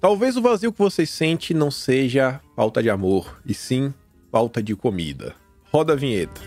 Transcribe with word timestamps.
Talvez 0.00 0.34
o 0.34 0.40
vazio 0.40 0.72
que 0.72 0.78
você 0.78 1.04
sente 1.04 1.52
não 1.52 1.70
seja 1.70 2.40
falta 2.56 2.82
de 2.82 2.88
amor, 2.88 3.38
e 3.44 3.52
sim 3.52 3.92
falta 4.32 4.62
de 4.62 4.74
comida. 4.74 5.34
Roda 5.70 5.92
a 5.92 5.96
vinheta. 5.96 6.40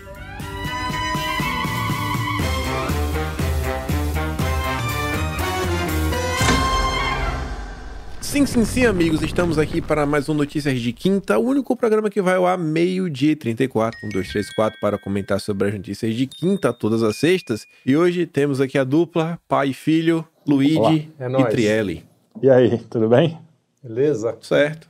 Sim, 8.20 8.44
sim, 8.44 8.64
sim, 8.64 8.86
amigos, 8.86 9.22
estamos 9.22 9.56
aqui 9.56 9.80
para 9.80 10.04
mais 10.04 10.28
um 10.28 10.34
Notícias 10.34 10.80
de 10.80 10.92
Quinta, 10.92 11.38
o 11.38 11.46
único 11.46 11.76
programa 11.76 12.10
que 12.10 12.20
vai 12.20 12.34
ao 12.34 12.48
ar 12.48 12.58
meio-dia 12.58 13.30
e 13.30 13.36
34, 13.36 13.96
1, 14.04 14.08
2, 14.08 14.28
3, 14.30 14.54
4, 14.56 14.80
para 14.80 14.98
comentar 14.98 15.40
sobre 15.40 15.68
as 15.68 15.74
notícias 15.74 16.12
de 16.12 16.26
quinta, 16.26 16.72
todas 16.72 17.04
as 17.04 17.14
sextas. 17.14 17.64
E 17.86 17.96
hoje 17.96 18.26
temos 18.26 18.60
aqui 18.60 18.76
a 18.76 18.82
dupla, 18.82 19.38
pai 19.46 19.68
e 19.68 19.74
filho, 19.74 20.26
Luigi 20.44 21.12
é 21.20 21.28
e. 21.28 21.44
Trielli. 21.44 22.04
E 22.42 22.50
aí, 22.50 22.78
tudo 22.90 23.08
bem? 23.08 23.43
Beleza? 23.84 24.34
Certo? 24.40 24.88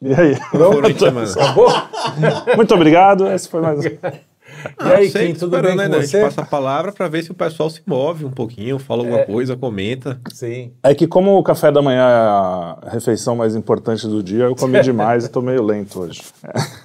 E 0.00 0.14
aí? 0.14 0.36
Semana. 0.98 1.32
Acabou? 1.32 1.68
Muito 2.56 2.74
obrigado. 2.74 3.26
Esse 3.32 3.48
foi 3.48 3.60
mais 3.60 3.80
um. 3.80 3.88
E 3.88 4.92
aí, 4.92 5.10
Kim, 5.10 5.34
tudo 5.34 5.60
bem 5.60 5.74
né? 5.76 5.88
com 5.88 5.94
A 5.96 6.00
gente 6.00 6.10
você? 6.10 6.20
passa 6.22 6.42
a 6.42 6.46
palavra 6.46 6.92
para 6.92 7.08
ver 7.08 7.22
se 7.24 7.30
o 7.30 7.34
pessoal 7.34 7.68
se 7.68 7.82
move 7.84 8.24
um 8.24 8.30
pouquinho, 8.30 8.78
fala 8.78 9.02
alguma 9.02 9.20
É. 9.20 9.24
coisa, 9.24 9.56
comenta. 9.56 10.20
Sim. 10.32 10.72
É 10.82 10.94
que 10.94 11.06
como 11.08 11.36
o 11.36 11.42
café 11.42 11.72
da 11.72 11.82
manhã 11.82 12.00
é 12.00 12.02
a 12.04 12.78
refeição 12.92 13.34
mais 13.34 13.56
importante 13.56 14.06
do 14.06 14.22
dia, 14.22 14.44
eu 14.44 14.54
comi 14.54 14.80
demais 14.80 15.24
e 15.24 15.28
tô 15.28 15.40
meio 15.42 15.62
lento 15.62 16.00
hoje. 16.00 16.22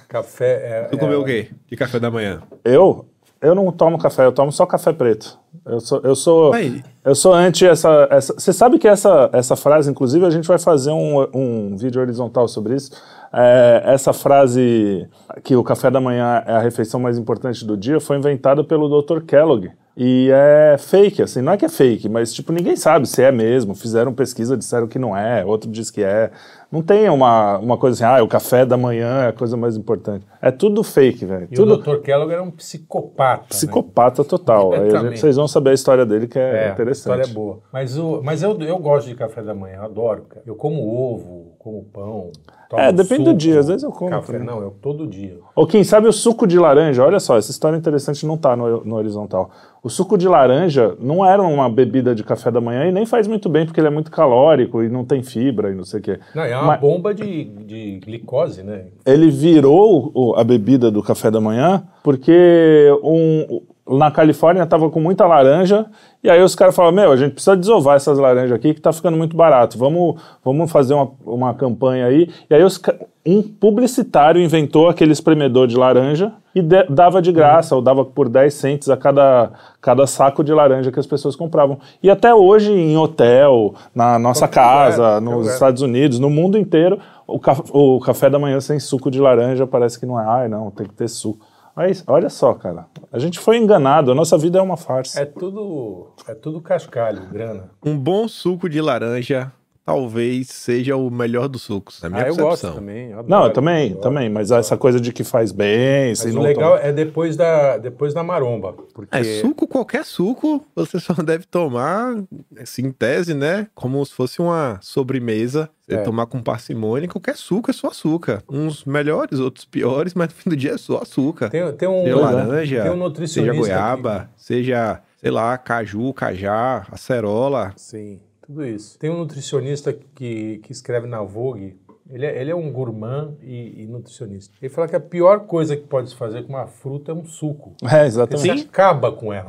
Café 0.08 0.52
é. 0.62 0.82
Tu 0.90 0.96
é- 0.96 0.98
comeu 0.98 1.20
o 1.20 1.24
quê? 1.24 1.50
De 1.68 1.76
café 1.76 2.00
da 2.00 2.10
manhã? 2.10 2.42
Eu? 2.64 3.06
Eu 3.40 3.54
não 3.54 3.70
tomo 3.70 3.96
café, 3.98 4.24
eu 4.26 4.32
tomo 4.32 4.50
só 4.50 4.66
café 4.66 4.92
preto. 4.92 5.38
Eu 5.64 5.80
sou, 5.80 6.00
eu 6.02 6.14
sou, 6.16 6.52
Aí. 6.52 6.82
Eu 7.04 7.14
sou 7.14 7.32
anti 7.32 7.66
essa, 7.66 8.06
essa. 8.10 8.34
Você 8.34 8.52
sabe 8.52 8.78
que 8.78 8.86
essa, 8.86 9.30
essa 9.32 9.56
frase, 9.56 9.90
inclusive, 9.90 10.24
a 10.26 10.30
gente 10.30 10.46
vai 10.46 10.58
fazer 10.58 10.90
um, 10.90 11.26
um 11.34 11.76
vídeo 11.76 12.00
horizontal 12.00 12.46
sobre 12.46 12.74
isso. 12.74 12.90
É, 13.32 13.82
essa 13.86 14.12
frase 14.12 15.08
que 15.42 15.56
o 15.56 15.64
café 15.64 15.90
da 15.90 16.00
manhã 16.00 16.42
é 16.46 16.52
a 16.52 16.58
refeição 16.58 17.00
mais 17.00 17.16
importante 17.16 17.64
do 17.64 17.76
dia 17.76 18.00
foi 18.00 18.16
inventada 18.16 18.62
pelo 18.62 19.00
Dr. 19.00 19.20
Kellogg. 19.22 19.70
E 19.96 20.30
é 20.32 20.76
fake, 20.78 21.20
assim, 21.22 21.42
não 21.42 21.52
é 21.52 21.56
que 21.56 21.64
é 21.64 21.68
fake, 21.68 22.08
mas 22.08 22.32
tipo, 22.32 22.52
ninguém 22.52 22.76
sabe 22.76 23.06
se 23.08 23.22
é 23.22 23.30
mesmo. 23.32 23.74
Fizeram 23.74 24.12
pesquisa, 24.14 24.56
disseram 24.56 24.86
que 24.86 24.98
não 24.98 25.16
é, 25.16 25.44
outro 25.44 25.70
diz 25.70 25.90
que 25.90 26.02
é. 26.02 26.30
Não 26.70 26.80
tem 26.82 27.08
uma, 27.10 27.58
uma 27.58 27.76
coisa 27.76 27.96
assim, 28.06 28.14
ah, 28.20 28.22
o 28.22 28.28
café 28.28 28.64
da 28.64 28.76
manhã 28.76 29.24
é 29.24 29.28
a 29.28 29.32
coisa 29.32 29.56
mais 29.56 29.76
importante. 29.76 30.24
É 30.40 30.52
tudo 30.52 30.84
fake, 30.84 31.26
velho. 31.26 31.48
E 31.50 31.54
Tudo 31.56 31.74
o 31.74 31.76
Dr. 31.78 31.96
Kellogg 32.00 32.32
era 32.32 32.42
um 32.42 32.50
psicopata. 32.52 33.40
né? 33.42 33.46
psicopata 33.48 34.22
total. 34.24 34.72
Aí 34.72 34.94
a 34.94 35.00
gente- 35.00 35.18
vocês 35.18 35.34
vão 35.34 35.48
saber 35.48 35.70
a 35.70 35.74
história 35.74 36.06
dele, 36.06 36.28
que 36.28 36.38
é, 36.38 36.42
É, 36.66 36.68
a 36.68 36.72
interessante. 36.72 36.98
história 37.00 37.22
é 37.24 37.34
boa. 37.34 37.58
Mas, 37.72 37.98
o, 37.98 38.20
mas 38.22 38.42
eu, 38.44 38.56
eu 38.60 38.78
gosto 38.78 39.08
de 39.08 39.16
café 39.16 39.42
da 39.42 39.52
manhã, 39.52 39.78
eu 39.78 39.84
adoro. 39.84 40.22
cara. 40.28 40.42
Eu 40.46 40.54
como 40.54 40.80
ovo, 40.88 41.52
como 41.58 41.82
pão. 41.92 42.30
É, 42.72 42.92
depende 42.92 43.24
do 43.24 43.30
suco, 43.30 43.36
dia, 43.38 43.58
às 43.58 43.66
vezes 43.66 43.82
eu 43.82 43.90
como 43.90 44.10
Café, 44.10 44.34
também. 44.34 44.46
não, 44.46 44.62
eu 44.62 44.70
todo 44.80 45.04
dia. 45.04 45.38
Ou 45.56 45.66
quem 45.66 45.82
sabe 45.82 46.06
o 46.06 46.12
suco 46.12 46.46
de 46.46 46.56
laranja, 46.56 47.04
olha 47.04 47.18
só, 47.18 47.36
essa 47.36 47.50
história 47.50 47.76
interessante 47.76 48.24
não 48.24 48.36
tá 48.38 48.54
no, 48.54 48.84
no 48.84 48.94
horizontal. 48.94 49.50
O 49.82 49.88
suco 49.88 50.18
de 50.18 50.28
laranja 50.28 50.94
não 51.00 51.24
era 51.24 51.42
uma 51.42 51.68
bebida 51.70 52.14
de 52.14 52.22
café 52.22 52.50
da 52.50 52.60
manhã 52.60 52.86
e 52.86 52.92
nem 52.92 53.06
faz 53.06 53.26
muito 53.26 53.48
bem, 53.48 53.64
porque 53.64 53.80
ele 53.80 53.86
é 53.86 53.90
muito 53.90 54.10
calórico 54.10 54.82
e 54.82 54.88
não 54.90 55.04
tem 55.06 55.22
fibra 55.22 55.70
e 55.70 55.74
não 55.74 55.84
sei 55.84 56.00
o 56.00 56.02
quê. 56.02 56.18
Não, 56.34 56.42
é 56.42 56.54
uma 56.56 56.66
Mas- 56.66 56.80
bomba 56.80 57.14
de, 57.14 57.44
de 57.44 57.98
glicose, 58.04 58.62
né? 58.62 58.86
Ele 59.06 59.30
virou 59.30 60.10
o- 60.14 60.34
a 60.36 60.44
bebida 60.44 60.90
do 60.90 61.02
café 61.02 61.30
da 61.30 61.40
manhã 61.40 61.82
porque 62.02 62.90
um, 63.02 63.62
na 63.98 64.10
Califórnia 64.10 64.64
tava 64.66 64.88
com 64.90 65.00
muita 65.00 65.26
laranja 65.26 65.86
e 66.22 66.30
aí 66.30 66.42
os 66.42 66.54
caras 66.54 66.74
falaram, 66.76 66.94
meu, 66.94 67.12
a 67.12 67.16
gente 67.16 67.32
precisa 67.32 67.56
desovar 67.56 67.96
essas 67.96 68.18
laranjas 68.18 68.52
aqui 68.52 68.74
que 68.74 68.80
tá 68.80 68.92
ficando 68.92 69.16
muito 69.16 69.36
barato, 69.36 69.76
vamos, 69.78 70.20
vamos 70.44 70.70
fazer 70.70 70.94
uma, 70.94 71.10
uma 71.24 71.54
campanha 71.54 72.06
aí. 72.06 72.28
E 72.48 72.54
aí 72.54 72.62
os, 72.62 72.80
um 73.26 73.42
publicitário 73.42 74.40
inventou 74.40 74.88
aquele 74.88 75.12
espremedor 75.12 75.66
de 75.66 75.76
laranja 75.76 76.32
e 76.54 76.60
de- 76.62 76.84
dava 76.88 77.20
de 77.22 77.32
graça, 77.32 77.74
ou 77.76 77.82
dava 77.82 78.04
por 78.04 78.28
10 78.28 78.52
centes 78.52 78.88
a 78.90 78.96
cada, 78.96 79.50
cada 79.80 80.06
saco 80.06 80.42
de 80.44 80.52
laranja 80.52 80.90
que 80.92 81.00
as 81.00 81.06
pessoas 81.06 81.34
compravam. 81.36 81.78
E 82.02 82.10
até 82.10 82.34
hoje 82.34 82.72
em 82.72 82.96
hotel, 82.96 83.74
na 83.94 84.18
nossa 84.18 84.46
casa, 84.48 84.96
qualquer 85.02 85.20
nos 85.22 85.34
lugar. 85.34 85.52
Estados 85.54 85.82
Unidos, 85.82 86.18
no 86.18 86.28
mundo 86.30 86.58
inteiro, 86.58 86.98
o, 87.26 87.40
o 87.72 88.00
café 88.00 88.28
da 88.28 88.38
manhã 88.38 88.60
sem 88.60 88.78
suco 88.78 89.10
de 89.10 89.20
laranja 89.20 89.66
parece 89.66 89.98
que 89.98 90.06
não 90.06 90.20
é. 90.20 90.24
Ai, 90.26 90.48
não, 90.48 90.70
tem 90.70 90.86
que 90.86 90.94
ter 90.94 91.08
suco. 91.08 91.46
Mas 91.80 92.04
olha 92.06 92.28
só, 92.28 92.52
cara. 92.52 92.84
A 93.10 93.18
gente 93.18 93.38
foi 93.38 93.56
enganado. 93.56 94.12
A 94.12 94.14
nossa 94.14 94.36
vida 94.36 94.58
é 94.58 94.60
uma 94.60 94.76
farsa. 94.76 95.18
É 95.18 95.24
tudo, 95.24 96.12
é 96.28 96.34
tudo 96.34 96.60
cascalho, 96.60 97.26
grana. 97.30 97.70
Um 97.82 97.96
bom 97.96 98.28
suco 98.28 98.68
de 98.68 98.82
laranja 98.82 99.50
talvez 99.84 100.48
seja 100.48 100.96
o 100.96 101.10
melhor 101.10 101.48
dos 101.48 101.62
sucos, 101.62 102.00
na 102.02 102.08
minha 102.10 102.24
ah, 102.24 102.28
eu 102.28 102.36
gosto 102.36 102.72
também. 102.72 103.10
eu 103.10 103.22
não, 103.24 103.44
eu 103.46 103.52
também, 103.52 103.86
adoro. 103.90 104.00
também. 104.02 104.28
Mas 104.28 104.50
essa 104.50 104.76
coisa 104.76 105.00
de 105.00 105.12
que 105.12 105.24
faz 105.24 105.50
bem, 105.52 106.10
Mas 106.10 106.18
se 106.20 106.28
o 106.30 106.34
não 106.34 106.42
legal 106.42 106.72
toma- 106.76 106.82
é 106.88 106.92
depois 106.92 107.36
da, 107.36 107.76
depois 107.78 108.14
da 108.14 108.22
maromba. 108.22 108.74
Porque 108.94 109.16
É, 109.16 109.22
suco, 109.40 109.66
qualquer 109.66 110.04
suco, 110.04 110.64
você 110.74 111.00
só 111.00 111.12
deve 111.22 111.44
tomar, 111.46 112.14
assim, 112.60 112.86
em 112.86 112.92
tese, 112.92 113.34
né? 113.34 113.66
Como 113.74 114.04
se 114.04 114.12
fosse 114.12 114.40
uma 114.40 114.78
sobremesa. 114.82 115.68
Você 115.86 115.94
É. 115.96 116.02
tomar 116.02 116.26
com 116.26 116.40
parcimônia, 116.40 117.08
qualquer 117.08 117.36
suco 117.36 117.68
é 117.70 117.74
só 117.74 117.88
açúcar. 117.88 118.44
Uns 118.48 118.84
melhores, 118.84 119.40
outros 119.40 119.64
piores, 119.64 120.14
mas 120.14 120.28
no 120.28 120.34
fim 120.34 120.50
do 120.50 120.56
dia 120.56 120.72
é 120.72 120.78
só 120.78 120.98
açúcar. 120.98 121.50
tem, 121.50 121.72
tem 121.72 121.88
um, 121.88 122.04
Seja 122.04 122.16
laranja, 122.16 122.82
tem 122.82 122.90
um 122.90 122.94
seja 122.94 122.96
nutricionista. 122.96 123.56
goiaba, 123.58 124.30
seja, 124.36 125.00
sei 125.16 125.30
lá, 125.32 125.58
caju, 125.58 126.12
cajá, 126.14 126.86
acerola. 126.92 127.72
Sim, 127.76 128.20
tudo 128.50 128.66
isso. 128.66 128.98
Tem 128.98 129.08
um 129.10 129.18
nutricionista 129.18 129.92
que, 129.92 130.58
que 130.64 130.72
escreve 130.72 131.06
na 131.06 131.22
Vogue. 131.22 131.76
Ele 132.12 132.26
é, 132.26 132.40
ele 132.40 132.50
é 132.50 132.54
um 132.56 132.72
gourmand 132.72 133.34
e, 133.40 133.82
e 133.82 133.86
nutricionista. 133.86 134.52
Ele 134.60 134.68
fala 134.68 134.88
que 134.88 134.96
a 134.96 135.00
pior 135.00 135.46
coisa 135.46 135.76
que 135.76 135.86
pode 135.86 136.08
se 136.10 136.16
fazer 136.16 136.42
com 136.42 136.54
uma 136.54 136.66
fruta 136.66 137.12
é 137.12 137.14
um 137.14 137.24
suco. 137.24 137.76
É, 137.84 137.86
Porque 137.88 137.96
exatamente. 138.06 138.42
você 138.62 138.66
acaba 138.66 139.12
com 139.12 139.32
ela. 139.32 139.46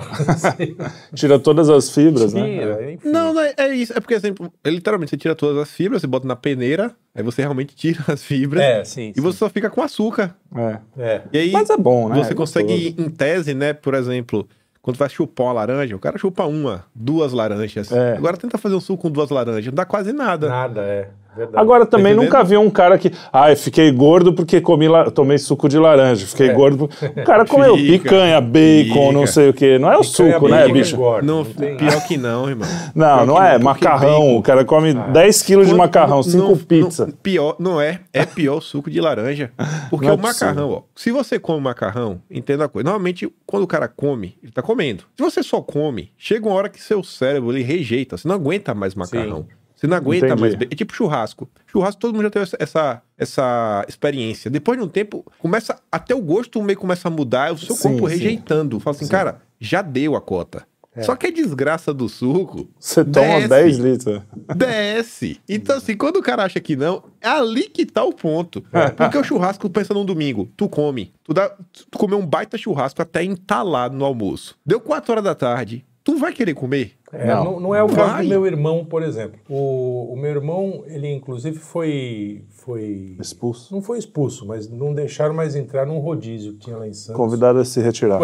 Tira 1.15 1.39
todas 1.39 1.69
as 1.69 1.89
fibras, 1.89 2.33
né? 2.33 2.43
Tira, 2.59 2.91
enfim. 2.91 3.09
Não, 3.09 3.33
não 3.33 3.41
é, 3.41 3.55
é 3.57 3.73
isso. 3.73 3.93
É 3.93 3.99
porque, 3.99 4.13
exemplo, 4.13 4.53
literalmente, 4.63 5.09
você 5.09 5.17
tira 5.17 5.33
todas 5.33 5.57
as 5.57 5.71
fibras, 5.71 6.01
você 6.01 6.07
bota 6.07 6.27
na 6.27 6.35
peneira, 6.35 6.95
aí 7.15 7.23
você 7.23 7.41
realmente 7.41 7.75
tira 7.75 8.03
as 8.07 8.23
fibras 8.23 8.61
É, 8.61 8.83
sim. 8.83 9.11
e 9.17 9.19
você 9.19 9.39
só 9.39 9.49
fica 9.49 9.67
com 9.67 9.81
açúcar. 9.81 10.35
É. 10.55 10.79
É. 10.99 11.21
E 11.33 11.37
aí 11.39 11.51
Mas 11.51 11.67
é 11.71 11.77
bom, 11.77 12.09
né? 12.09 12.23
você 12.23 12.33
É 12.33 12.35
consegue, 12.35 12.95
em 12.95 13.09
tese, 13.09 13.55
né, 13.55 13.73
por 13.73 13.95
exemplo, 13.95 14.47
quando 14.81 14.97
vai 14.97 15.09
chupar 15.09 15.47
uma 15.47 15.53
laranja, 15.53 15.95
o 15.95 15.99
cara 15.99 16.17
chupa 16.17 16.45
uma, 16.45 16.85
duas 16.93 17.33
laranjas. 17.33 17.91
É. 17.91 18.17
Agora 18.17 18.35
tenta 18.35 18.57
fazer 18.57 18.75
um 18.75 18.79
suco 18.81 19.03
com 19.03 19.11
duas 19.11 19.29
laranjas, 19.29 19.67
não 19.67 19.75
dá 19.75 19.85
quase 19.85 20.11
nada. 20.11 20.49
Nada, 20.49 20.81
é. 20.81 21.09
Verdade. 21.35 21.57
Agora 21.57 21.85
também 21.85 22.11
entendendo? 22.13 22.25
nunca 22.29 22.43
vi 22.43 22.57
um 22.57 22.69
cara 22.69 22.97
que, 22.97 23.11
ai, 23.31 23.55
fiquei 23.55 23.89
gordo 23.91 24.33
porque 24.33 24.59
comi 24.59 24.87
la- 24.87 25.09
tomei 25.09 25.37
suco 25.37 25.69
de 25.69 25.77
laranja, 25.79 26.25
fiquei 26.27 26.49
É. 26.49 26.53
gordo. 26.53 26.89
por-" 26.89 26.89
O 27.21 27.23
cara 27.23 27.45
comeu 27.45 27.77
Fica, 27.77 28.03
picanha, 28.03 28.41
bacon, 28.41 29.11
não 29.13 29.21
fica. 29.21 29.31
sei 29.31 29.49
o 29.49 29.53
quê. 29.53 29.79
Não 29.79 29.89
é 29.91 29.97
o 29.97 30.01
Picanha 30.01 30.33
suco, 30.33 30.47
né, 30.49 30.63
bem 30.65 30.73
bicho? 30.73 30.95
engorda, 30.95 31.25
Não, 31.25 31.45
tem- 31.45 31.77
pior 31.77 32.07
que 32.07 32.17
não, 32.17 32.49
irmão. 32.49 32.67
Não, 32.93 33.15
Pior 33.17 33.25
não 33.27 33.41
é. 33.43 33.51
porque 33.51 33.63
Macarrão. 33.63 34.09
bacon- 34.19 34.37
O 34.37 34.41
cara 34.41 34.65
come 34.65 34.89
Ah. 34.91 35.07
10 35.07 35.41
quilos 35.41 35.67
de 35.67 35.73
macarrão, 35.73 36.17
não- 36.17 36.23
5 36.23 36.37
não- 36.49 36.57
pizza. 36.57 37.05
não- 37.05 37.13
pior, 37.13 37.55
não 37.59 37.79
é. 37.79 38.01
É 38.11 38.25
pior 38.25 38.57
o 38.57 38.61
suco 38.61 38.89
de 38.89 38.99
laranja. 38.99 39.51
Porque 39.89 40.05
Não 40.07 40.13
é 40.13 40.17
o 40.17 40.19
macarrão, 40.21 40.69
ó. 40.71 40.81
Se 40.95 41.11
você 41.11 41.39
come 41.39 41.61
macarrão, 41.61 42.19
entenda 42.29 42.65
a 42.65 42.67
coisa. 42.67 42.83
Normalmente, 42.83 43.31
quando 43.45 43.63
o 43.63 43.67
cara 43.67 43.87
come, 43.87 44.35
ele 44.43 44.51
tá 44.51 44.61
comendo. 44.61 45.03
Se 45.15 45.23
você 45.23 45.41
só 45.41 45.61
come, 45.61 46.11
chega 46.17 46.45
uma 46.47 46.55
hora 46.55 46.67
que 46.69 46.81
seu 46.81 47.01
cérebro 47.03 47.51
ele 47.53 47.63
rejeita. 47.63 48.17
Você 48.17 48.27
não 48.27 48.35
aguenta 48.35 48.73
mais 48.73 48.95
macarrão. 48.95 49.45
Você 49.81 49.87
não 49.87 49.97
aguenta 49.97 50.27
Entendi. 50.27 50.41
mais. 50.41 50.53
É 50.53 50.75
tipo 50.75 50.93
churrasco. 50.93 51.49
Churrasco, 51.65 51.99
todo 51.99 52.13
mundo 52.13 52.23
já 52.25 52.29
teve 52.29 52.43
essa, 52.43 52.57
essa, 52.59 53.01
essa 53.17 53.85
experiência. 53.89 54.51
Depois 54.51 54.77
de 54.77 54.85
um 54.85 54.87
tempo, 54.87 55.25
começa. 55.39 55.75
Até 55.91 56.13
o 56.13 56.21
gosto 56.21 56.61
meio 56.61 56.77
começa 56.77 57.07
a 57.07 57.11
mudar, 57.11 57.51
o 57.51 57.57
seu 57.57 57.75
Sim, 57.75 57.89
corpo 57.89 58.07
sim. 58.07 58.15
rejeitando. 58.15 58.79
Fala 58.79 58.95
assim, 58.95 59.07
cara, 59.07 59.41
já 59.59 59.81
deu 59.81 60.15
a 60.15 60.21
cota. 60.21 60.67
Só 60.99 61.15
que 61.15 61.27
a 61.27 61.31
desgraça 61.31 61.93
do 61.93 62.07
suco. 62.07 62.69
Você 62.77 63.03
toma 63.03 63.47
desce. 63.47 63.47
10 63.47 63.77
litros. 63.77 64.21
Desce. 64.55 65.39
Então, 65.47 65.77
assim, 65.77 65.95
quando 65.95 66.17
o 66.17 66.21
cara 66.21 66.43
acha 66.43 66.59
que 66.59 66.75
não, 66.75 67.01
é 67.21 67.29
ali 67.29 67.63
que 67.63 67.85
tá 67.85 68.03
o 68.03 68.13
ponto. 68.13 68.61
Porque 68.97 69.17
o 69.17 69.23
churrasco, 69.23 69.69
pensa 69.69 69.93
num 69.93 70.05
domingo, 70.05 70.51
tu 70.55 70.67
come. 70.69 71.11
Tu, 71.23 71.33
dá, 71.33 71.49
tu 71.89 71.97
comeu 71.97 72.19
um 72.19 72.25
baita 72.25 72.57
churrasco 72.57 73.01
até 73.01 73.23
entalado 73.23 73.95
no 73.95 74.05
almoço. 74.05 74.55
Deu 74.65 74.79
4 74.79 75.11
horas 75.13 75.23
da 75.23 75.33
tarde. 75.33 75.85
Tu 76.03 76.17
vai 76.17 76.33
querer 76.33 76.53
comer? 76.55 76.93
É, 77.13 77.27
Não. 77.27 77.43
não, 77.43 77.59
não 77.59 77.75
é 77.75 77.83
o 77.83 77.87
caso 77.87 78.11
Vai. 78.13 78.23
do 78.23 78.29
meu 78.29 78.45
irmão, 78.45 78.85
por 78.85 79.03
exemplo. 79.03 79.39
O, 79.49 80.13
o 80.13 80.15
meu 80.17 80.31
irmão, 80.31 80.83
ele 80.87 81.07
inclusive 81.11 81.57
foi, 81.59 82.43
foi. 82.49 83.17
Expulso. 83.19 83.73
Não 83.73 83.81
foi 83.81 83.97
expulso, 83.99 84.45
mas 84.47 84.69
não 84.69 84.93
deixaram 84.93 85.33
mais 85.33 85.55
entrar 85.55 85.85
num 85.85 85.99
rodízio 85.99 86.53
que 86.53 86.59
tinha 86.59 86.77
lá 86.77 86.87
em 86.87 86.93
Santos. 86.93 87.15
Convidado 87.15 87.59
a 87.59 87.65
se 87.65 87.81
retirar. 87.81 88.19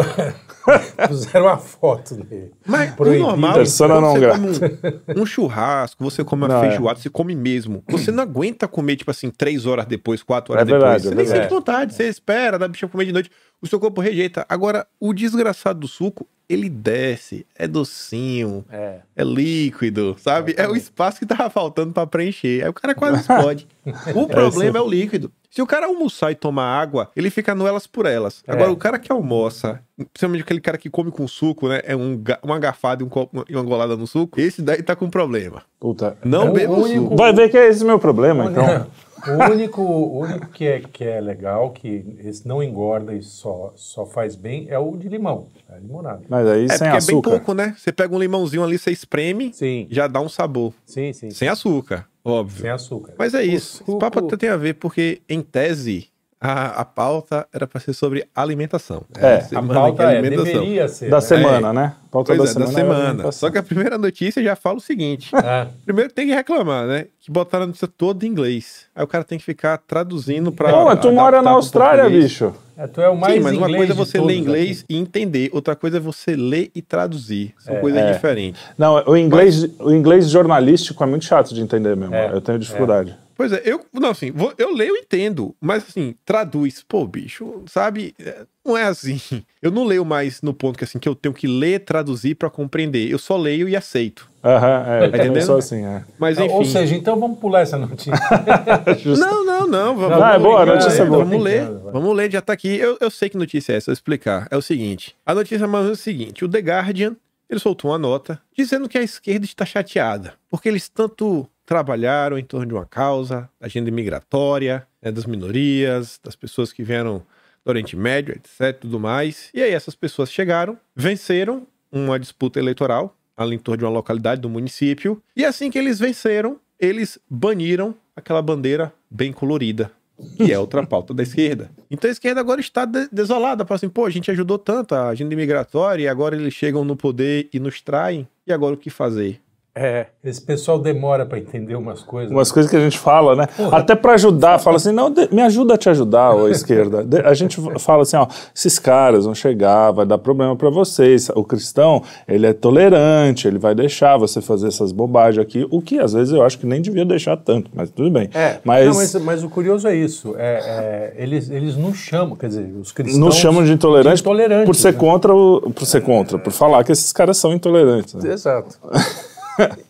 Puseram 1.07 1.45
uma 1.47 1.57
foto 1.57 2.15
dele. 2.15 2.51
Mas 2.65 2.93
Proibido. 2.95 3.25
o 3.25 3.27
normal, 3.29 3.53
Persona 3.55 3.99
não 4.01 4.13
você 4.15 4.79
um, 5.17 5.21
um 5.21 5.25
churrasco, 5.25 6.03
você 6.03 6.23
come 6.23 6.43
uma 6.43 6.47
Não, 6.47 6.63
é. 6.63 6.69
feijoada, 6.69 6.99
você 6.99 7.09
come 7.09 7.35
mesmo. 7.35 7.83
Você 7.89 8.11
não 8.11 8.23
aguenta 8.23 8.67
comer, 8.67 8.95
tipo 8.95 9.11
assim, 9.11 9.29
três 9.29 9.65
horas 9.65 9.85
depois, 9.85 10.23
quatro 10.23 10.53
horas 10.53 10.67
É 10.67 10.71
verdade, 10.71 11.03
depois. 11.03 11.03
Você 11.03 11.07
é 11.07 11.15
nem 11.15 11.25
verdade. 11.25 11.43
sente 11.43 11.53
vontade, 11.53 11.93
você 11.93 12.03
espera, 12.07 12.57
dá 12.57 12.67
bicha 12.67 12.87
comer 12.87 13.05
de 13.05 13.11
noite, 13.13 13.31
o 13.61 13.67
seu 13.67 13.79
corpo 13.79 14.01
rejeita. 14.01 14.45
Agora, 14.47 14.87
o 14.99 15.13
desgraçado 15.13 15.79
do 15.79 15.87
suco, 15.87 16.27
ele 16.49 16.69
desce, 16.69 17.45
é 17.55 17.67
docinho, 17.67 18.63
É. 18.77 18.99
É 19.15 19.23
líquido, 19.23 20.15
sabe? 20.19 20.53
É 20.57 20.67
o 20.67 20.75
espaço 20.75 21.19
que 21.19 21.25
tava 21.25 21.49
faltando 21.49 21.93
pra 21.93 22.05
preencher. 22.05 22.63
Aí 22.63 22.69
o 22.69 22.73
cara 22.73 22.93
quase 22.93 23.21
explode. 23.21 23.67
o 24.13 24.27
problema 24.27 24.77
é 24.77 24.81
o 24.81 24.87
líquido. 24.87 25.31
Se 25.49 25.61
o 25.61 25.65
cara 25.65 25.87
almoçar 25.87 26.31
e 26.31 26.35
tomar 26.35 26.65
água, 26.79 27.09
ele 27.15 27.29
fica 27.31 27.55
no 27.55 27.65
elas 27.65 27.87
por 27.87 28.05
elas. 28.05 28.43
É. 28.45 28.51
Agora, 28.51 28.71
o 28.71 28.75
cara 28.75 28.99
que 28.99 29.11
almoça, 29.11 29.79
principalmente 30.13 30.43
aquele 30.43 30.61
cara 30.61 30.77
que 30.77 30.89
come 30.89 31.09
com 31.09 31.27
suco, 31.27 31.67
né? 31.67 31.81
É 31.83 31.95
um, 31.95 32.21
uma 32.43 32.59
garfada 32.59 33.01
e, 33.01 33.05
um 33.05 33.09
copo- 33.09 33.43
uma 33.49 33.63
golada 33.63 33.95
no 33.97 34.05
suco, 34.05 34.39
esse 34.39 34.61
daí 34.61 34.83
tá 34.83 34.95
com 34.95 35.09
problema. 35.09 35.63
Puta. 35.79 36.15
Não 36.23 36.43
É 36.47 36.49
o 36.49 36.53
beba 36.53 36.73
o 36.73 36.83
único- 36.83 37.03
suco. 37.05 37.15
Vai 37.15 37.33
ver 37.33 37.49
que 37.49 37.57
é 37.57 37.67
esse 37.69 37.83
o 37.83 37.87
meu 37.87 37.97
problema, 37.97 38.51
então. 38.51 38.85
O 39.25 39.51
único, 39.51 39.81
o 39.81 40.19
único 40.19 40.47
que, 40.49 40.65
é, 40.65 40.79
que 40.79 41.03
é 41.03 41.19
legal, 41.19 41.71
que 41.71 42.05
esse 42.19 42.47
não 42.47 42.61
engorda 42.61 43.13
e 43.13 43.21
só, 43.21 43.73
só 43.75 44.05
faz 44.05 44.35
bem, 44.35 44.67
é 44.69 44.77
o 44.77 44.95
de 44.95 45.09
limão. 45.09 45.47
É 45.69 45.75
a 45.75 45.79
limonada. 45.79 46.21
Mas 46.29 46.47
aí 46.47 46.65
É 46.65 46.69
sem 46.69 46.77
porque 46.77 46.83
é 46.85 46.91
bem 46.91 46.97
açúcar. 46.97 47.29
pouco, 47.31 47.53
né? 47.53 47.75
Você 47.77 47.91
pega 47.91 48.15
um 48.15 48.19
limãozinho 48.19 48.63
ali, 48.63 48.77
você 48.77 48.91
espreme, 48.91 49.51
Sim, 49.53 49.87
já 49.89 50.07
dá 50.07 50.21
um 50.21 50.29
sabor. 50.29 50.73
sim, 50.85 51.11
sim. 51.13 51.29
Sem 51.31 51.47
açúcar, 51.47 52.07
óbvio. 52.23 52.61
Sem 52.61 52.69
açúcar. 52.69 53.13
Mas 53.17 53.33
é 53.33 53.43
isso. 53.43 53.77
suco- 53.77 53.91
Esse 53.91 53.99
papo 53.99 54.37
tem 54.37 54.49
a 54.49 54.57
ver, 54.57 54.75
porque, 54.75 55.21
em 55.27 55.41
tese, 55.41 56.07
a, 56.39 56.81
a 56.81 56.85
pauta 56.85 57.47
era 57.51 57.65
pra 57.65 57.79
ser 57.81 57.93
sobre 57.93 58.27
alimentação. 58.35 59.03
É, 59.17 59.35
A 59.37 59.41
semana 59.41 59.73
pauta 59.73 60.03
é, 60.03 60.17
alimentação. 60.19 60.45
deveria 60.61 60.87
ser. 60.87 61.09
Da 61.09 61.17
né? 61.17 61.21
semana, 61.21 61.73
né? 61.73 61.93
Pauta 62.11 62.35
Pois 62.35 62.55
é, 62.55 62.59
da 62.59 62.65
é 62.65 62.67
semana. 62.67 63.03
alimentação. 63.09 63.31
Só 63.31 63.49
que 63.49 63.57
a 63.57 63.63
primeira 63.63 63.97
notícia 63.97 64.41
já 64.43 64.55
fala 64.55 64.77
o 64.77 64.81
seguinte. 64.81 65.35
É. 65.35 65.67
Primeiro 65.85 66.11
tem 66.11 66.27
que 66.27 66.33
reclamar, 66.33 66.85
né? 66.85 67.05
Que 67.19 67.31
botaram 67.31 67.63
a 67.63 67.67
notícia 67.67 67.87
toda 67.87 68.25
em 68.25 68.29
inglês. 68.29 68.85
Aí 68.95 69.03
o 69.03 69.07
cara 69.07 69.23
tem 69.23 69.37
que 69.37 69.43
ficar 69.43 69.77
traduzindo 69.79 70.51
pra. 70.51 70.69
Pô, 70.71 70.85
mas 70.85 70.99
tu 70.99 71.11
mora 71.11 71.41
na 71.41 71.51
Austrália, 71.51 72.07
bicho. 72.09 72.53
É, 72.77 72.85
tu 72.85 73.01
é 73.01 73.09
o 73.09 73.17
mais 73.17 73.33
Sim, 73.33 73.39
mas 73.39 73.57
uma 73.57 73.67
coisa 73.75 73.91
é 73.93 73.95
você 73.95 74.19
ler 74.21 74.35
inglês 74.37 74.83
aqui. 74.83 74.93
e 74.93 74.97
entender, 74.99 75.49
outra 75.51 75.75
coisa 75.75 75.97
é 75.97 75.99
você 75.99 76.35
ler 76.35 76.69
e 76.75 76.81
traduzir. 76.83 77.55
São 77.57 77.75
coisas 77.77 77.99
É. 77.99 78.11
diferentes. 78.13 78.61
Não, 78.77 79.03
o 79.07 79.17
inglês, 79.17 79.67
o 79.79 79.91
inglês 79.91 80.29
jornalístico 80.29 81.03
é 81.03 81.07
muito 81.07 81.25
chato 81.25 81.55
de 81.55 81.61
entender 81.61 81.95
mesmo. 81.97 82.13
É, 82.13 82.31
Eu 82.31 82.39
tenho 82.39 82.59
dificuldade. 82.59 83.17
Pois 83.37 83.51
é, 83.53 83.61
eu, 83.63 83.85
não, 83.93 84.09
assim, 84.09 84.31
vou- 84.31 84.53
eu 84.57 84.73
leio 84.73 84.95
e 84.95 84.99
entendo, 85.01 85.55
mas 85.61 85.83
assim, 85.87 86.15
traduz, 86.25 86.83
pô, 86.87 87.05
bicho, 87.05 87.63
sabe? 87.67 88.13
É, 88.19 88.45
Não 88.65 88.75
é 88.75 88.83
assim. 88.83 89.21
Eu 89.61 89.71
não 89.71 89.85
leio 89.85 90.03
mais 90.05 90.41
no 90.41 90.53
ponto 90.53 90.77
que 90.77 90.83
assim, 90.83 90.99
que 90.99 91.09
eu 91.09 91.15
tenho 91.15 91.33
que 91.33 91.47
ler, 91.47 91.79
traduzir 91.83 92.35
pra 92.35 92.49
compreender. 92.49 93.09
Eu 93.09 93.17
só 93.17 93.35
leio 93.35 93.67
e 93.67 93.75
aceito. 93.75 94.29
Aham, 94.43 94.67
é, 94.87 94.97
eu 95.05 95.11
também 95.11 95.19
entendendo? 95.25 95.45
sou 95.45 95.57
assim, 95.57 95.83
é. 95.83 96.03
Mas 96.19 96.37
enfim. 96.37 96.53
Ou 96.53 96.63
seja, 96.65 96.95
então 96.95 97.19
vamos 97.19 97.39
pular 97.39 97.61
essa 97.61 97.77
notícia. 97.77 98.13
Não, 99.17 99.43
não, 99.45 99.67
não. 99.67 99.95
Vamos, 99.95 100.19
Não, 100.19 100.27
é 100.29 100.39
boa, 100.39 100.61
a 100.61 100.65
vamos 100.65 100.83
notícia 100.83 101.01
é 101.01 101.03
ler, 101.03 101.09
boa. 101.09 101.25
Vamos 101.25 101.43
ler, 101.43 101.65
vai. 101.71 101.93
vamos 101.93 102.15
ler, 102.15 102.31
já 102.31 102.41
tá 102.41 102.53
aqui. 102.53 102.75
Eu, 102.77 102.97
eu 103.01 103.09
sei 103.09 103.29
que 103.29 103.37
notícia 103.37 103.73
é 103.73 103.77
essa, 103.77 103.89
eu 103.89 103.93
vou 103.93 103.97
explicar. 103.97 104.47
É 104.51 104.55
o 104.57 104.61
seguinte: 104.61 105.15
a 105.25 105.33
notícia 105.33 105.63
é 105.63 105.67
mais 105.67 105.81
ou 105.81 105.83
menos 105.85 105.99
o 105.99 106.03
seguinte: 106.03 106.45
o 106.45 106.49
The 106.49 106.59
Guardian 106.59 107.15
ele 107.49 107.59
soltou 107.59 107.91
uma 107.91 107.97
nota 107.97 108.39
dizendo 108.55 108.87
que 108.89 108.97
a 108.97 109.01
esquerda 109.03 109.45
está 109.45 109.65
chateada, 109.65 110.33
porque 110.49 110.67
eles 110.69 110.87
tanto 110.89 111.47
trabalharam 111.67 112.39
em 112.39 112.45
torno 112.45 112.65
de 112.65 112.73
uma 112.73 112.85
causa, 112.85 113.49
da 113.59 113.67
agenda 113.67 113.91
migratória, 113.91 114.87
né, 115.01 115.11
das 115.11 115.25
minorias, 115.25 116.17
das 116.23 116.33
pessoas 116.33 116.71
que 116.71 116.81
vieram 116.81 117.21
do 117.63 117.69
Oriente 117.69 117.95
Médio, 117.97 118.33
etc, 118.33 118.79
tudo 118.79 118.97
mais. 118.97 119.49
E 119.53 119.61
aí 119.61 119.71
essas 119.73 119.93
pessoas 119.93 120.31
chegaram, 120.31 120.79
venceram 120.95 121.67
uma 121.91 122.17
disputa 122.17 122.57
eleitoral 122.57 123.13
ali 123.35 123.55
em 123.55 123.59
torno 123.59 123.79
de 123.79 123.83
uma 123.83 123.91
localidade 123.91 124.41
do 124.41 124.49
município, 124.49 125.21
e 125.35 125.43
assim 125.45 125.69
que 125.69 125.77
eles 125.77 125.99
venceram, 125.99 126.57
eles 126.79 127.19
baniram 127.29 127.93
aquela 128.15 128.41
bandeira 128.41 128.91
bem 129.11 129.31
colorida, 129.33 129.91
que 130.37 130.51
é 130.51 130.57
outra 130.57 130.87
pauta 130.87 131.13
da 131.13 131.21
esquerda. 131.21 131.69
Então 131.91 132.09
a 132.09 132.11
esquerda 132.11 132.39
agora 132.39 132.61
está 132.61 132.85
de- 132.85 133.09
desolada, 133.11 133.65
fala 133.65 133.75
assim, 133.75 133.89
pô, 133.89 134.05
a 134.05 134.09
gente 134.09 134.31
ajudou 134.31 134.57
tanto 134.57 134.95
a 134.95 135.09
agenda 135.09 135.33
imigratória 135.33 136.05
e 136.05 136.07
agora 136.07 136.35
eles 136.35 136.53
chegam 136.53 136.83
no 136.85 136.95
poder 136.95 137.49
e 137.53 137.59
nos 137.59 137.81
traem, 137.81 138.25
e 138.47 138.53
agora 138.53 138.73
o 138.73 138.77
que 138.77 138.89
fazer? 138.89 139.41
É, 139.79 140.07
esse 140.23 140.41
pessoal 140.41 140.79
demora 140.79 141.23
para 141.23 141.37
entender 141.37 141.75
umas 141.75 142.01
coisas. 142.01 142.31
Umas 142.31 142.51
coisas 142.51 142.69
que 142.69 142.75
a 142.75 142.79
gente 142.79 142.97
fala, 142.97 143.35
né? 143.35 143.47
Até 143.71 143.95
pra 143.95 144.13
ajudar, 144.13 144.57
fala 144.57 144.77
assim, 144.77 144.91
não, 144.91 145.11
de- 145.11 145.29
me 145.31 145.41
ajuda 145.43 145.75
a 145.75 145.77
te 145.77 145.87
ajudar, 145.87 146.33
ô 146.33 146.47
esquerda. 146.47 147.03
De- 147.03 147.19
a 147.19 147.33
gente 147.35 147.61
fala 147.79 148.01
assim, 148.01 148.17
ó, 148.17 148.25
esses 148.55 148.79
caras 148.79 149.25
vão 149.25 149.35
chegar, 149.35 149.91
vai 149.91 150.03
dar 150.05 150.17
problema 150.17 150.55
pra 150.55 150.71
vocês. 150.71 151.29
O 151.35 151.43
cristão, 151.43 152.01
ele 152.27 152.47
é 152.47 152.53
tolerante, 152.53 153.47
ele 153.47 153.59
vai 153.59 153.75
deixar 153.75 154.17
você 154.17 154.41
fazer 154.41 154.67
essas 154.67 154.91
bobagens 154.91 155.41
aqui, 155.45 155.67
o 155.69 155.79
que 155.79 155.99
às 155.99 156.13
vezes 156.13 156.33
eu 156.33 156.41
acho 156.43 156.57
que 156.57 156.65
nem 156.65 156.81
devia 156.81 157.05
deixar 157.05 157.37
tanto, 157.37 157.69
mas 157.73 157.91
tudo 157.91 158.09
bem. 158.09 158.29
É, 158.33 158.57
mas, 158.63 158.87
não, 158.87 158.95
mas, 158.95 159.13
mas 159.15 159.43
o 159.43 159.49
curioso 159.49 159.87
é 159.87 159.95
isso. 159.95 160.33
É, 160.37 161.13
é, 161.17 161.23
eles, 161.23 161.51
eles 161.51 161.75
nos 161.77 161.97
chamam, 161.97 162.35
quer 162.35 162.47
dizer, 162.47 162.73
os 162.81 162.91
cristãos. 162.91 163.23
nos 163.23 163.35
chamam 163.35 163.63
de 163.63 163.71
intolerantes, 163.71 164.19
de 164.23 164.65
por 164.65 164.75
ser 164.75 164.93
né? 164.93 164.99
contra, 164.99 165.35
o, 165.35 165.69
por 165.71 165.85
ser 165.85 166.01
contra, 166.01 166.39
por 166.39 166.51
falar 166.51 166.83
que 166.83 166.91
esses 166.91 167.13
caras 167.13 167.37
são 167.37 167.53
intolerantes. 167.53 168.15
né? 168.15 168.31
Exato. 168.33 168.75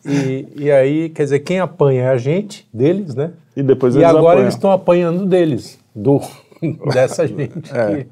e, 0.06 0.48
e 0.56 0.72
aí, 0.72 1.10
quer 1.10 1.24
dizer, 1.24 1.40
quem 1.40 1.60
apanha 1.60 2.04
é 2.04 2.08
a 2.10 2.18
gente, 2.18 2.68
deles, 2.74 3.16
né? 3.16 3.32
E 3.56 3.64
depois 3.64 3.96
E 3.96 4.00
eles 4.00 4.10
agora 4.10 4.24
apanham. 4.26 4.42
eles 4.44 4.54
estão 4.54 4.72
apanhando 4.72 5.26
deles, 5.26 5.80
do, 5.96 6.22
dessa 6.94 7.28
gente. 7.28 7.72
É. 7.74 8.06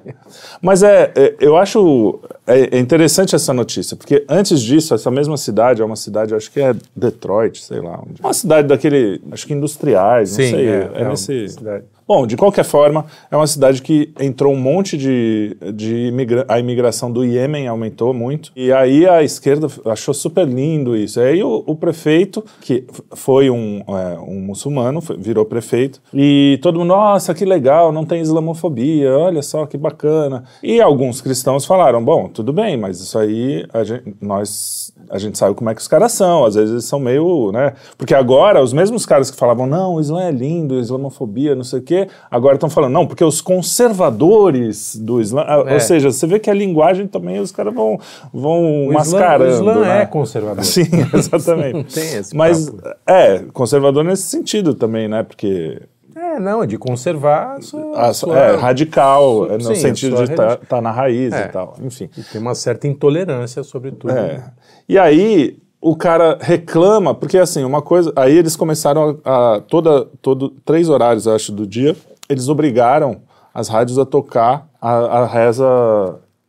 Mas 0.61 0.83
é, 0.83 1.11
é, 1.15 1.35
eu 1.39 1.55
acho 1.57 2.19
é, 2.47 2.77
é 2.77 2.79
interessante 2.79 3.35
essa 3.35 3.53
notícia, 3.53 3.95
porque 3.95 4.25
antes 4.29 4.59
disso, 4.61 4.93
essa 4.93 5.09
mesma 5.11 5.37
cidade 5.37 5.81
é 5.81 5.85
uma 5.85 5.95
cidade, 5.95 6.33
acho 6.35 6.51
que 6.51 6.59
é 6.59 6.73
Detroit, 6.95 7.61
sei 7.61 7.79
lá. 7.79 8.01
onde- 8.07 8.21
Uma 8.21 8.33
cidade 8.33 8.67
daquele, 8.67 9.21
acho 9.31 9.45
que 9.47 9.53
industriais, 9.53 10.31
não 10.37 10.45
sei. 10.45 10.67
É, 10.67 10.89
uma 11.01 11.09
nesse. 11.09 11.49
cidade. 11.49 11.83
Bom, 12.07 12.27
de 12.27 12.37
qualquer 12.37 12.63
forma, 12.63 13.05
é 13.31 13.35
uma 13.35 13.47
cidade 13.47 13.81
que 13.81 14.13
entrou 14.19 14.53
um 14.53 14.59
monte 14.59 14.95
de, 14.95 15.57
de 15.73 16.07
imigra 16.07 16.45
a 16.47 16.59
imigração 16.59 17.11
do 17.11 17.23
Iêmen 17.25 17.67
aumentou 17.67 18.13
muito. 18.13 18.51
E 18.55 18.71
aí 18.71 19.07
a 19.07 19.23
esquerda 19.23 19.67
achou 19.85 20.13
super 20.13 20.47
lindo 20.47 20.95
isso. 20.95 21.19
E 21.19 21.23
aí 21.23 21.43
o, 21.43 21.63
o 21.65 21.75
prefeito, 21.75 22.43
que 22.61 22.85
foi 23.15 23.49
um, 23.49 23.81
é, 23.87 24.19
um 24.19 24.39
muçulmano, 24.39 25.01
foi- 25.01 25.17
virou 25.17 25.45
prefeito, 25.45 25.99
e 26.13 26.59
todo 26.61 26.77
mundo, 26.79 26.89
nossa, 26.89 27.33
que 27.33 27.43
legal, 27.43 27.91
não 27.91 28.05
tem 28.05 28.21
islamofobia, 28.21 29.17
olha 29.17 29.41
só 29.41 29.65
que 29.65 29.77
bacana. 29.77 30.43
E 30.61 30.79
alguns 30.79 31.21
cristãos 31.21 31.65
falaram, 31.65 32.03
bom, 32.03 32.27
tudo 32.29 32.53
bem, 32.53 32.77
mas 32.77 32.99
isso 32.99 33.17
aí 33.17 33.65
gente, 33.83 34.15
nós 34.21 34.93
a 35.09 35.17
gente 35.17 35.37
sabe 35.37 35.53
como 35.55 35.69
é 35.69 35.75
que 35.75 35.81
os 35.81 35.87
caras 35.87 36.11
são, 36.11 36.45
às 36.45 36.55
vezes 36.55 36.71
eles 36.71 36.85
são 36.85 36.99
meio, 36.99 37.51
né? 37.51 37.73
Porque 37.97 38.13
agora 38.13 38.61
os 38.61 38.73
mesmos 38.73 39.05
caras 39.05 39.29
que 39.31 39.37
falavam, 39.37 39.65
não, 39.67 39.95
o 39.95 40.01
Islã 40.01 40.23
é 40.23 40.31
lindo, 40.31 40.79
islamofobia, 40.79 41.55
não 41.55 41.63
sei 41.63 41.79
o 41.79 41.81
quê, 41.81 42.07
agora 42.29 42.55
estão 42.55 42.69
falando, 42.69 42.93
não, 42.93 43.05
porque 43.07 43.23
os 43.23 43.41
conservadores 43.41 44.95
do 44.95 45.21
Islã, 45.21 45.43
ah, 45.47 45.63
É. 45.67 45.73
ou 45.73 45.79
seja, 45.79 46.11
você 46.11 46.25
vê 46.27 46.39
que 46.39 46.49
a 46.49 46.53
linguagem 46.53 47.07
também 47.07 47.39
os 47.39 47.51
caras 47.51 47.73
vão, 47.73 47.99
vão 48.33 48.87
O 48.87 48.91
Islã, 48.91 48.93
mascarando. 48.93 49.51
o 49.51 49.53
Islã 49.53 49.79
né? 49.81 50.01
é 50.01 50.05
conservador. 50.05 50.63
Sim, 50.63 50.83
exatamente. 51.13 51.93
Tem 51.93 52.15
esse 52.17 52.35
Mas 52.35 52.69
papo. 52.69 52.95
é, 53.07 53.39
conservador 53.53 54.03
nesse 54.03 54.23
sentido 54.23 54.73
também, 54.73 55.07
né? 55.07 55.23
Porque 55.23 55.81
É, 56.15 56.39
não, 56.39 56.63
é 56.63 56.65
de 56.67 56.77
conservar 56.77 57.57
a 57.57 57.61
sua, 57.61 57.99
a- 57.99 58.13
sua- 58.13 58.37
é 58.37 58.55
radical, 58.55 59.47
é 59.51 59.57
no 59.57 59.61
sim, 59.63 59.75
sentido 59.75 60.15
sua 60.15 60.25
de 60.25 60.31
estar 60.31 60.47
religi- 60.47 60.81
na 60.81 60.91
raiz 60.91 61.33
É. 61.33 61.45
e 61.45 61.47
tal, 61.49 61.75
enfim. 61.83 62.09
Tem 62.31 62.39
uma 62.41 62.55
certa 62.55 62.87
intolerância 62.87 63.63
sobre 63.63 63.91
tudo. 63.91 64.13
É. 64.13 64.41
E 64.87 64.97
aí 64.99 65.57
o 65.81 65.95
cara 65.95 66.37
reclama, 66.41 67.13
porque 67.13 67.37
assim, 67.37 67.63
uma 67.63 67.81
coisa. 67.81 68.11
Aí 68.15 68.35
eles 68.37 68.55
começaram 68.55 69.19
a. 69.23 69.55
a 69.55 69.61
toda, 69.61 70.05
todo, 70.21 70.49
três 70.65 70.89
horários, 70.89 71.25
eu 71.25 71.33
acho, 71.35 71.51
do 71.51 71.65
dia, 71.67 71.95
eles 72.29 72.47
obrigaram 72.49 73.17
as 73.53 73.67
rádios 73.69 73.97
a 73.99 74.05
tocar 74.05 74.67
a, 74.81 74.91
a 75.21 75.25
reza 75.25 75.65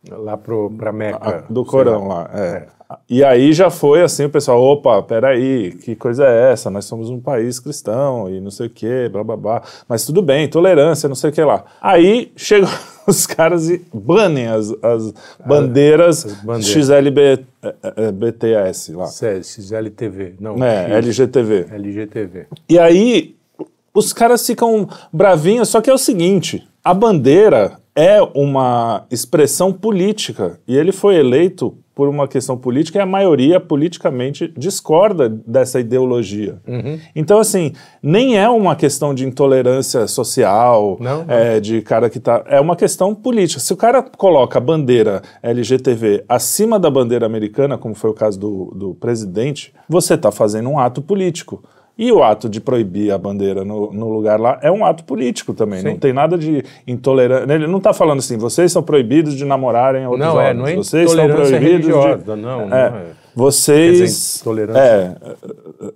Lá 0.09 0.37
pro, 0.37 0.71
pra 0.71 0.91
Meca. 0.93 1.45
a- 1.47 1.51
do 1.51 1.65
Corão 1.65 2.07
lá. 2.07 2.29
é. 2.33 2.67
E 3.09 3.21
aí 3.23 3.51
já 3.51 3.69
foi 3.69 4.01
assim, 4.01 4.25
o 4.25 4.29
pessoal, 4.29 4.61
opa, 4.63 5.01
peraí, 5.03 5.71
que 5.73 5.93
coisa 5.95 6.25
é 6.25 6.51
essa? 6.53 6.69
Nós 6.69 6.85
somos 6.85 7.09
um 7.09 7.19
país 7.19 7.59
cristão 7.59 8.29
e 8.29 8.39
não 8.39 8.49
sei 8.49 8.67
o 8.67 8.69
que, 8.69 9.09
blá 9.09 9.23
blá 9.23 9.35
blá. 9.35 9.61
Mas 9.89 10.05
tudo 10.05 10.21
bem, 10.21 10.47
tolerância, 10.47 11.09
não 11.09 11.15
sei 11.15 11.29
o 11.29 11.33
que 11.33 11.41
lá. 11.43 11.65
Aí 11.81 12.31
chegam 12.37 12.69
os 13.05 13.25
caras 13.27 13.69
e 13.69 13.85
banem 13.93 14.47
as, 14.47 14.71
as 14.81 15.13
bandeiras, 15.45 16.25
as 16.25 16.33
bandeiras. 16.43 16.67
XLBTS 17.61 18.93
lá. 18.93 19.07
Sé- 19.07 19.41
XLTV. 19.43 20.35
Não, 20.39 20.63
É, 20.63 20.97
LGTV. 20.97 21.67
LGTV. 21.71 22.45
E 22.69 22.79
aí 22.79 23.35
os 23.93 24.13
caras 24.13 24.45
ficam 24.45 24.87
bravinhos, 25.11 25.69
só 25.69 25.81
que 25.81 25.89
é 25.89 25.93
o 25.93 25.97
seguinte, 25.97 26.67
a 26.83 26.93
bandeira 26.93 27.79
é 27.97 28.21
uma 28.35 29.07
expressão 29.09 29.73
política 29.73 30.59
e 30.67 30.77
ele 30.77 30.91
foi 30.91 31.15
eleito 31.15 31.75
por 31.95 32.07
uma 32.07 32.27
questão 32.27 32.55
política 32.55 32.99
e 32.99 33.01
a 33.01 33.07
maioria 33.07 33.59
politicamente 33.59 34.53
discorda 34.55 35.27
dessa 35.27 35.79
ideologia. 35.79 36.61
Então, 37.15 37.39
assim, 37.39 37.73
nem 38.03 38.37
é 38.37 38.47
uma 38.47 38.75
questão 38.75 39.15
de 39.15 39.25
intolerância 39.25 40.05
social, 40.05 40.97
Não, 40.99 41.25
não. 41.25 41.33
é, 41.33 41.59
de 41.59 41.81
cara 41.81 42.07
que 42.07 42.19
tá. 42.19 42.43
É 42.45 42.61
uma 42.61 42.75
questão 42.75 43.15
política. 43.15 43.59
Se 43.59 43.73
o 43.73 43.75
cara 43.75 44.03
coloca 44.03 44.59
a 44.59 44.61
bandeira 44.61 45.23
LGTV 45.41 46.23
acima 46.29 46.79
da 46.79 46.91
bandeira 46.91 47.25
americana, 47.25 47.79
como 47.79 47.95
foi 47.95 48.11
o 48.11 48.13
caso 48.13 48.39
do, 48.39 48.65
do 48.75 48.93
presidente, 48.93 49.73
você 49.89 50.13
está 50.13 50.31
fazendo 50.31 50.69
um 50.69 50.77
ato 50.77 51.01
político. 51.01 51.63
E 51.97 52.11
o 52.11 52.21
ato 52.21 52.47
de 52.47 52.61
proibir 52.61 53.11
a 53.11 53.17
bandeira 53.17 53.65
no, 53.65 53.91
no 53.91 54.09
lugar 54.09 54.39
lá 54.39 54.59
é 54.61 54.71
um 54.71 54.85
ato 54.85 55.03
político 55.03 55.53
também. 55.53 55.79
Sim. 55.79 55.87
Não 55.87 55.97
tem 55.97 56.13
nada 56.13 56.37
de 56.37 56.63
intolerância. 56.85 57.51
Ele 57.51 57.65
não 57.65 57.79
está 57.79 57.91
falando 57.91 58.19
assim, 58.19 58.37
vocês 58.37 58.71
são 58.71 58.83
proibidos 58.83 59.33
de 59.35 59.43
namorarem 59.43 60.05
outros 60.05 60.25
Não, 60.27 60.35
homens. 60.35 60.49
é, 60.49 60.53
não 60.53 60.67
é 60.67 60.75
vocês 60.75 61.11
são 61.11 61.27
proibidos 61.27 61.85
de. 61.87 62.35
não, 62.35 62.67
não 62.67 62.75
É. 62.77 62.87
é. 62.87 63.05
vocês. 63.35 63.97
Dizer, 63.99 64.39
intolerância. 64.41 64.79
É, 64.79 65.15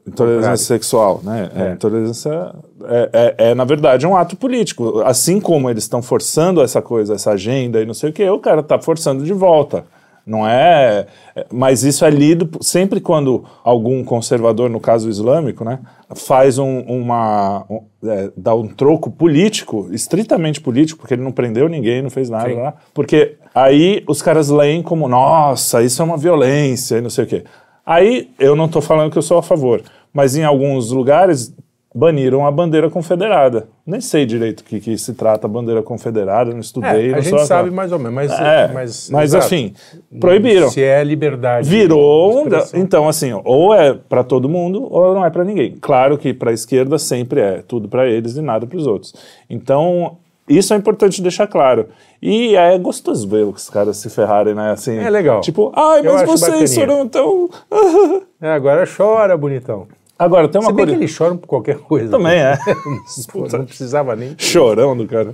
intolerância 0.07 0.57
sexual, 0.65 1.21
né? 1.23 1.49
É, 1.55 1.61
É. 1.67 1.71
intolerância 1.73 2.55
é, 2.85 3.09
é, 3.13 3.35
é, 3.51 3.55
na 3.55 3.63
verdade, 3.63 4.07
um 4.07 4.15
ato 4.15 4.35
político. 4.35 5.01
Assim 5.05 5.39
como 5.39 5.69
eles 5.69 5.83
estão 5.83 6.01
forçando 6.01 6.61
essa 6.61 6.81
coisa, 6.81 7.13
essa 7.13 7.31
agenda 7.31 7.79
e 7.79 7.85
não 7.85 7.93
sei 7.93 8.09
o 8.09 8.13
que, 8.13 8.27
o 8.27 8.39
cara 8.39 8.61
está 8.61 8.79
forçando 8.79 9.23
de 9.23 9.33
volta. 9.33 9.85
Não 10.25 10.47
é. 10.47 11.07
é- 11.35 11.45
Mas 11.51 11.83
isso 11.83 12.05
é 12.05 12.09
lido 12.09 12.49
sempre 12.61 12.99
quando 12.99 13.43
algum 13.63 14.03
conservador, 14.03 14.69
no 14.69 14.79
caso 14.79 15.09
islâmico, 15.09 15.63
né, 15.65 15.79
faz 16.15 16.57
um, 16.59 16.79
uma. 16.81 17.65
um- 17.69 17.81
é, 18.03 18.31
dá 18.37 18.53
um 18.55 18.67
troco 18.67 19.09
político, 19.11 19.89
estritamente 19.91 20.61
político, 20.61 20.99
porque 20.99 21.13
ele 21.15 21.23
não 21.23 21.31
prendeu 21.31 21.67
ninguém, 21.67 22.01
não 22.01 22.09
fez 22.09 22.29
nada 22.29 22.49
Sim. 22.49 22.55
lá. 22.55 22.73
Porque 22.93 23.35
aí 23.53 24.03
os 24.07 24.21
caras 24.21 24.49
leem 24.49 24.81
como, 24.83 25.07
nossa, 25.07 25.81
isso 25.83 26.01
é 26.01 26.05
uma 26.05 26.17
violência 26.17 26.97
e 26.97 27.01
não 27.01 27.09
sei 27.09 27.25
o 27.25 27.27
quê. 27.27 27.43
Aí 27.85 28.29
eu 28.39 28.55
não 28.55 28.65
estou 28.65 28.81
falando 28.81 29.11
que 29.11 29.17
eu 29.17 29.21
sou 29.23 29.37
a 29.37 29.43
favor, 29.43 29.81
mas 30.13 30.35
em 30.35 30.43
alguns 30.43 30.91
lugares 30.91 31.53
baniram 31.93 32.45
a 32.45 32.51
bandeira 32.51 32.89
confederada. 32.89 33.67
Nem 33.85 33.99
sei 33.99 34.25
direito 34.25 34.61
o 34.61 34.63
que, 34.63 34.79
que 34.79 34.97
se 34.97 35.13
trata 35.13 35.45
a 35.45 35.49
bandeira 35.49 35.83
confederada, 35.83 36.51
não 36.51 36.59
estudei. 36.59 37.09
É, 37.09 37.13
a 37.13 37.15
não 37.17 37.21
gente 37.21 37.45
sabe 37.45 37.69
mais 37.69 37.91
ou 37.91 37.99
menos, 37.99 38.13
mas, 38.15 38.31
É, 38.31 38.71
mas, 38.73 39.09
mas, 39.09 39.35
assim, 39.35 39.73
proibiram. 40.19 40.69
Se 40.69 40.81
é 40.81 41.03
liberdade. 41.03 41.69
Virou, 41.69 42.45
um 42.45 42.49
então 42.73 43.07
assim, 43.09 43.31
ou 43.43 43.73
é 43.73 43.93
para 43.93 44.23
todo 44.23 44.47
mundo 44.47 44.87
ou 44.89 45.13
não 45.13 45.25
é 45.25 45.29
para 45.29 45.43
ninguém. 45.43 45.75
Claro 45.81 46.17
que 46.17 46.33
para 46.33 46.51
a 46.51 46.53
esquerda 46.53 46.97
sempre 46.97 47.41
é 47.41 47.61
tudo 47.67 47.89
para 47.89 48.07
eles 48.07 48.37
e 48.37 48.41
nada 48.41 48.65
para 48.65 48.77
os 48.77 48.87
outros. 48.87 49.13
Então 49.49 50.17
isso 50.47 50.73
é 50.73 50.77
importante 50.77 51.21
deixar 51.21 51.47
claro. 51.47 51.87
E 52.21 52.55
é 52.55 52.77
gostoso 52.77 53.27
ver 53.27 53.45
os 53.45 53.69
caras 53.69 53.97
se 53.97 54.09
ferrarem, 54.09 54.53
né? 54.53 54.71
Assim, 54.71 54.97
É 54.97 55.09
legal. 55.09 55.41
Tipo, 55.41 55.71
ai, 55.75 56.01
mas 56.03 56.23
vocês 56.23 56.51
bacaninha. 56.51 56.67
foram 56.67 57.07
tão. 57.07 57.49
É, 58.43 58.49
agora 58.49 58.87
chora, 58.87 59.37
bonitão. 59.37 59.87
Agora 60.23 60.47
tem 60.47 60.61
uma 60.61 60.69
Se 60.69 60.75
bem 60.75 60.85
que 60.85 60.91
coisa. 60.91 61.03
eles 61.03 61.11
choram 61.11 61.35
por 61.35 61.47
qualquer 61.47 61.77
coisa. 61.79 62.09
Também 62.11 62.37
é. 62.37 62.55
Pô, 63.33 63.47
não 63.57 63.65
precisava 63.65 64.15
nem. 64.15 64.35
Chorão 64.37 64.95
do 64.95 65.07
cara. 65.07 65.33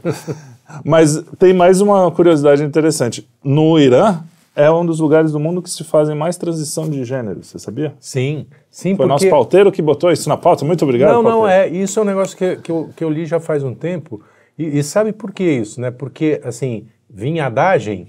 Mas 0.86 1.22
tem 1.38 1.54
mais 1.54 1.82
uma 1.82 2.10
curiosidade 2.10 2.64
interessante. 2.64 3.28
No 3.44 3.78
Irã, 3.78 4.20
é 4.56 4.72
um 4.72 4.86
dos 4.86 5.02
lugares 5.02 5.34
do 5.34 5.42
mundo 5.42 5.62
que 5.62 5.70
se 5.70 5.84
fazem 5.84 6.16
mais 6.16 6.38
transição 6.38 6.90
de 6.90 7.04
gênero, 7.04 7.44
você 7.44 7.60
sabia? 7.60 7.96
Sim, 8.00 8.46
sim, 8.72 8.96
Foi 8.96 9.06
porque... 9.06 9.10
nosso 9.10 9.30
pauteiro 9.30 9.74
que 9.74 9.82
botou 9.82 10.10
isso 10.10 10.30
na 10.30 10.38
pauta. 10.38 10.64
Muito 10.64 10.84
obrigado, 10.86 11.12
Não, 11.12 11.22
não, 11.22 11.42
pauteiro. 11.42 11.76
é. 11.76 11.78
Isso 11.78 12.00
é 12.00 12.02
um 12.02 12.06
negócio 12.06 12.38
que, 12.38 12.56
que, 12.56 12.72
eu, 12.72 12.90
que 12.96 13.04
eu 13.04 13.10
li 13.10 13.26
já 13.26 13.42
faz 13.42 13.64
um 13.66 13.76
tempo. 13.76 14.22
E, 14.58 14.80
e 14.80 14.84
sabe 14.84 15.12
por 15.12 15.34
que 15.34 15.44
isso, 15.44 15.82
né? 15.82 15.92
Porque, 15.92 16.40
assim, 16.46 16.88
vinhadagem 17.10 18.08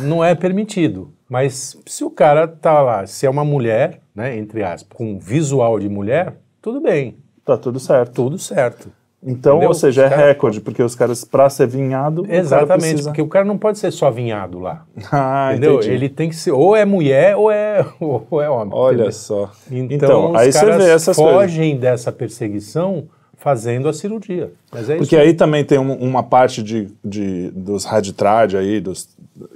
não 0.00 0.22
é 0.24 0.34
permitido. 0.34 1.12
Mas 1.28 1.76
se 1.86 2.04
o 2.04 2.10
cara 2.10 2.48
tá 2.48 2.80
lá, 2.80 3.06
se 3.06 3.26
é 3.26 3.30
uma 3.30 3.44
mulher, 3.44 4.00
né, 4.14 4.36
entre 4.36 4.62
aspas, 4.62 4.96
com 4.96 5.18
visual 5.18 5.78
de 5.78 5.88
mulher, 5.88 6.36
tudo 6.62 6.80
bem, 6.80 7.16
Tá 7.44 7.56
tudo 7.56 7.78
certo. 7.80 8.12
tudo 8.12 8.38
certo. 8.38 8.90
Então, 9.22 9.54
Entendeu? 9.54 9.68
ou 9.70 9.74
seja, 9.74 10.04
é 10.04 10.08
cara- 10.10 10.26
recorde, 10.28 10.60
porque 10.60 10.80
os 10.82 10.94
caras, 10.94 11.24
pra 11.24 11.50
ser 11.50 11.66
vinhado, 11.66 12.24
Exatamente, 12.28 12.88
precisa... 12.90 13.10
porque 13.10 13.20
o 13.22 13.26
cara 13.26 13.44
não 13.44 13.58
pode 13.58 13.78
ser 13.78 13.90
só 13.90 14.10
vinhado 14.12 14.58
lá. 14.60 14.84
Ah, 15.10 15.48
entendeu? 15.52 15.74
entendi. 15.76 15.90
Ele 15.92 16.08
tem 16.08 16.28
que 16.28 16.36
ser, 16.36 16.52
ou 16.52 16.76
é 16.76 16.84
mulher 16.84 17.34
ou 17.36 17.50
é, 17.50 17.84
ou 17.98 18.40
é 18.40 18.48
homem. 18.48 18.72
Olha 18.72 18.94
entendeu? 18.94 19.12
só. 19.12 19.50
Então, 19.70 19.96
Então, 19.96 20.30
os 20.32 20.36
aí 20.40 20.52
você 20.52 20.60
caras 20.60 20.76
vê 20.84 20.90
essas 20.90 21.16
coisas. 21.16 21.34
fogem 21.34 21.76
dessa 21.78 22.12
perseguição 22.12 23.08
fazendo 23.36 23.88
a 23.88 23.92
cirurgia. 23.92 24.52
Mas 24.72 24.88
é 24.90 24.96
Porque 24.96 25.16
isso. 25.16 25.24
aí 25.24 25.34
também 25.34 25.64
tem 25.64 25.78
um- 25.78 25.94
uma 25.96 26.22
parte 26.22 26.62
de, 26.62 26.88
de, 27.04 27.50
dos 27.52 27.84
raditrad 27.84 28.54
aí, 28.54 28.80
dos, 28.80 29.08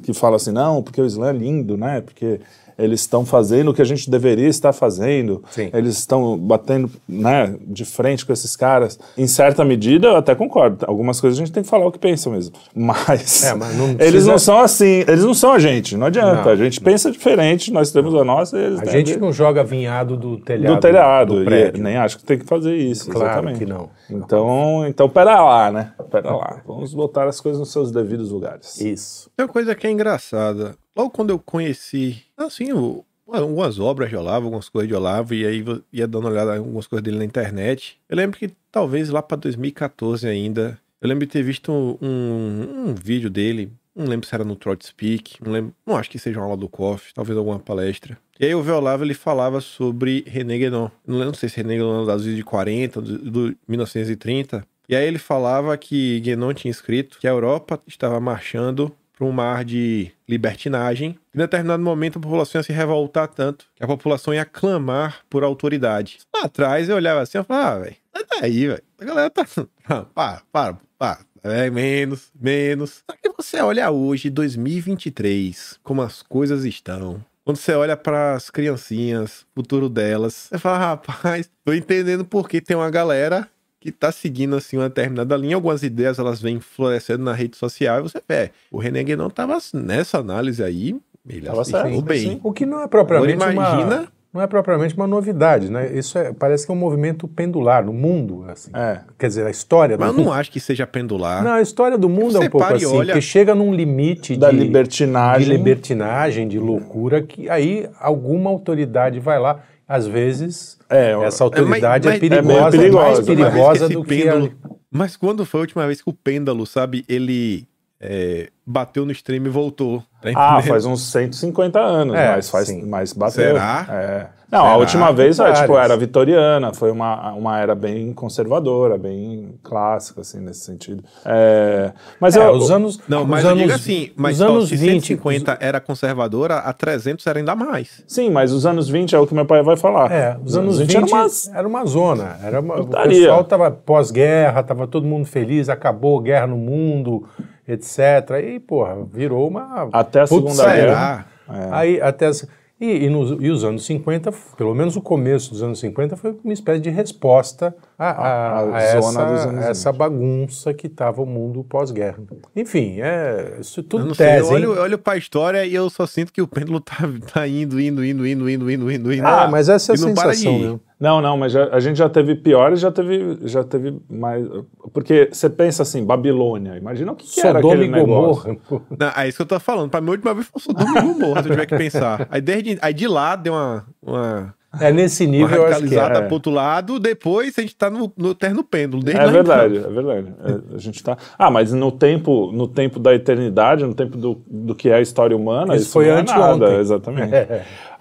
que 0.02 0.12
fala 0.12 0.36
assim, 0.36 0.52
não, 0.52 0.82
porque 0.82 1.00
o 1.00 1.06
Islã 1.06 1.30
é 1.30 1.32
lindo, 1.32 1.76
né? 1.76 2.00
Porque 2.00 2.40
eles 2.82 3.00
estão 3.00 3.24
fazendo 3.24 3.70
o 3.70 3.74
que 3.74 3.80
a 3.80 3.84
gente 3.84 4.10
deveria 4.10 4.48
estar 4.48 4.72
fazendo. 4.72 5.42
Sim. 5.50 5.70
Eles 5.72 5.98
estão 5.98 6.36
batendo 6.36 6.90
né, 7.08 7.54
de 7.66 7.84
frente 7.84 8.26
com 8.26 8.32
esses 8.32 8.56
caras. 8.56 8.98
Em 9.16 9.26
certa 9.26 9.64
medida, 9.64 10.08
eu 10.08 10.16
até 10.16 10.34
concordo. 10.34 10.84
Algumas 10.86 11.20
coisas 11.20 11.38
a 11.38 11.44
gente 11.44 11.52
tem 11.52 11.62
que 11.62 11.68
falar 11.68 11.86
o 11.86 11.92
que 11.92 11.98
pensa 11.98 12.28
mesmo. 12.30 12.54
Mas, 12.74 13.44
É, 13.44 13.54
mas 13.54 13.76
não 13.76 13.96
eles 13.98 14.26
não 14.26 14.38
são 14.38 14.58
assim. 14.58 15.04
Eles 15.06 15.24
não 15.24 15.34
são 15.34 15.52
a 15.52 15.58
gente. 15.58 15.96
Não 15.96 16.06
adianta. 16.08 16.44
Não, 16.44 16.50
a 16.50 16.56
gente 16.56 16.80
pensa 16.80 17.10
diferente, 17.10 17.72
nós 17.72 17.90
temos 17.92 18.14
a 18.14 18.24
nossa 18.24 18.58
e 18.58 18.64
eles 18.64 18.80
A 18.80 18.84
gente 18.86 19.08
dele. 19.08 19.20
não 19.20 19.32
joga 19.32 19.62
vinhado 19.62 20.16
do 20.16 20.38
telhado. 20.38 20.74
do 20.74 20.80
telhado. 20.80 21.34
do 21.34 21.42
e 21.42 21.44
prédio. 21.44 21.82
nem 21.82 21.96
acho 21.96 22.18
que 22.18 22.24
tem 22.24 22.38
que 22.38 22.44
fazer 22.46 22.74
isso. 22.74 23.10
Claro 23.10 23.26
exatamente. 23.26 23.58
que 23.58 23.66
não. 23.66 23.90
Então, 24.10 24.86
então, 24.86 25.08
pera 25.08 25.40
lá, 25.42 25.70
né? 25.70 25.92
Pera 26.10 26.34
lá. 26.34 26.60
Vamos 26.66 26.92
botar 26.92 27.26
as 27.28 27.40
coisas 27.40 27.60
nos 27.60 27.70
seus 27.72 27.90
devidos 27.92 28.30
lugares. 28.30 28.80
Isso. 28.80 29.30
Tem 29.36 29.46
uma 29.46 29.52
coisa 29.52 29.74
que 29.74 29.86
é 29.86 29.90
engraçada. 29.90 30.74
Logo 30.96 31.10
quando 31.10 31.30
eu 31.30 31.38
conheci, 31.38 32.22
assim, 32.36 32.72
o- 32.72 33.04
algumas 33.26 33.78
obras 33.78 34.10
de 34.10 34.16
Olavo, 34.16 34.46
algumas 34.46 34.68
coisas 34.68 34.88
de 34.88 34.94
Olavo, 34.94 35.32
e 35.34 35.46
aí 35.46 35.64
ia 35.92 36.06
dando 36.06 36.24
uma 36.24 36.30
olhada 36.30 36.54
em 36.54 36.58
algumas 36.58 36.86
coisas 36.86 37.02
dele 37.02 37.18
na 37.18 37.24
internet. 37.24 37.98
Eu 38.08 38.16
lembro 38.16 38.38
que 38.38 38.50
talvez 38.70 39.08
lá 39.08 39.22
pra 39.22 39.36
2014 39.36 40.26
ainda, 40.28 40.78
eu 41.00 41.08
lembro 41.08 41.24
de 41.26 41.32
ter 41.32 41.42
visto 41.42 41.72
um, 41.72 42.88
um 42.90 42.94
vídeo 42.94 43.30
dele, 43.30 43.72
não 43.94 44.06
lembro 44.06 44.26
se 44.26 44.34
era 44.34 44.44
no 44.44 44.56
Trot 44.56 44.84
Speak, 44.86 45.42
não 45.42 45.52
lembro, 45.52 45.74
não 45.86 45.96
acho 45.96 46.10
que 46.10 46.18
seja 46.18 46.38
uma 46.38 46.44
aula 46.46 46.56
do 46.56 46.68
COF, 46.68 47.12
talvez 47.14 47.36
alguma 47.38 47.58
palestra. 47.58 48.18
E 48.40 48.46
aí 48.46 48.54
o 48.54 48.74
Olavo 48.74 49.04
ele 49.04 49.14
falava 49.14 49.60
sobre 49.60 50.24
René 50.26 50.58
Guénon. 50.58 50.88
Não 51.06 51.14
lembro 51.16 51.26
não 51.32 51.34
sei 51.34 51.48
se 51.48 51.56
René 51.58 51.76
Guénon 51.76 52.02
é 52.02 52.06
das 52.06 52.24
de 52.24 52.42
40, 52.42 53.00
do, 53.00 53.18
do 53.30 53.56
1930. 53.68 54.66
E 54.88 54.96
aí 54.96 55.06
ele 55.06 55.18
falava 55.18 55.76
que 55.76 56.18
Guénon 56.20 56.52
tinha 56.52 56.70
escrito 56.70 57.18
que 57.20 57.26
a 57.26 57.30
Europa 57.30 57.80
estava 57.86 58.18
marchando 58.18 58.92
para 59.22 59.28
um 59.28 59.32
mar 59.32 59.64
de 59.64 60.10
libertinagem. 60.28 61.16
Em 61.32 61.38
determinado 61.38 61.80
momento, 61.80 62.18
a 62.18 62.22
população 62.22 62.58
ia 62.58 62.64
se 62.64 62.72
revoltar 62.72 63.28
tanto 63.28 63.66
que 63.76 63.84
a 63.84 63.86
população 63.86 64.34
ia 64.34 64.44
clamar 64.44 65.20
por 65.30 65.44
autoridade. 65.44 66.18
Lá 66.34 66.46
atrás, 66.46 66.88
eu 66.88 66.96
olhava 66.96 67.20
assim 67.20 67.38
e 67.38 67.44
falava, 67.44 67.68
ah, 67.68 67.78
velho, 67.78 67.96
sai 68.12 68.40
daí, 68.40 68.66
velho. 68.66 68.82
A 69.00 69.04
galera 69.04 69.30
tá... 69.30 69.46
Ah, 69.88 70.06
para, 70.12 70.42
para, 70.50 70.78
para. 70.98 71.18
É, 71.44 71.70
menos, 71.70 72.32
menos. 72.40 73.02
Só 73.08 73.16
que 73.16 73.30
você 73.36 73.60
olha 73.60 73.90
hoje, 73.90 74.28
2023, 74.28 75.78
como 75.84 76.02
as 76.02 76.22
coisas 76.22 76.64
estão. 76.64 77.24
Quando 77.44 77.56
você 77.56 77.74
olha 77.74 77.96
para 77.96 78.34
as 78.34 78.50
criancinhas, 78.50 79.44
futuro 79.54 79.88
delas, 79.88 80.48
você 80.48 80.58
fala, 80.58 80.78
rapaz, 80.78 81.50
tô 81.64 81.72
entendendo 81.72 82.24
porque 82.24 82.60
tem 82.60 82.76
uma 82.76 82.90
galera 82.90 83.48
que 83.82 83.90
tá 83.90 84.12
seguindo 84.12 84.54
assim 84.54 84.76
uma 84.76 84.88
determinada 84.88 85.36
linha, 85.36 85.56
algumas 85.56 85.82
ideias 85.82 86.18
elas 86.18 86.40
vêm 86.40 86.60
florescendo 86.60 87.24
na 87.24 87.32
rede 87.32 87.56
social 87.56 87.98
e 87.98 88.02
você 88.02 88.20
vê, 88.28 88.50
o 88.70 88.78
René 88.78 89.02
não 89.16 89.28
tava 89.28 89.58
nessa 89.74 90.18
análise 90.18 90.62
aí, 90.62 90.94
ele 91.28 91.46
Tava 91.46 91.64
certo, 91.64 92.00
bem. 92.02 92.20
sim. 92.20 92.40
O 92.44 92.52
que 92.52 92.64
não 92.64 92.80
é 92.82 92.86
propriamente 92.86 93.34
Agora 93.34 93.52
imagina- 93.52 93.96
uma... 94.02 94.22
Não 94.34 94.40
é 94.40 94.46
propriamente 94.46 94.94
uma 94.96 95.06
novidade, 95.06 95.70
né? 95.70 95.92
Isso 95.94 96.16
é- 96.16 96.32
parece 96.32 96.64
que 96.64 96.72
é 96.72 96.74
um 96.74 96.78
movimento 96.78 97.28
pendular 97.28 97.84
no 97.84 97.92
mundo, 97.92 98.46
assim. 98.48 98.70
É. 98.74 99.00
Quer 99.18 99.26
dizer, 99.26 99.46
a 99.46 99.50
história 99.50 99.98
Mas 99.98 100.08
do 100.08 100.12
eu 100.14 100.16
mundo... 100.18 100.26
não 100.28 100.32
acho 100.32 100.50
que 100.50 100.58
seja 100.58 100.86
pendular. 100.86 101.44
Não, 101.44 101.52
a 101.52 101.60
história 101.60 101.98
do 101.98 102.08
mundo 102.08 102.36
é 102.38 102.40
Você 102.40 102.46
um 102.46 102.50
pouco 102.50 102.66
assim, 102.72 102.86
olha- 102.86 103.06
porque 103.08 103.20
chega 103.20 103.54
num 103.54 103.74
limite 103.74 104.34
Da 104.34 104.50
de, 104.50 104.56
libertinagem. 104.56 105.44
de 105.46 105.52
libertinagem, 105.54 106.48
de 106.48 106.58
loucura, 106.58 107.20
que 107.20 107.46
aí 107.50 107.86
alguma 108.00 108.48
autoridade 108.48 109.20
vai 109.20 109.38
lá. 109.38 109.60
Às 109.92 110.06
vezes, 110.06 110.78
É, 110.88 111.12
essa 111.24 111.42
É, 111.42 111.44
autoridade 111.44 112.08
é, 112.08 112.10
mas- 112.12 112.20
mas- 112.20 112.30
perigosa, 112.30 112.68
é 112.76 112.80
perigosa, 112.80 113.04
mais 113.06 113.18
né? 113.18 113.24
perigosa 113.24 113.84
Esse 113.84 113.94
do 113.94 114.04
que 114.04 114.08
pêndulo- 114.22 114.52
a... 114.64 114.68
Mas 114.90 115.16
quando 115.16 115.44
foi 115.44 115.60
a 115.60 115.62
última 115.62 115.86
vez 115.86 116.00
que 116.02 116.08
o 116.08 116.12
pêndulo, 116.14 116.64
sabe, 116.66 117.04
ele 117.08 117.66
é, 118.00 118.48
bateu 118.66 119.04
no 119.04 119.12
extremo 119.12 119.46
e 119.46 119.50
voltou? 119.50 120.02
Tá 120.20 120.30
Ah, 120.34 120.62
faz 120.62 120.84
uns 120.86 121.02
150 121.02 121.78
anos, 121.78 122.14
É, 122.16 122.32
mas 122.36 122.48
faz 122.50 122.68
sim. 122.68 122.82
mais 122.86 123.12
bateu. 123.12 123.32
Será? 123.54 123.86
É. 123.90 124.26
Não, 124.52 124.66
a 124.66 124.76
última 124.76 125.10
vez 125.12 125.40
é, 125.40 125.50
tipo, 125.54 125.78
era 125.78 125.96
vitoriana, 125.96 126.74
foi 126.74 126.90
uma, 126.90 127.32
uma 127.32 127.58
era 127.58 127.74
bem 127.74 128.12
conservadora, 128.12 128.98
bem 128.98 129.54
clássica, 129.62 130.20
assim, 130.20 130.40
nesse 130.40 130.60
sentido. 130.66 131.02
É, 131.24 131.90
mas 132.20 132.36
É, 132.36 132.46
eu, 132.46 132.52
os 132.52 132.70
anos 132.70 133.00
Não, 133.08 133.22
os 133.22 133.28
mas 133.28 133.44
eu 133.44 133.50
anos, 133.50 133.62
digo 133.62 133.74
assim, 133.74 134.10
mas 134.14 134.36
os 134.36 134.42
ó, 134.42 134.48
anos 134.50 134.68
se 134.68 134.76
20, 134.76 134.90
150 135.06 135.56
era 135.58 135.80
conservadora, 135.80 136.56
a 136.58 136.72
300 136.74 137.26
era 137.26 137.38
ainda 137.38 137.54
mais. 137.56 138.04
Sim, 138.06 138.28
mas 138.28 138.52
os 138.52 138.66
anos 138.66 138.90
20 138.90 139.14
é 139.16 139.18
o 139.18 139.26
que 139.26 139.34
meu 139.34 139.46
pai 139.46 139.62
vai 139.62 139.76
falar. 139.78 140.12
É, 140.12 140.36
os 140.44 140.54
anos 140.54 140.78
20, 140.78 140.96
era 140.98 141.06
umas- 141.06 141.48
era 141.54 141.66
uma 141.66 141.84
zona. 141.86 142.36
Era 142.44 142.60
uma, 142.60 142.78
o 142.78 142.86
pessoal 142.86 143.40
estava 143.40 143.70
pós-guerra, 143.70 144.60
estava 144.60 144.86
todo 144.86 145.06
mundo 145.06 145.24
feliz, 145.24 145.70
acabou 145.70 146.18
a 146.18 146.22
guerra 146.22 146.46
no 146.46 146.58
mundo, 146.58 147.26
etc. 147.66 147.98
E, 148.44 148.60
porra, 148.60 148.96
virou 149.10 149.48
uma. 149.48 149.88
Até 149.92 150.20
a 150.20 150.26
Putz, 150.26 150.52
Segunda 150.52 150.70
será? 150.74 150.74
Guerra. 150.74 151.26
Aí, 151.70 152.00
até 152.00 152.26
as- 152.26 152.46
e, 152.84 153.04
e, 153.04 153.08
nos, 153.08 153.30
e 153.40 153.48
os 153.48 153.62
anos 153.64 153.84
50, 153.86 154.32
pelo 154.58 154.74
menos 154.74 154.96
o 154.96 155.00
começo 155.00 155.50
dos 155.52 155.62
anos 155.62 155.78
50, 155.78 156.16
foi 156.16 156.36
uma 156.44 156.52
espécie 156.52 156.80
de 156.80 156.90
resposta 156.90 157.74
a, 157.98 158.10
a- 158.10 158.58
A- 158.58 158.60
a 158.60 158.76
a 158.76 159.00
zona 159.00 159.24
dos 159.24 159.40
essa, 159.40 159.48
anos 159.48 159.64
essa 159.66 159.92
bagunça 159.92 160.74
que 160.74 160.88
estava 160.88 161.22
o 161.22 161.26
mundo 161.26 161.62
pós-guerra. 161.64 162.18
Enfim, 162.56 162.96
é, 163.00 163.58
isso 163.60 163.80
Eu 163.80 163.84
tudo 163.84 164.06
não 164.06 164.14
sei, 164.14 164.26
eu 164.26 164.30
tese, 164.40 164.52
olho, 164.52 164.74
eu 164.74 164.82
olho 164.82 164.98
pra 164.98 165.16
história 165.16 165.64
e 165.64 165.74
eu 165.74 165.88
só 165.88 166.06
sinto 166.06 166.32
que 166.32 166.42
o 166.42 166.48
pêndulo 166.48 166.80
tá, 166.80 166.96
tá 167.32 167.46
indo, 167.46 167.80
indo, 167.80 168.04
indo, 168.04 168.26
indo, 168.26 168.48
indo, 168.50 168.70
indo, 168.70 168.90
indo, 168.90 169.12
indo. 169.12 169.26
Ah, 169.26 169.46
mas 169.48 169.68
essa 169.68 169.92
é 169.92 169.94
a 169.94 169.98
para 170.14 170.32
sensação 170.34 170.58
mesmo. 170.58 170.80
Não, 171.02 171.20
não, 171.20 171.36
mas 171.36 171.50
já- 171.50 171.68
a 171.72 171.80
gente 171.80 171.96
já 171.96 172.08
teve 172.08 172.36
piores, 172.36 172.78
já 172.78 172.92
teve, 172.92 173.36
já 173.48 173.64
teve 173.64 174.00
mais. 174.08 174.46
Porque 174.92 175.28
você 175.32 175.50
pensa 175.50 175.82
assim, 175.82 176.04
Babilônia, 176.04 176.76
imagina 176.76 177.10
o 177.10 177.16
que, 177.16 177.26
que 177.26 177.40
era 177.48 177.58
aquele 177.58 177.88
negócio. 178.06 178.60
Não, 178.96 179.08
é 179.16 179.26
isso 179.26 179.36
que 179.38 179.42
eu 179.42 179.46
tô 179.46 179.58
falando. 179.58 179.90
Pra 179.90 180.00
mim, 180.00 180.08
a 180.08 180.12
última 180.12 180.32
vez 180.32 180.46
foi 180.46 180.60
Sodoma 180.62 181.00
e 181.00 181.02
Gomorra, 181.02 181.42
se 181.42 181.48
eu 181.48 181.52
tiver 181.54 181.66
que 181.66 181.76
pensar. 181.76 182.28
Aí, 182.30 182.40
desde, 182.40 182.78
aí 182.80 182.94
de 182.94 183.08
lá 183.08 183.34
deu 183.34 183.52
uma, 183.52 183.84
uma, 184.00 184.54
É 184.80 184.90
nesse 184.90 185.26
nível, 185.26 185.56
eu 185.56 185.66
acho 185.66 185.86
que 185.86 185.98
é. 185.98 186.22
pro 186.22 186.34
outro 186.34 186.50
lado. 186.50 186.98
Depois 186.98 187.58
a 187.58 187.60
gente 187.60 187.76
tá 187.76 187.90
no, 187.90 188.10
no 188.16 188.34
terno 188.34 188.64
pêndulo. 188.64 189.02
É 189.06 189.30
verdade, 189.30 189.76
então. 189.76 189.90
é 189.90 189.94
verdade. 189.94 190.34
É, 190.44 190.76
a 190.76 190.78
gente 190.78 191.02
tá. 191.02 191.16
Ah, 191.38 191.50
mas 191.50 191.72
no 191.72 191.92
tempo, 191.92 192.50
no 192.52 192.66
tempo 192.66 192.98
da 192.98 193.14
eternidade, 193.14 193.84
no 193.84 193.94
tempo 193.94 194.16
do, 194.16 194.42
do 194.46 194.74
que 194.74 194.88
é 194.88 194.94
a 194.94 195.00
história 195.00 195.36
humana, 195.36 195.74
Isso 195.74 195.84
isso, 195.84 195.92
foi 195.92 196.06
não 196.06 196.16
é 196.16 196.22
nada, 196.22 196.74
exatamente. 196.78 197.32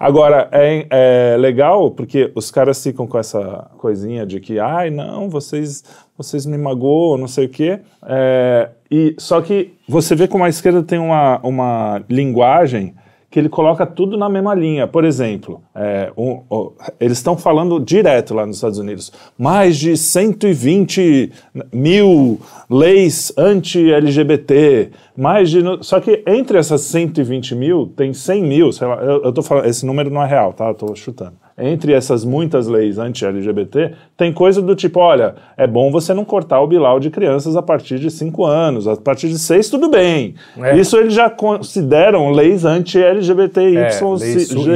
Agora 0.00 0.48
é, 0.50 0.86
é 0.90 1.36
legal 1.36 1.90
porque 1.90 2.32
os 2.34 2.50
caras 2.50 2.82
ficam 2.82 3.06
com 3.06 3.18
essa 3.18 3.70
coisinha 3.76 4.24
de 4.24 4.40
que, 4.40 4.58
ai, 4.58 4.90
não, 4.90 5.28
vocês, 5.28 5.84
vocês 6.16 6.46
me 6.46 6.56
magoam, 6.56 7.18
não 7.18 7.28
sei 7.28 7.46
o 7.46 7.48
quê. 7.48 7.80
É, 8.04 8.70
e 8.90 9.14
só 9.18 9.40
que 9.42 9.74
você 9.86 10.14
vê 10.14 10.26
como 10.26 10.42
a 10.42 10.48
esquerda 10.48 10.82
tem 10.82 10.98
uma, 10.98 11.38
uma 11.42 12.02
linguagem 12.08 12.94
que 13.32 13.38
ele 13.40 13.48
coloca 13.48 13.86
tudo 13.86 14.16
na 14.18 14.28
mesma 14.28 14.54
linha. 14.54 14.86
Por 14.86 15.06
exemplo, 15.06 15.62
é, 15.74 16.12
um- 16.18 16.42
o- 16.50 16.72
eles 17.00 17.16
estão 17.16 17.34
falando 17.34 17.80
direto 17.80 18.34
lá 18.34 18.44
nos 18.44 18.56
Estados 18.56 18.78
Unidos, 18.78 19.10
mais 19.38 19.78
de 19.78 19.96
120 19.96 21.32
mil 21.72 22.38
leis 22.68 23.32
anti-LGBT, 23.38 24.90
mais 25.16 25.50
de... 25.50 25.62
Só 25.80 25.98
que 25.98 26.22
entre 26.26 26.58
essas 26.58 26.82
120 26.82 27.54
mil, 27.54 27.86
tem 27.96 28.12
100 28.12 28.42
mil, 28.42 28.70
sei 28.70 28.86
lá, 28.86 28.96
eu, 29.02 29.22
eu 29.24 29.32
tô 29.32 29.42
falando, 29.42 29.66
esse 29.66 29.84
número 29.86 30.10
não 30.10 30.22
é 30.22 30.26
real, 30.26 30.52
tá? 30.52 30.68
Eu 30.68 30.74
tô 30.74 30.94
chutando. 30.94 31.32
Entre 31.56 31.92
essas 31.92 32.24
muitas 32.24 32.66
leis 32.66 32.98
anti-LGBT, 32.98 33.92
tem 34.22 34.32
coisa 34.32 34.62
do 34.62 34.76
tipo, 34.76 35.00
olha, 35.00 35.34
é 35.56 35.66
bom 35.66 35.90
você 35.90 36.14
não 36.14 36.24
cortar 36.24 36.60
o 36.60 36.66
bilau 36.68 37.00
de 37.00 37.10
crianças 37.10 37.56
a 37.56 37.62
partir 37.62 37.98
de 37.98 38.08
5 38.08 38.44
anos, 38.44 38.86
a 38.86 38.94
partir 38.94 39.28
de 39.28 39.36
6 39.36 39.68
tudo 39.68 39.90
bem. 39.90 40.36
É. 40.58 40.76
Isso 40.78 40.96
eles 40.96 41.12
já 41.12 41.28
consideram 41.28 42.30
leis 42.30 42.64
anti-LGBTY. 42.64 43.76
É, 43.78 43.90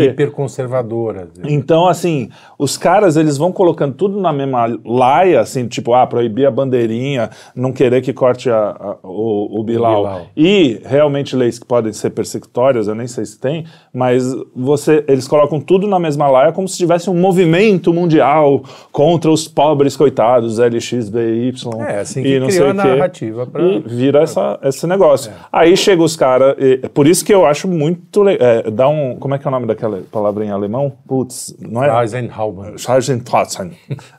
hiperconservadoras. 0.07 1.29
Então, 1.45 1.87
assim, 1.87 2.29
os 2.59 2.77
caras, 2.77 3.17
eles 3.17 3.37
vão 3.39 3.53
colocando 3.53 3.95
tudo 3.95 4.21
na 4.21 4.33
mesma 4.33 4.67
laia, 4.85 5.41
assim, 5.41 5.69
tipo, 5.69 5.95
ah, 5.95 6.05
proibir 6.09 6.47
a 6.47 6.51
bandeirinha, 6.51 7.31
não 7.55 7.71
querer 7.73 8.03
que 8.03 8.13
corte 8.13 8.51
a- 8.51 8.77
a- 8.79 8.97
o, 9.05 9.61
o 9.61 9.63
Bilal. 9.63 10.03
Bilal. 10.03 10.27
E, 10.37 10.81
realmente, 10.85 11.37
leis 11.37 11.57
que 11.57 11.67
podem 11.67 11.93
ser 11.93 12.11
persecutórias, 12.11 12.89
eu 12.89 12.97
nem 12.97 13.07
sei 13.07 13.25
se 13.25 13.39
tem, 13.39 13.65
mas 13.95 14.25
você, 14.57 15.05
eles 15.07 15.29
colocam 15.29 15.61
tudo 15.61 15.87
na 15.87 16.01
mesma 16.01 16.27
laia 16.29 16.51
como 16.53 16.67
se 16.67 16.77
tivesse 16.77 17.09
um 17.09 17.15
movimento 17.15 17.93
mundial 17.93 18.63
contra 18.91 19.31
os 19.37 19.49
pobres 19.49 19.97
coitados, 19.97 20.59
LXBY. 20.59 21.53
É, 21.87 22.01
assim 22.01 22.21
e 22.21 22.23
que 22.25 22.41
não 22.41 22.47
criou 22.49 22.51
sei 22.51 22.63
o 22.63 22.83
quê. 22.83 22.89
narrativa 22.89 23.47
pra- 23.47 23.63
E 23.63 23.79
vira 23.81 24.23
essa, 24.23 24.59
esse 24.63 24.87
negócio. 24.87 25.31
É. 25.31 25.35
Aí 25.53 25.77
chega 25.77 26.03
os 26.03 26.17
caras, 26.17 26.57
por 26.95 27.07
isso 27.07 27.25
que 27.25 27.33
eu 27.33 27.47
acho 27.47 27.69
muito 27.69 28.23
legal, 28.23 28.71
dá 28.73 28.89
um, 28.89 29.17
como 29.17 29.35
é 29.35 29.39
que 29.39 29.47
é 29.47 29.49
o 29.49 29.51
nome 29.51 29.67
daquela 29.67 30.01
palavra 30.11 30.45
em 30.45 30.51
alemão? 30.51 30.93
Putz, 31.07 31.55
não 31.61 31.83
é? 31.85 32.03
Eisenhower. 32.03 32.79
Schargentotzen, 32.79 33.73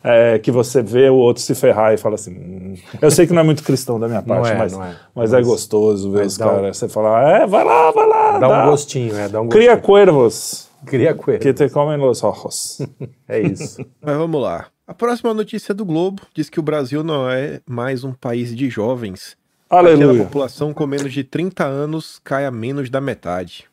é, 0.03 0.39
que 0.39 0.51
você 0.51 0.81
vê 0.81 1.09
o 1.09 1.15
outro 1.15 1.41
se 1.43 1.53
ferrar 1.55 1.93
e 1.93 1.97
fala 1.97 2.15
assim. 2.15 2.31
"Hum." 2.33 2.73
Eu 3.01 3.11
sei 3.11 3.25
que 3.27 3.33
não 3.33 3.41
é 3.41 3.43
muito 3.45 3.63
cristão 3.63 3.99
da 3.99 4.07
minha 4.07 4.21
parte, 4.23 4.51
é, 4.51 4.55
mas, 4.55 4.73
não 4.73 4.83
é. 4.83 4.95
mas 5.15 5.33
é 5.33 5.41
gostoso 5.41 6.11
ver 6.11 6.19
mas 6.19 6.33
os 6.33 6.37
dá 6.37 6.45
um- 6.47 6.49
caras. 6.55 6.77
Você 6.77 6.87
fala, 6.87 7.37
é, 7.37 7.47
vai 7.47 7.63
lá, 7.63 7.91
vai 7.91 8.07
lá. 8.07 8.31
Dá 8.39 8.47
dá. 8.47 8.65
um 8.65 8.69
gostinho, 8.69 9.15
é, 9.17 9.27
dá 9.27 9.41
um 9.41 9.47
Cria 9.49 9.71
gostinho. 9.75 9.85
cuervos 9.85 10.67
Cria 10.85 11.13
coelho. 11.13 11.39
que 11.39 11.53
te 11.53 11.69
comem 11.69 11.97
los 11.97 12.23
ojos. 12.23 12.79
É 13.27 13.41
isso. 13.41 13.83
Mas 14.01 14.15
vamos 14.15 14.41
lá. 14.41 14.67
A 14.87 14.93
próxima 14.93 15.33
notícia 15.33 15.73
do 15.73 15.83
Globo 15.83 16.21
diz 16.33 16.49
que 16.49 16.59
o 16.59 16.63
Brasil 16.63 17.03
não 17.03 17.29
é 17.29 17.59
mais 17.67 18.03
um 18.03 18.13
país 18.13 18.55
de 18.55 18.69
jovens. 18.69 19.35
Aquela 19.69 19.89
Aleluia. 19.89 20.23
população 20.23 20.73
com 20.73 20.87
menos 20.87 21.11
de 21.11 21.23
30 21.25 21.65
anos 21.65 22.21
cai 22.23 22.45
a 22.45 22.51
menos 22.51 22.89
da 22.89 23.01
metade. 23.01 23.65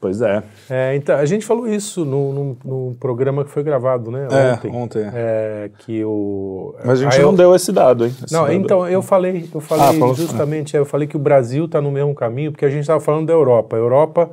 Pois 0.00 0.20
é. 0.22 0.42
É, 0.68 0.94
então, 0.94 1.16
a 1.16 1.24
gente 1.26 1.44
falou 1.44 1.66
isso 1.66 2.04
no, 2.04 2.32
no- 2.32 2.56
no 2.64 2.94
programa 3.00 3.44
que 3.44 3.50
foi 3.50 3.62
gravado, 3.62 4.10
né? 4.10 4.28
É, 4.30 4.52
Ontem. 4.52 4.70
ontem, 4.72 4.98
é. 5.02 5.10
É, 5.14 5.70
que 5.78 6.04
o. 6.04 6.74
Mas 6.84 7.00
a 7.00 7.04
gente 7.04 7.16
Aí 7.16 7.22
não 7.22 7.30
eu- 7.32 7.36
deu 7.36 7.54
esse 7.54 7.72
dado, 7.72 8.06
hein? 8.06 8.14
Esse 8.24 8.32
Não, 8.32 8.42
dado. 8.42 8.52
então, 8.54 8.88
eu 8.88 9.02
falei, 9.02 9.48
eu 9.52 9.58
Ah, 9.58 9.60
falei 9.62 9.98
falou- 9.98 10.14
justamente, 10.14 10.76
é, 10.76 10.78
eu 10.80 10.86
falei 10.86 11.08
que 11.08 11.16
o 11.16 11.20
Brasil 11.20 11.64
está 11.64 11.80
no 11.82 11.90
mesmo 11.90 12.14
caminho, 12.14 12.52
porque 12.52 12.64
a 12.64 12.70
gente 12.70 12.82
estava 12.82 13.00
falando 13.00 13.26
da 13.26 13.32
Europa. 13.32 13.76
A 13.76 13.78
Europa 13.78 14.30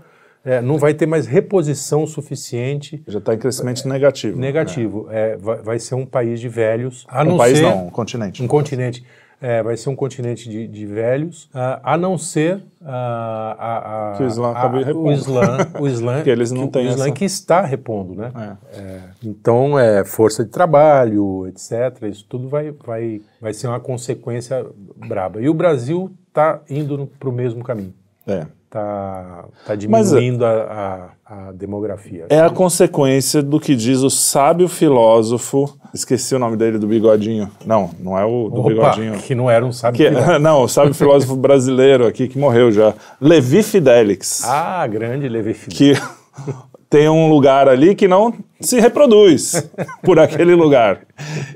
é, 0.48 0.62
não 0.62 0.78
vai 0.78 0.94
ter 0.94 1.06
mais 1.06 1.28
reposição 1.28 2.08
suficiente 2.08 3.04
Já 3.08 3.20
está 3.20 3.34
em 3.34 3.38
crescimento 3.38 3.88
negativo. 3.88 4.40
negativo. 4.40 5.08
É, 5.12 5.36
vai, 5.38 5.58
vai 5.62 5.80
ser 5.80 5.96
um 5.96 6.06
país 6.06 6.40
de 6.40 6.48
velhos. 6.50 7.06
A 7.10 7.24
Um 7.24 7.38
país 7.38 7.58
ser, 7.58 7.64
não, 7.66 7.88
um 7.88 7.90
continente. 7.90 8.42
Um 8.44 8.48
continente. 8.48 9.04
É, 9.40 9.62
vai 9.62 9.78
ser 9.78 9.90
um 9.90 9.96
continente 9.96 10.50
de, 10.50 10.68
de 10.68 10.86
velhos, 10.88 11.48
ah, 11.54 11.80
a 11.84 11.96
não 11.96 12.18
ser 12.18 12.60
ah, 12.84 13.56
a, 13.60 14.14
a- 14.14 14.18
Que 14.18 14.24
o 14.24 14.28
Islã 14.28 14.50
acabe 14.52 14.78
o 14.80 14.84
repondo. 14.84 15.12
Islã, 15.12 15.58
o 15.80 15.86
Islã, 15.88 16.16
Porque 16.16 16.30
eles 16.32 16.52
não 16.52 16.66
que, 16.66 16.74
têm 16.74 16.88
o 16.88 16.90
Islã 16.90 17.06
essa- 17.06 17.14
que 17.14 17.26
está 17.26 17.62
repondo, 17.62 18.16
né? 18.16 18.32
É. 18.74 18.80
É, 18.80 19.00
então, 19.24 19.78
é 19.78 20.04
força 20.04 20.44
de 20.44 20.50
trabalho, 20.50 21.46
etc. 21.48 22.02
Isso 22.10 22.26
tudo 22.28 22.50
vai, 22.50 22.72
vai, 22.84 23.22
vai 23.40 23.54
ser 23.54 23.68
uma 23.68 23.80
consequência 23.80 24.66
braba. 25.08 25.40
E 25.40 25.48
o 25.48 25.54
Brasil 25.54 26.10
está 26.30 26.60
indo 26.68 27.08
para 27.20 27.30
o 27.30 27.32
mesmo 27.32 27.64
caminho. 27.64 27.94
É. 28.26 28.48
Está 28.68 29.46
tá 29.66 29.74
Mas, 29.88 30.10
diminuindo 30.10 30.46
a, 30.46 31.10
a, 31.26 31.48
a 31.48 31.52
demografia. 31.54 32.26
É 32.30 32.42
a 32.42 32.50
consequência 32.50 33.42
do 33.42 33.62
que 33.62 33.74
diz 33.76 34.00
o 34.00 34.10
sábio 34.10 34.68
filósofo. 34.68 35.74
Esqueci 35.94 36.36
o 36.36 36.40
nome 36.40 36.58
dele, 36.58 36.78
do 36.78 36.86
bigodinho. 36.86 37.50
Não, 37.66 37.90
não 37.98 38.20
é 38.20 38.26
o 38.26 38.50
do 38.50 38.60
Opa, 38.60 38.70
bigodinho. 38.70 39.14
que 39.20 39.34
não 39.34 39.50
era 39.50 39.66
um 39.66 39.72
sábio. 39.72 39.98
Que- 39.98 40.10
filósofo. 40.10 40.40
não, 40.40 40.64
o 40.64 40.68
sábio 40.68 40.94
filósofo 40.94 41.36
brasileiro 41.38 42.06
aqui 42.06 42.28
que 42.28 42.38
morreu 42.38 42.70
já. 42.70 42.94
Levi 43.22 43.64
Fidelix. 43.64 44.44
Ah, 44.44 44.86
grande 44.86 45.30
Levi 45.30 45.54
Fidelix. 45.54 46.02
que 46.02 46.52
tem 46.90 47.08
um 47.08 47.30
lugar 47.30 47.70
ali 47.70 47.96
que 47.96 48.06
não 48.08 48.34
se 48.60 48.80
reproduz 48.80 49.70
por 50.04 50.20
aquele 50.20 50.56
lugar. 50.56 51.02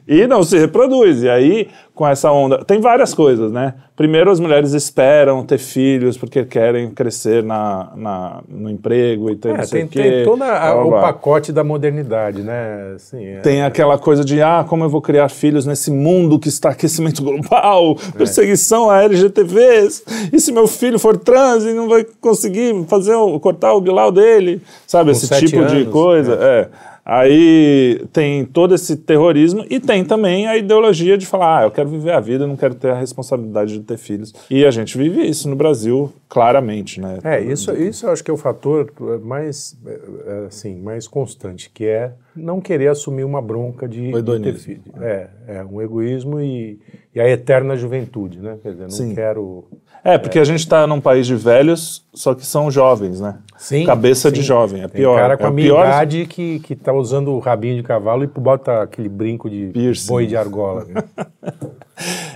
E 0.08 0.26
não 0.28 0.44
se 0.44 0.58
reproduz. 0.58 1.24
E 1.24 1.30
aí, 1.30 1.68
com 1.94 2.08
essa 2.08 2.32
onda. 2.32 2.64
Tem 2.66 2.80
várias 2.80 3.14
coisas, 3.14 3.52
né? 3.52 3.76
Primeiro, 3.96 4.32
as 4.32 4.40
mulheres 4.40 4.74
esperam 4.74 5.44
ter 5.46 5.60
filhos 5.60 6.18
porque 6.18 6.44
querem 6.44 6.90
crescer 6.90 7.44
na, 7.44 7.92
na- 7.96 8.42
no 8.50 8.68
emprego 8.70 9.30
e 9.30 9.36
ter 9.36 9.50
É, 9.50 9.58
não 9.58 9.64
sei 9.66 9.80
tem, 9.82 9.86
o 9.86 9.90
quê. 9.90 10.12
tem 10.12 10.24
todo 10.24 10.42
o 10.44 10.92
pacote 11.02 11.52
da 11.52 11.64
modernidade, 11.64 12.42
né? 12.42 12.94
Assim, 12.96 13.24
é- 13.24 13.40
Tem 13.42 13.62
aquela 13.62 14.00
coisa 14.00 14.26
de, 14.26 14.42
ah, 14.42 14.66
como 14.68 14.84
eu 14.84 14.90
vou 14.90 15.02
criar 15.02 15.30
filhos 15.30 15.68
nesse 15.68 15.92
mundo 15.92 16.40
que 16.40 16.48
está 16.50 16.70
aquecimento 16.70 17.22
global, 17.22 17.96
É. 18.16 18.18
perseguição 18.18 18.90
a 18.90 19.04
LGTVs, 19.04 20.04
e 20.34 20.40
se 20.40 20.52
meu 20.52 20.66
filho 20.68 20.98
for 20.98 21.16
trans 21.18 21.64
e 21.66 21.74
não 21.74 21.88
vai 21.88 22.04
conseguir 22.20 22.74
fazer 22.88 23.14
o, 23.14 23.40
cortar 23.40 23.74
o 23.74 23.82
bilau 23.82 24.12
dele, 24.12 24.62
sabe, 24.88 25.12
Com 25.12 25.18
esse 25.18 25.28
tipo 25.46 25.64
de 25.66 25.76
anos, 25.78 25.90
coisa, 25.90 26.34
é. 26.42 26.68
Aí 27.04 28.06
tem 28.14 28.46
todo 28.46 28.76
esse 28.76 28.96
terrorismo 28.96 29.66
e 29.70 29.80
tem 29.80 30.06
também 30.06 30.48
a 30.48 30.56
ideologia 30.56 31.18
de 31.18 31.26
falar, 31.26 31.60
ah, 31.60 31.64
eu 31.64 31.72
quero 31.72 31.90
viver 31.90 32.12
a 32.12 32.20
vida, 32.20 32.44
eu 32.44 32.48
não 32.48 32.56
quero 32.56 32.76
ter 32.76 32.92
a 32.92 33.00
responsabilidade 33.00 33.74
de 33.74 33.84
ter 33.84 33.98
filhos. 33.98 34.34
E 34.50 34.66
a 34.66 34.72
gente 34.72 34.98
vive 34.98 35.22
isso 35.22 35.50
no 35.50 35.56
Brasil 35.56 36.12
claramente, 36.30 37.02
né? 37.02 37.20
É, 37.24 37.42
isso, 37.42 37.72
isso 37.74 38.06
eu 38.06 38.12
acho 38.12 38.24
que 38.24 38.30
é 38.30 38.34
o 38.34 38.38
fator 38.38 38.92
mais, 39.24 39.78
é, 39.86 40.00
é, 40.28 40.46
assim, 40.46 40.80
mais 40.80 41.08
constante, 41.08 41.70
que 41.74 41.86
é 41.86 42.14
não 42.36 42.62
querer 42.62 42.90
assumir 42.90 43.24
uma 43.24 43.42
bronca 43.42 43.88
de, 43.88 44.06
de 44.06 44.12
ter 44.12 44.18
hedonismo. 44.20 44.60
filho. 44.60 44.82
É, 45.02 45.28
é 45.48 45.64
um 45.64 45.82
egoísmo 45.82 46.40
e, 46.40 46.80
e 47.14 47.20
a 47.20 47.28
eterna 47.28 47.76
juventude, 47.76 48.40
né? 48.40 48.58
Quer 48.62 48.74
dizer, 48.74 48.84
não 48.84 48.90
Sim. 48.90 49.16
quero... 49.16 49.66
É, 50.04 50.18
porque 50.18 50.40
a 50.40 50.44
gente 50.44 50.62
está 50.62 50.88
num 50.88 51.00
país 51.00 51.28
de 51.28 51.36
velhos, 51.36 52.04
só 52.14 52.34
que 52.34 52.44
são 52.46 52.72
jovens, 52.72 53.22
né? 53.22 53.38
Sim, 53.58 53.86
Cabeça 53.86 54.32
de 54.32 54.40
sim. 54.42 54.48
jovem, 54.48 54.82
é 54.82 54.88
Tem 54.88 55.02
pior. 55.02 55.16
cara 55.16 55.38
com 55.38 55.44
é 55.44 55.48
a 55.48 55.50
o 55.52 55.54
minha 55.54 55.68
pior. 55.68 55.86
idade 55.86 56.26
que, 56.26 56.60
que 56.62 56.76
tá 56.76 56.92
usando 56.92 57.32
o 57.32 57.38
rabinho 57.40 57.76
de 57.76 57.84
cavalo 57.84 58.24
e 58.24 58.28
bota 58.28 58.82
aquele 58.82 59.08
brinco 59.08 59.48
de 59.48 59.68
Piercing. 59.72 60.08
boi 60.08 60.26
de 60.26 60.36
argola. 60.36 60.86
né? 60.86 61.04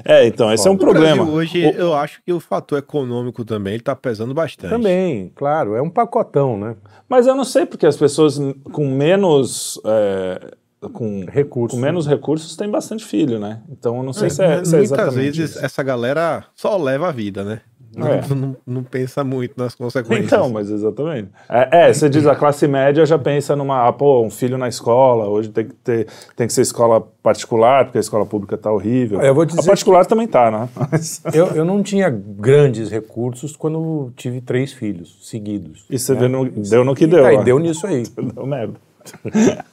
É, 0.03 0.27
então, 0.27 0.53
esse 0.53 0.67
é 0.67 0.69
um 0.69 0.77
problema. 0.77 1.23
Brasil, 1.25 1.33
hoje, 1.33 1.73
eu 1.75 1.95
acho 1.95 2.21
que 2.23 2.31
o 2.31 2.39
fator 2.39 2.77
econômico 2.77 3.43
também 3.43 3.73
ele 3.73 3.81
tá 3.81 3.95
pesando 3.95 4.31
bastante. 4.31 4.69
Também, 4.69 5.31
claro, 5.33 5.73
é 5.73 5.81
um 5.81 5.89
pacotão, 5.89 6.55
né? 6.55 6.75
Mas 7.09 7.25
eu 7.25 7.33
não 7.33 7.43
sei 7.43 7.65
porque 7.65 7.87
as 7.87 7.97
pessoas 7.97 8.39
com 8.71 8.87
menos. 8.87 9.81
é, 9.83 10.51
com, 10.89 11.25
Recursos. 11.27 11.77
com 11.77 11.83
menos 11.85 12.07
recursos 12.07 12.55
têm 12.55 12.69
bastante 12.69 13.03
filho, 13.05 13.39
né? 13.39 13.61
Então 13.69 13.97
eu 13.97 14.03
não 14.03 14.13
sei 14.13 14.29
se 14.29 14.43
é, 14.43 14.63
se 14.63 14.75
é 14.75 14.79
Muitas 14.79 15.13
vezes 15.15 15.51
isso. 15.51 15.65
essa 15.65 15.81
galera 15.83 16.43
só 16.55 16.77
leva 16.77 17.07
a 17.09 17.11
vida, 17.11 17.43
né? 17.43 17.61
Não, 17.97 18.07
É. 18.09 18.21
não- 18.35 18.57
não 18.67 18.83
pensa 18.83 19.23
muito 19.23 19.53
nas 19.55 19.73
consequências. 19.73 20.25
Então, 20.25 20.49
mas 20.49 20.69
exatamente. 20.69 21.29
É, 21.47 21.87
é, 21.87 21.93
você 21.93 22.09
diz 22.09 22.27
a 22.27 22.35
classe 22.35 22.67
média 22.67 23.05
já 23.05 23.17
pensa 23.17 23.55
numa, 23.55 23.87
ah, 23.87 23.93
pô, 23.93 24.21
um 24.21 24.29
filho 24.29 24.57
na 24.57 24.67
escola, 24.67 25.29
hoje 25.29 25.47
tem 25.47 25.65
que 25.65 25.73
ter, 25.75 26.07
tem 26.35 26.45
que 26.45 26.51
ser 26.51 26.59
escola 26.63 26.99
particular, 26.99 27.85
porque 27.85 27.97
a 27.97 28.01
escola 28.01 28.25
pública 28.25 28.57
tá 28.57 28.69
horrível. 28.69 29.21
Eu 29.21 29.33
vou 29.33 29.45
dizer 29.45 29.61
a 29.61 29.63
particular 29.63 30.05
também 30.05 30.27
tá, 30.27 30.51
né? 30.51 30.67
Mas- 30.91 31.21
Eu, 31.33 31.47
eu 31.55 31.63
não 31.63 31.81
tinha 31.81 32.09
grandes 32.09 32.89
recursos 32.91 33.55
quando 33.55 34.11
tive 34.17 34.41
três 34.41 34.73
filhos 34.73 35.17
seguidos. 35.29 35.85
E 35.89 35.97
você 35.97 36.13
no- 36.27 36.49
deu 36.49 36.83
no 36.83 36.93
que 36.93 37.05
E 37.05 37.07
deu. 37.07 37.23
tá, 37.23 37.31
e 37.33 37.37
né? 37.37 37.43
deu 37.45 37.59
nisso 37.59 37.87
aí. 37.87 38.03
Deu 38.35 38.45
merda. 38.45 38.73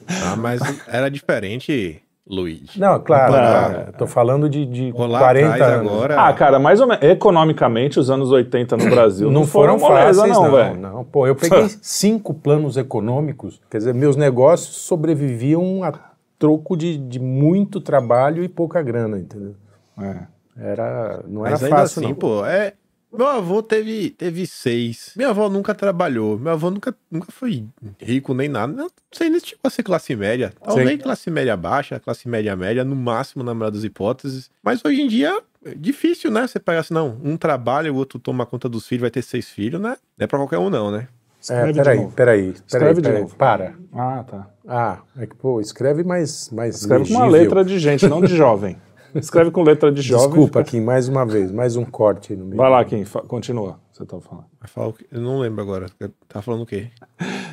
Ah, 0.07 0.35
mas 0.35 0.59
era 0.87 1.09
diferente, 1.09 2.01
Luiz. 2.27 2.75
Não, 2.77 2.99
claro, 2.99 3.33
Comparado. 3.33 3.75
é, 3.75 3.91
tô 3.97 4.07
falando 4.07 4.47
de, 4.49 4.65
de 4.65 4.89
Rolar 4.91 5.19
40 5.19 5.53
atrás 5.53 5.73
anos. 5.73 5.91
agora. 5.91 6.21
Ah, 6.21 6.33
cara, 6.33 6.57
mais 6.59 6.79
ou 6.79 6.87
menos. 6.87 7.03
Economicamente, 7.03 7.99
os 7.99 8.09
anos 8.09 8.31
80 8.31 8.77
no 8.77 8.89
Brasil 8.89 9.29
Não, 9.31 9.45
foram 9.45 9.77
moleza, 9.77 10.21
fáceis, 10.21 10.37
não, 10.37 10.51
velho. 10.51 10.75
não. 10.79 11.03
Pô, 11.03 11.27
eu 11.27 11.35
peguei 11.35 11.67
cinco 11.81 12.33
planos 12.33 12.77
econômicos, 12.77 13.59
quer 13.69 13.79
dizer, 13.79 13.93
meus 13.93 14.15
negócios 14.15 14.75
sobreviviam 14.77 15.83
a 15.83 15.93
troco 16.39 16.75
de, 16.77 16.97
de 16.97 17.19
muito 17.19 17.79
trabalho 17.81 18.43
e 18.43 18.47
pouca 18.49 18.81
grana, 18.81 19.17
entendeu? 19.17 19.55
É. 19.99 20.15
Era, 20.55 21.23
não 21.27 21.41
era 21.45 21.51
Mas 21.51 21.63
ainda 21.63 21.75
fácil, 21.77 21.99
assim, 22.01 22.09
não. 22.09 22.15
pô, 22.15 22.45
é. 22.45 22.73
Meu 23.13 23.27
avô 23.27 23.61
teve, 23.61 24.09
teve 24.09 24.47
seis. 24.47 25.11
Minha 25.15 25.29
avó 25.29 25.47
nunca 25.49 25.75
trabalhou. 25.75 26.37
Meu 26.39 26.51
avô 26.53 26.71
nunca, 26.71 26.95
nunca 27.11 27.31
foi 27.31 27.63
rico 28.01 28.33
nem 28.33 28.49
nada. 28.49 28.73
Não 28.73 28.89
sei 29.11 29.29
nem 29.29 29.39
se 29.39 29.47
chegou 29.47 29.61
a 29.65 29.69
ser 29.69 29.83
classe 29.83 30.15
média. 30.15 30.51
Talvez 30.63 30.89
Sim. 30.89 30.97
classe 30.97 31.29
média 31.29 31.55
baixa, 31.55 31.99
classe 31.99 32.27
média 32.27 32.55
média, 32.55 32.83
no 32.83 32.95
máximo, 32.95 33.43
na 33.43 33.53
melhor 33.53 33.69
das 33.71 33.83
hipóteses. 33.83 34.49
Mas 34.63 34.81
hoje 34.83 35.01
em 35.01 35.07
dia 35.07 35.39
é 35.63 35.75
difícil, 35.75 36.31
né? 36.31 36.47
Você 36.47 36.59
pega 36.59 36.79
assim, 36.79 36.93
não, 36.93 37.17
um 37.23 37.37
trabalha, 37.37 37.93
o 37.93 37.95
outro 37.95 38.17
toma 38.19 38.45
conta 38.45 38.67
dos 38.67 38.87
filhos, 38.87 39.01
vai 39.01 39.11
ter 39.11 39.21
seis 39.21 39.47
filhos, 39.49 39.79
né? 39.79 39.95
Não 40.17 40.23
é 40.25 40.27
pra 40.27 40.39
qualquer 40.39 40.57
um, 40.57 40.69
não, 40.69 40.89
né? 40.91 41.07
É, 41.49 41.69
Escreve 41.69 41.73
peraí, 41.73 41.97
peraí, 41.97 42.11
peraí, 42.15 42.53
Escreve 42.65 42.93
de 43.01 43.01
peraí, 43.09 43.21
novo. 43.21 43.35
para. 43.35 43.73
Ah, 43.93 44.23
tá. 44.25 44.47
Ah, 44.67 44.97
é 45.17 45.27
que, 45.27 45.35
pô, 45.35 45.59
escreve 45.59 46.01
mais, 46.03 46.49
mais 46.51 46.75
Escreve 46.77 47.05
com 47.05 47.11
uma 47.15 47.25
legível. 47.25 47.41
letra 47.43 47.65
de 47.65 47.77
gente, 47.79 48.07
não 48.07 48.21
de 48.21 48.35
jovem. 48.35 48.77
Escreve 49.15 49.51
com 49.51 49.63
letra 49.63 49.91
de 49.91 50.01
jovem. 50.01 50.27
Desculpa, 50.29 50.59
fica- 50.59 50.71
Kim, 50.71 50.81
mais 50.81 51.07
uma 51.07 51.25
vez, 51.25 51.51
mais 51.51 51.75
um 51.75 51.85
corte 51.85 52.33
aí 52.33 52.39
no 52.39 52.45
meio. 52.45 52.57
Vai 52.57 52.69
lá, 52.69 52.83
Kim, 52.83 53.03
fa- 53.05 53.21
continua. 53.21 53.79
Você 53.91 54.05
tá 54.05 54.17
falando. 54.19 54.95
Eu 55.11 55.21
não 55.21 55.39
lembro 55.39 55.61
agora. 55.61 55.85
Tá 56.27 56.41
falando 56.41 56.61
o 56.63 56.65
quê? 56.65 56.87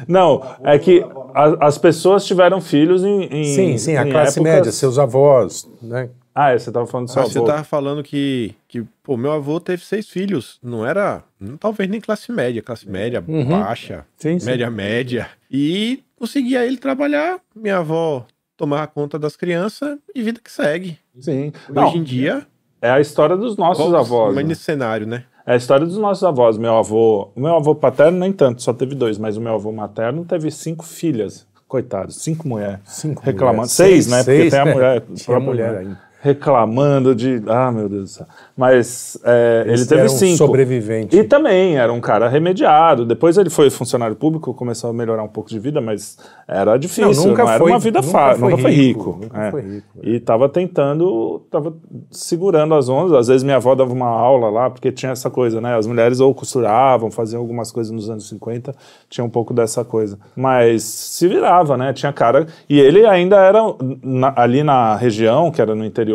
Não, 0.08 0.42
é 0.64 0.78
que 0.78 1.04
a- 1.34 1.66
as 1.66 1.76
pessoas 1.76 2.24
tiveram 2.24 2.60
filhos 2.60 3.04
em. 3.04 3.24
em- 3.24 3.44
Sim, 3.54 3.76
sim, 3.78 3.96
a 3.96 4.06
em 4.06 4.10
classe 4.10 4.38
épocas- 4.38 4.54
média, 4.54 4.72
seus 4.72 4.98
avós, 4.98 5.68
né? 5.82 6.08
Ah, 6.34 6.52
é, 6.52 6.58
você 6.58 6.70
tava 6.72 6.86
falando 6.86 7.08
do 7.08 7.12
seu 7.12 7.22
Ah, 7.22 7.26
você 7.26 7.38
avô. 7.38 7.46
tava 7.46 7.64
falando 7.64 8.02
que, 8.02 8.54
que, 8.68 8.82
pô, 9.02 9.16
meu 9.16 9.32
avô 9.32 9.60
teve 9.60 9.84
seis 9.84 10.08
filhos. 10.08 10.58
Não 10.62 10.86
era, 10.86 11.22
hum, 11.40 11.56
talvez 11.58 11.90
nem 11.90 12.00
classe 12.00 12.30
média, 12.32 12.62
classe 12.62 12.88
média, 12.88 13.20
baixa, 13.20 13.96
Uhum. 13.96 14.02
Sim, 14.16 14.38
sim. 14.38 14.46
média 14.46 14.70
média. 14.70 15.28
E 15.50 16.02
conseguia 16.16 16.64
ele 16.64 16.76
trabalhar. 16.78 17.40
Minha 17.54 17.78
avó 17.78 18.24
tomava 18.60 18.86
conta 18.86 19.18
das 19.18 19.36
crianças 19.36 19.98
e 20.14 20.22
vida 20.22 20.38
que 20.44 20.52
segue. 20.52 20.98
Sim. 21.18 21.50
Não, 21.70 21.86
Hoje 21.88 21.96
em 21.96 22.02
dia, 22.02 22.46
é 22.82 22.90
a 22.90 23.00
história 23.00 23.34
dos 23.34 23.56
nossos 23.56 23.92
avós. 23.94 24.34
mas 24.34 24.44
né? 24.44 24.48
nesse 24.50 24.62
cenário, 24.62 25.06
né? 25.06 25.24
É 25.46 25.52
a 25.52 25.56
história 25.56 25.86
dos 25.86 25.96
nossos 25.96 26.22
avós. 26.22 26.58
Meu 26.58 26.76
avô, 26.76 27.30
o 27.34 27.40
meu 27.40 27.56
avô 27.56 27.74
paterno 27.74 28.18
nem 28.18 28.30
tanto, 28.32 28.60
só 28.62 28.74
teve 28.74 28.94
dois, 28.94 29.16
mas 29.16 29.38
o 29.38 29.40
meu 29.40 29.54
avô 29.54 29.72
materno 29.72 30.26
teve 30.26 30.50
cinco 30.50 30.84
filhas. 30.84 31.46
Coitado, 31.66 32.12
cinco 32.12 32.46
mulheres. 32.46 32.80
Cinco 32.84 33.22
reclamando. 33.22 33.68
Seis, 33.68 34.04
Seis, 34.04 34.06
né? 34.08 34.18
Porque 34.18 34.40
seis, 34.40 34.50
tem 34.50 34.60
a 34.60 34.66
é. 34.68 34.74
mulher. 34.74 35.00
Tinha 35.00 35.24
própria 35.24 35.40
mulher 35.40 35.76
ainda. 35.78 36.09
Reclamando 36.22 37.14
de. 37.14 37.42
Ah, 37.46 37.72
meu 37.72 37.88
Deus 37.88 38.02
do 38.02 38.08
céu. 38.08 38.26
Mas 38.54 39.18
é, 39.24 39.64
ele 39.66 39.86
teve 39.86 40.02
era 40.02 40.10
um 40.10 40.14
cinco. 40.14 40.36
sobrevivente. 40.36 41.16
E 41.16 41.24
também 41.24 41.78
era 41.78 41.90
um 41.90 42.00
cara 42.00 42.28
remediado. 42.28 43.06
Depois 43.06 43.38
ele 43.38 43.48
foi 43.48 43.70
funcionário 43.70 44.14
público, 44.14 44.52
começou 44.52 44.90
a 44.90 44.92
melhorar 44.92 45.22
um 45.22 45.28
pouco 45.28 45.48
de 45.48 45.58
vida, 45.58 45.80
mas 45.80 46.18
era 46.46 46.76
difícil. 46.76 47.10
Não, 47.24 47.28
nunca 47.30 47.42
era 47.42 47.58
foi- 47.58 47.70
uma 47.72 47.78
vida 47.78 48.02
fácil. 48.02 48.44
Nunca 48.44 48.58
foi 48.58 48.70
rico, 48.70 49.10
rico. 49.12 49.18
nunca 49.22 49.42
é. 49.46 49.50
foi 49.50 49.60
rico, 49.62 49.86
é. 50.02 50.08
E 50.10 50.20
tava 50.20 50.46
tentando, 50.48 51.40
tava 51.50 51.74
segurando 52.10 52.74
as 52.74 52.90
ondas. 52.90 53.12
Às 53.14 53.28
vezes 53.28 53.42
minha 53.42 53.56
avó 53.56 53.74
dava 53.74 53.90
uma 53.92 54.08
aula 54.08 54.50
lá, 54.50 54.68
porque 54.68 54.92
tinha 54.92 55.12
essa 55.12 55.30
coisa, 55.30 55.58
né? 55.58 55.74
As 55.78 55.86
mulheres 55.86 56.20
ou 56.20 56.34
costuravam, 56.34 57.10
faziam 57.10 57.40
algumas 57.40 57.72
coisas 57.72 57.90
nos 57.90 58.10
anos 58.10 58.28
50, 58.28 58.74
tinha 59.08 59.24
um 59.24 59.30
pouco 59.30 59.54
dessa 59.54 59.84
coisa. 59.86 60.18
Mas 60.36 60.82
se 60.82 61.26
virava, 61.26 61.78
né? 61.78 61.94
Tinha 61.94 62.12
cara. 62.12 62.46
E 62.68 62.78
ele 62.78 63.06
ainda 63.06 63.36
era 63.36 63.60
na- 64.02 64.34
ali 64.36 64.62
na 64.62 64.94
região, 64.96 65.50
que 65.50 65.62
era 65.62 65.74
no 65.74 65.82
interior. 65.82 66.09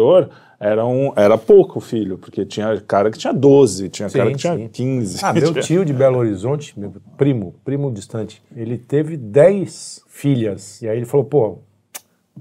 Era, 0.59 0.85
um, 0.85 1.11
era 1.15 1.37
pouco 1.37 1.79
filho, 1.79 2.17
porque 2.17 2.45
tinha 2.45 2.79
cara 2.81 3.11
que 3.11 3.17
tinha 3.17 3.33
12, 3.33 3.89
tinha 3.89 4.09
cara 4.09 4.27
Sim, 4.27 4.31
que 4.31 4.37
tinha 4.39 4.57
sim. 4.57 4.67
15. 4.69 5.19
Ah, 5.23 5.33
meu 5.33 5.53
tio 5.61 5.83
de 5.83 5.93
Belo 5.93 6.17
Horizonte, 6.17 6.79
meu 6.79 6.93
primo, 7.17 7.55
primo 7.63 7.91
distante, 7.91 8.41
ele 8.55 8.77
teve 8.77 9.17
10 9.17 10.03
filhas. 10.07 10.81
E 10.81 10.87
aí 10.87 10.97
ele 10.97 11.05
falou, 11.05 11.25
pô, 11.25 11.59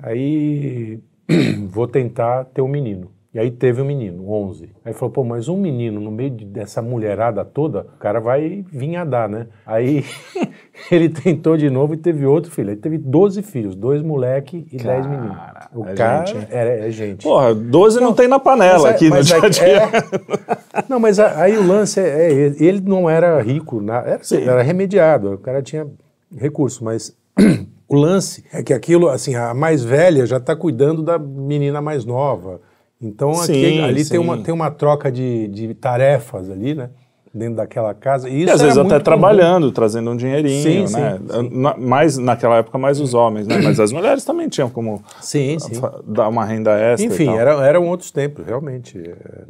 aí 0.01 1.01
vou 1.69 1.89
tentar 1.89 2.45
ter 2.47 2.63
um 2.63 2.69
menino. 2.69 3.11
E 3.35 3.39
aí 3.41 3.51
teve 3.51 3.83
um 3.83 3.85
menino, 3.85 4.31
11. 4.31 4.71
Aí 4.85 4.93
falou, 4.93 5.11
pô, 5.13 5.25
mas 5.25 5.49
um 5.49 5.57
menino 5.57 6.01
no 6.01 6.11
meio 6.13 6.31
de- 6.31 6.45
dessa 6.45 6.81
mulherada 6.81 7.45
toda, 7.45 7.81
o 7.81 7.99
cara 7.99 8.21
vai 8.21 8.65
vir 8.71 8.95
a 8.95 9.05
dar, 9.05 9.29
né? 9.29 9.49
Aí 9.67 10.05
ele 10.89 11.09
tentou 11.09 11.57
de 11.57 11.69
novo 11.69 11.95
e 11.95 11.97
teve 11.97 12.25
outro 12.25 12.53
filho. 12.53 12.71
Ele 12.71 12.81
teve 12.81 12.97
12 12.97 13.43
filhos, 13.43 13.75
dois 13.75 14.03
moleque 14.03 14.65
e 14.71 14.77
10 14.77 15.07
meninos. 15.07 15.37
O 15.75 15.85
é 15.85 15.95
cara 15.95 16.27
gente, 16.27 16.47
é, 16.49 16.87
é 16.87 16.91
gente. 16.93 17.25
Porra, 17.25 17.53
12 17.53 17.99
não, 18.01 18.15
tem 18.15 18.29
na 18.29 18.39
panela 18.39 18.85
Mas 18.85 18.85
é- 18.85 18.91
aqui 18.91 19.05
no 19.09 19.11
mas 19.17 19.27
dia 19.27 19.37
é- 19.37 19.41
a 19.41 19.49
dia. 19.49 19.83
é- 19.83 20.85
não, 20.89 21.01
mas 21.01 21.19
aí 21.19 21.59
o 21.59 21.67
lance 21.67 21.99
é, 21.99 22.31
é 22.33 22.55
ele 22.63 22.81
não 22.83 23.11
era 23.11 23.43
rico, 23.43 23.81
na- 23.81 23.99
era, 23.99 24.21
era 24.41 24.63
remediado, 24.63 25.33
o 25.33 25.39
cara 25.39 25.61
tinha 25.61 25.87
recurso, 26.37 26.85
mas 26.85 27.17
o 27.89 27.97
lance 27.97 28.45
é 28.53 28.63
que 28.63 28.73
aquilo, 28.73 29.09
assim, 29.09 29.35
a 29.35 29.53
mais 29.53 29.83
velha 29.83 30.25
já 30.25 30.37
está 30.37 30.55
cuidando 30.55 31.03
da 31.03 31.19
menina 31.19 31.81
mais 31.83 32.05
nova. 32.05 32.61
Então 33.05 33.35
Sim, 33.35 33.81
ali 33.81 34.03
sim. 34.03 34.13
tem 34.13 34.21
uma, 34.21 34.39
tem 34.43 34.55
uma 34.55 34.71
troca 34.71 35.13
de, 35.13 35.47
de 35.49 35.75
tarefas 35.75 36.49
ali, 36.49 36.75
né? 36.75 36.89
Dentro 37.35 37.57
daquela 37.57 37.93
casa. 37.93 38.29
E, 38.29 38.45
E 38.45 38.51
às 38.51 38.61
vezes 38.61 38.79
até 38.79 38.89
muito 38.89 39.03
trabalhando, 39.03 39.73
trazendo 39.73 40.09
um 40.11 40.17
dinheirinho, 40.17 40.87
Sim, 40.87 40.97
né? 40.97 41.19
sim, 41.19 41.51
Na- 41.53 41.77
mais 41.77 42.17
naquela 42.17 42.59
época 42.59 42.79
mais 42.79 43.01
os 43.01 43.13
homens, 43.13 43.49
né? 43.49 43.61
Mas 43.61 43.81
as 43.81 43.91
mulheres 43.91 44.25
também 44.25 44.49
tinham 44.49 44.71
como. 44.71 45.03
Sim, 45.21 45.59
sim. 45.59 45.73
dar 46.07 46.29
uma 46.29 46.45
renda 46.45 46.71
extra. 46.79 47.05
e 47.11 47.13
Enfim, 47.13 47.27
tal. 47.27 47.39
era, 47.41 47.51
eram 47.67 47.89
outros 47.89 48.13
tempos, 48.13 48.47
realmente. 48.47 48.99
é, 48.99 49.43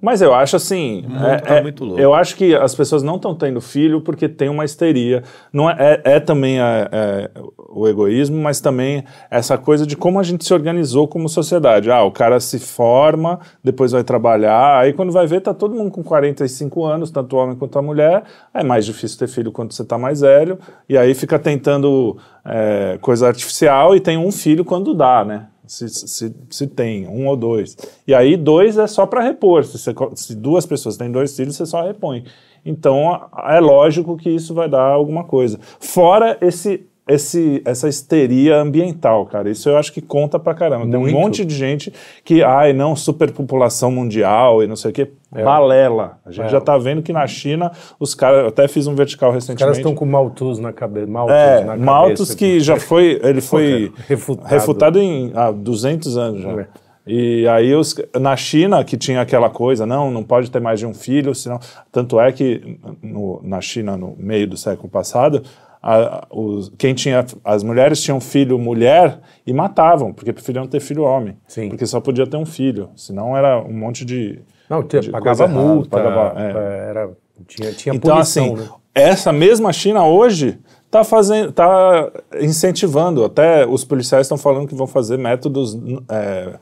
Mas 0.00 0.22
eu 0.22 0.32
acho 0.32 0.56
assim, 0.56 1.04
mundo 1.06 1.26
é- 1.26 1.36
tá 1.38 1.54
é- 1.56 1.62
muito 1.62 1.84
louco. 1.84 2.00
eu 2.00 2.14
acho 2.14 2.34
que 2.36 2.54
as 2.54 2.74
pessoas 2.74 3.02
não 3.02 3.16
estão 3.16 3.34
tendo 3.34 3.60
filho 3.60 4.00
porque 4.00 4.28
tem 4.30 4.48
uma 4.48 4.64
histeria. 4.64 5.22
Não 5.52 5.68
é, 5.68 5.76
é, 6.04 6.12
é 6.16 6.20
também 6.20 6.58
é- 6.58 6.88
é 6.90 7.30
o 7.68 7.86
egoísmo, 7.86 8.38
mas 8.38 8.60
também 8.62 9.04
essa 9.30 9.58
coisa 9.58 9.86
de 9.86 9.94
como 9.94 10.18
a 10.18 10.22
gente 10.22 10.42
se 10.42 10.54
organizou 10.54 11.06
como 11.06 11.28
sociedade. 11.28 11.90
Ah, 11.90 12.02
o 12.02 12.10
cara 12.10 12.40
se 12.40 12.58
forma, 12.58 13.38
depois 13.62 13.92
vai 13.92 14.02
trabalhar, 14.02 14.78
aí 14.78 14.94
quando 14.94 15.12
vai 15.12 15.26
ver 15.26 15.42
tá 15.42 15.52
todo 15.52 15.74
mundo 15.74 15.90
com 15.90 16.02
45 16.02 16.84
anos, 16.84 17.10
tanto 17.26 17.36
o 17.36 17.38
homem 17.38 17.56
quanto 17.56 17.78
a 17.78 17.82
mulher. 17.82 18.22
É 18.54 18.62
mais 18.62 18.86
difícil 18.86 19.18
ter 19.18 19.28
filho 19.28 19.50
quando 19.50 19.72
você 19.72 19.84
tá 19.84 19.98
mais 19.98 20.20
velho 20.20 20.58
e 20.88 20.96
aí 20.96 21.12
fica 21.14 21.38
tentando 21.38 22.16
é, 22.44 22.98
coisa 23.00 23.26
artificial 23.26 23.94
e 23.94 24.00
tem 24.00 24.16
um 24.16 24.30
filho 24.30 24.64
quando 24.64 24.94
dá, 24.94 25.24
né? 25.24 25.48
Se, 25.66 25.88
se, 25.88 26.34
se 26.48 26.66
tem, 26.68 27.08
um 27.08 27.26
ou 27.26 27.36
dois. 27.36 27.76
E 28.06 28.14
aí, 28.14 28.36
dois 28.36 28.78
é 28.78 28.86
só 28.86 29.04
para 29.04 29.20
repor. 29.20 29.64
Se, 29.64 29.76
você 29.76 29.92
se 30.14 30.36
duas 30.36 30.64
pessoas 30.64 30.96
têm 30.96 31.10
dois 31.10 31.34
filhos, 31.34 31.56
você 31.56 31.66
só 31.66 31.84
repõe. 31.84 32.22
Então, 32.64 33.28
é 33.48 33.58
lógico 33.58 34.16
que 34.16 34.30
isso 34.30 34.54
vai 34.54 34.68
dar 34.68 34.82
alguma 34.82 35.24
coisa. 35.24 35.58
Fora 35.80 36.38
esse, 36.40 36.86
esse, 37.08 37.62
essa 37.64 37.88
histeria 37.88 38.56
ambiental, 38.56 39.26
cara. 39.26 39.48
Isso 39.48 39.68
eu 39.68 39.76
acho 39.76 39.92
que 39.92 40.00
conta 40.00 40.38
pra 40.38 40.54
caramba. 40.54 40.86
Tem 40.86 40.96
um 40.96 41.02
Muito. 41.02 41.14
monte 41.14 41.44
de 41.44 41.54
gente 41.54 41.92
que, 42.24 42.42
ai, 42.42 42.72
não, 42.72 42.96
superpopulação 42.96 43.90
mundial 43.92 44.62
e 44.62 44.66
não 44.66 44.74
sei 44.76 44.90
o 44.90 44.94
quê. 44.94 45.10
Balela. 45.30 46.18
A 46.24 46.30
gente 46.30 46.46
É. 46.46 46.48
já 46.48 46.60
tá 46.60 46.76
vendo 46.78 47.02
que 47.02 47.12
na 47.12 47.26
China, 47.26 47.70
os 48.00 48.14
caras. 48.14 48.40
Eu 48.40 48.46
até 48.48 48.66
fiz 48.68 48.86
um 48.86 48.94
vertical 48.94 49.28
Os 49.30 49.34
recentemente. 49.36 49.60
caras 49.60 49.76
estão 49.76 49.94
com 49.94 50.04
Malthus 50.06 50.58
na 50.58 50.72
cabeça. 50.72 51.06
Malthus 51.06 51.34
É, 51.36 51.64
na 51.64 51.76
Malthus 51.76 52.28
cabeça. 52.30 52.36
que 52.36 52.60
já 52.60 52.76
foi, 52.80 53.20
ele 53.22 53.40
foi 53.42 53.92
Refutado. 54.08 54.48
refutado, 54.48 54.98
em 55.00 55.30
há 55.34 55.50
200 55.52 56.16
anos 56.16 56.42
já. 56.42 56.60
É. 56.62 56.66
E 57.08 57.46
aí 57.46 57.72
os, 57.72 57.94
na 58.18 58.34
China 58.36 58.82
que 58.82 58.96
tinha 58.96 59.20
aquela 59.20 59.48
coisa, 59.48 59.86
não, 59.86 60.10
não 60.10 60.24
pode 60.24 60.50
ter 60.50 60.58
mais 60.60 60.80
de 60.80 60.86
um 60.86 60.92
filho, 60.92 61.36
senão 61.36 61.60
tanto 61.92 62.18
é 62.18 62.32
que 62.32 62.80
no- 63.00 63.40
na 63.44 63.60
China 63.60 63.96
no 63.96 64.16
meio 64.18 64.48
do 64.48 64.56
século 64.56 64.88
passado 64.88 65.40
a- 65.88 66.26
os, 66.30 66.72
quem 66.76 66.94
tinha 66.94 67.24
as 67.44 67.62
mulheres 67.62 68.02
tinham 68.02 68.20
filho 68.20 68.58
mulher 68.58 69.20
e 69.46 69.52
matavam 69.52 70.12
porque 70.12 70.32
preferiam 70.32 70.66
ter 70.66 70.80
filho 70.80 71.04
homem, 71.04 71.36
Sim. 71.46 71.68
porque 71.68 71.86
só 71.86 72.00
podia 72.00 72.26
ter 72.26 72.36
um 72.36 72.44
filho, 72.46 72.90
senão 72.96 73.36
era 73.36 73.60
um 73.60 73.72
monte 73.72 74.04
de 74.04 74.40
Não, 74.68 74.82
tinha, 74.82 75.00
de 75.00 75.10
pagava 75.10 75.44
coisa 75.46 75.52
errada, 75.52 75.68
multa, 75.74 75.90
pagava- 75.90 76.40
é. 76.40 76.88
era, 76.90 77.10
tinha, 77.46 77.72
tinha 77.72 77.94
Então, 77.94 78.14
punição, 78.14 78.44
assim, 78.46 78.54
né? 78.56 78.68
essa 78.94 79.32
mesma 79.32 79.72
China 79.72 80.04
hoje 80.06 80.58
está 80.86 81.02
fazendo, 81.04 81.52
tá 81.52 82.10
incentivando. 82.40 83.24
Até 83.24 83.66
os 83.66 83.84
policiais 83.84 84.26
estão 84.26 84.38
falando 84.38 84.66
que 84.66 84.74
vão 84.74 84.86
fazer 84.86 85.18
métodos, 85.18 85.76
é, 86.08 86.54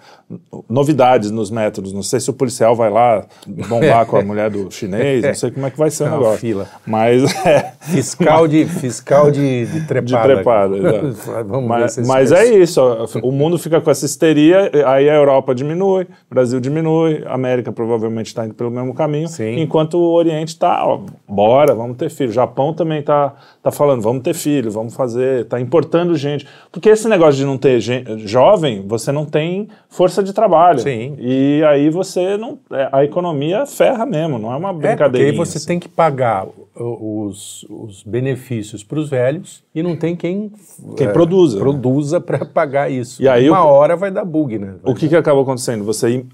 novidades 0.68 1.30
nos 1.30 1.50
métodos. 1.50 1.92
Não 1.92 2.02
sei 2.02 2.20
se 2.20 2.30
o 2.30 2.32
policial 2.32 2.74
vai 2.74 2.90
lá 2.90 3.24
bombar 3.46 4.06
com 4.06 4.16
a 4.16 4.22
mulher 4.24 4.50
do 4.50 4.70
chinês, 4.70 5.22
não 5.22 5.34
sei 5.34 5.50
como 5.50 5.66
é 5.66 5.70
que 5.70 5.78
vai 5.78 5.90
ser 5.90 6.04
o 6.04 6.06
É 6.06 6.10
negócio. 6.10 6.38
fila. 6.38 6.66
Mas 6.86 7.22
é, 7.46 7.72
Fiscal 7.80 8.48
de, 8.48 8.64
fiscal 8.66 9.30
de, 9.30 9.66
de 9.66 9.80
de 9.80 9.86
trepada. 9.86 10.34
trepada. 10.34 10.76
exato. 11.06 11.44
Vamos 11.48 11.68
mas 11.68 11.98
mas 12.06 12.32
esse- 12.32 12.40
é 12.54 12.58
isso, 12.58 12.80
o 13.22 13.30
mundo 13.30 13.58
fica 13.58 13.80
com 13.80 13.90
essa 13.90 14.04
histeria, 14.06 14.70
aí 14.86 15.08
a 15.08 15.14
Europa 15.14 15.54
diminui, 15.54 16.04
o 16.04 16.34
Brasil 16.34 16.58
diminui, 16.60 17.22
a 17.26 17.34
América 17.34 17.70
provavelmente 17.72 18.28
está 18.28 18.44
indo 18.46 18.54
pelo 18.54 18.70
mesmo 18.70 18.94
caminho, 18.94 19.28
Sim. 19.28 19.60
enquanto 19.60 19.94
o 19.98 20.12
Oriente 20.14 20.48
está, 20.48 20.82
bora, 21.28 21.74
vamos 21.74 21.96
ter 21.96 22.08
filho. 22.10 22.30
O 22.30 22.32
Japão 22.32 22.72
também 22.72 23.00
está 23.00 23.34
tá 23.62 23.70
falando, 23.70 24.00
vamos 24.02 24.13
vamos 24.14 24.24
ter 24.24 24.34
filho, 24.34 24.70
vamos 24.70 24.94
fazer, 24.94 25.44
tá 25.46 25.60
importando 25.60 26.14
gente. 26.16 26.46
Porque 26.72 26.88
esse 26.88 27.08
negócio 27.08 27.34
de 27.36 27.44
não 27.44 27.58
ter 27.58 27.80
gente, 27.80 28.26
jovem, 28.26 28.82
você 28.86 29.10
não 29.12 29.24
tem 29.24 29.68
força 29.88 30.22
de 30.22 30.32
trabalho. 30.32 30.78
Sim. 30.80 31.16
E 31.18 31.62
aí 31.66 31.90
você 31.90 32.36
não. 32.36 32.58
é, 32.72 32.88
A 32.92 33.04
economia 33.04 33.66
ferra 33.66 34.06
mesmo, 34.06 34.38
não 34.38 34.52
é 34.52 34.56
uma 34.56 34.68
É, 34.68 34.72
porque 34.72 34.86
brincadeira. 34.88 35.30
aí 35.30 35.36
você 35.36 35.66
tem 35.66 35.78
que 35.78 35.88
pagar 35.88 36.46
os, 36.76 37.64
os 37.70 38.02
benefícios 38.02 38.82
para 38.82 38.98
os 38.98 39.08
velhos 39.08 39.62
e 39.74 39.82
não 39.82 39.96
tem 39.96 40.14
quem, 40.16 40.50
Quem 40.96 41.06
é, 41.06 41.10
produza, 41.12 41.56
né? 41.56 41.60
produza 41.62 42.20
para 42.20 42.44
pagar 42.44 42.90
isso. 42.90 43.22
E 43.22 43.28
aí 43.28 43.48
Uma 43.48 43.64
o- 43.64 43.68
hora 43.68 43.96
vai 43.96 44.10
dar 44.10 44.24
bug, 44.24 44.58
né? 44.58 44.74
O 44.82 44.94
que, 44.94 45.08
que 45.08 45.16
acabou 45.16 45.42
acontecendo? 45.42 45.84
Você 45.84 46.24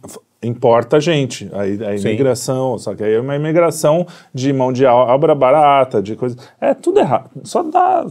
importa 0.43 0.99
gente, 1.01 1.51
aí 1.53 1.79
a 1.85 1.99
Sim. 1.99 2.09
imigração, 2.09 2.79
só 2.79 2.95
que 2.95 3.05
aí 3.05 3.13
é 3.15 3.21
uma 3.21 3.37
imigração 3.37 4.07
de 4.33 4.53
mão 4.53 4.73
de 4.73 4.85
obra 4.87 5.35
barata, 5.35 6.03
de 6.03 6.17
coisa. 6.17 6.37
É 6.61 6.73
tudo 6.73 6.99
errado. 7.01 7.31
Só 7.45 7.63
dá. 7.63 8.07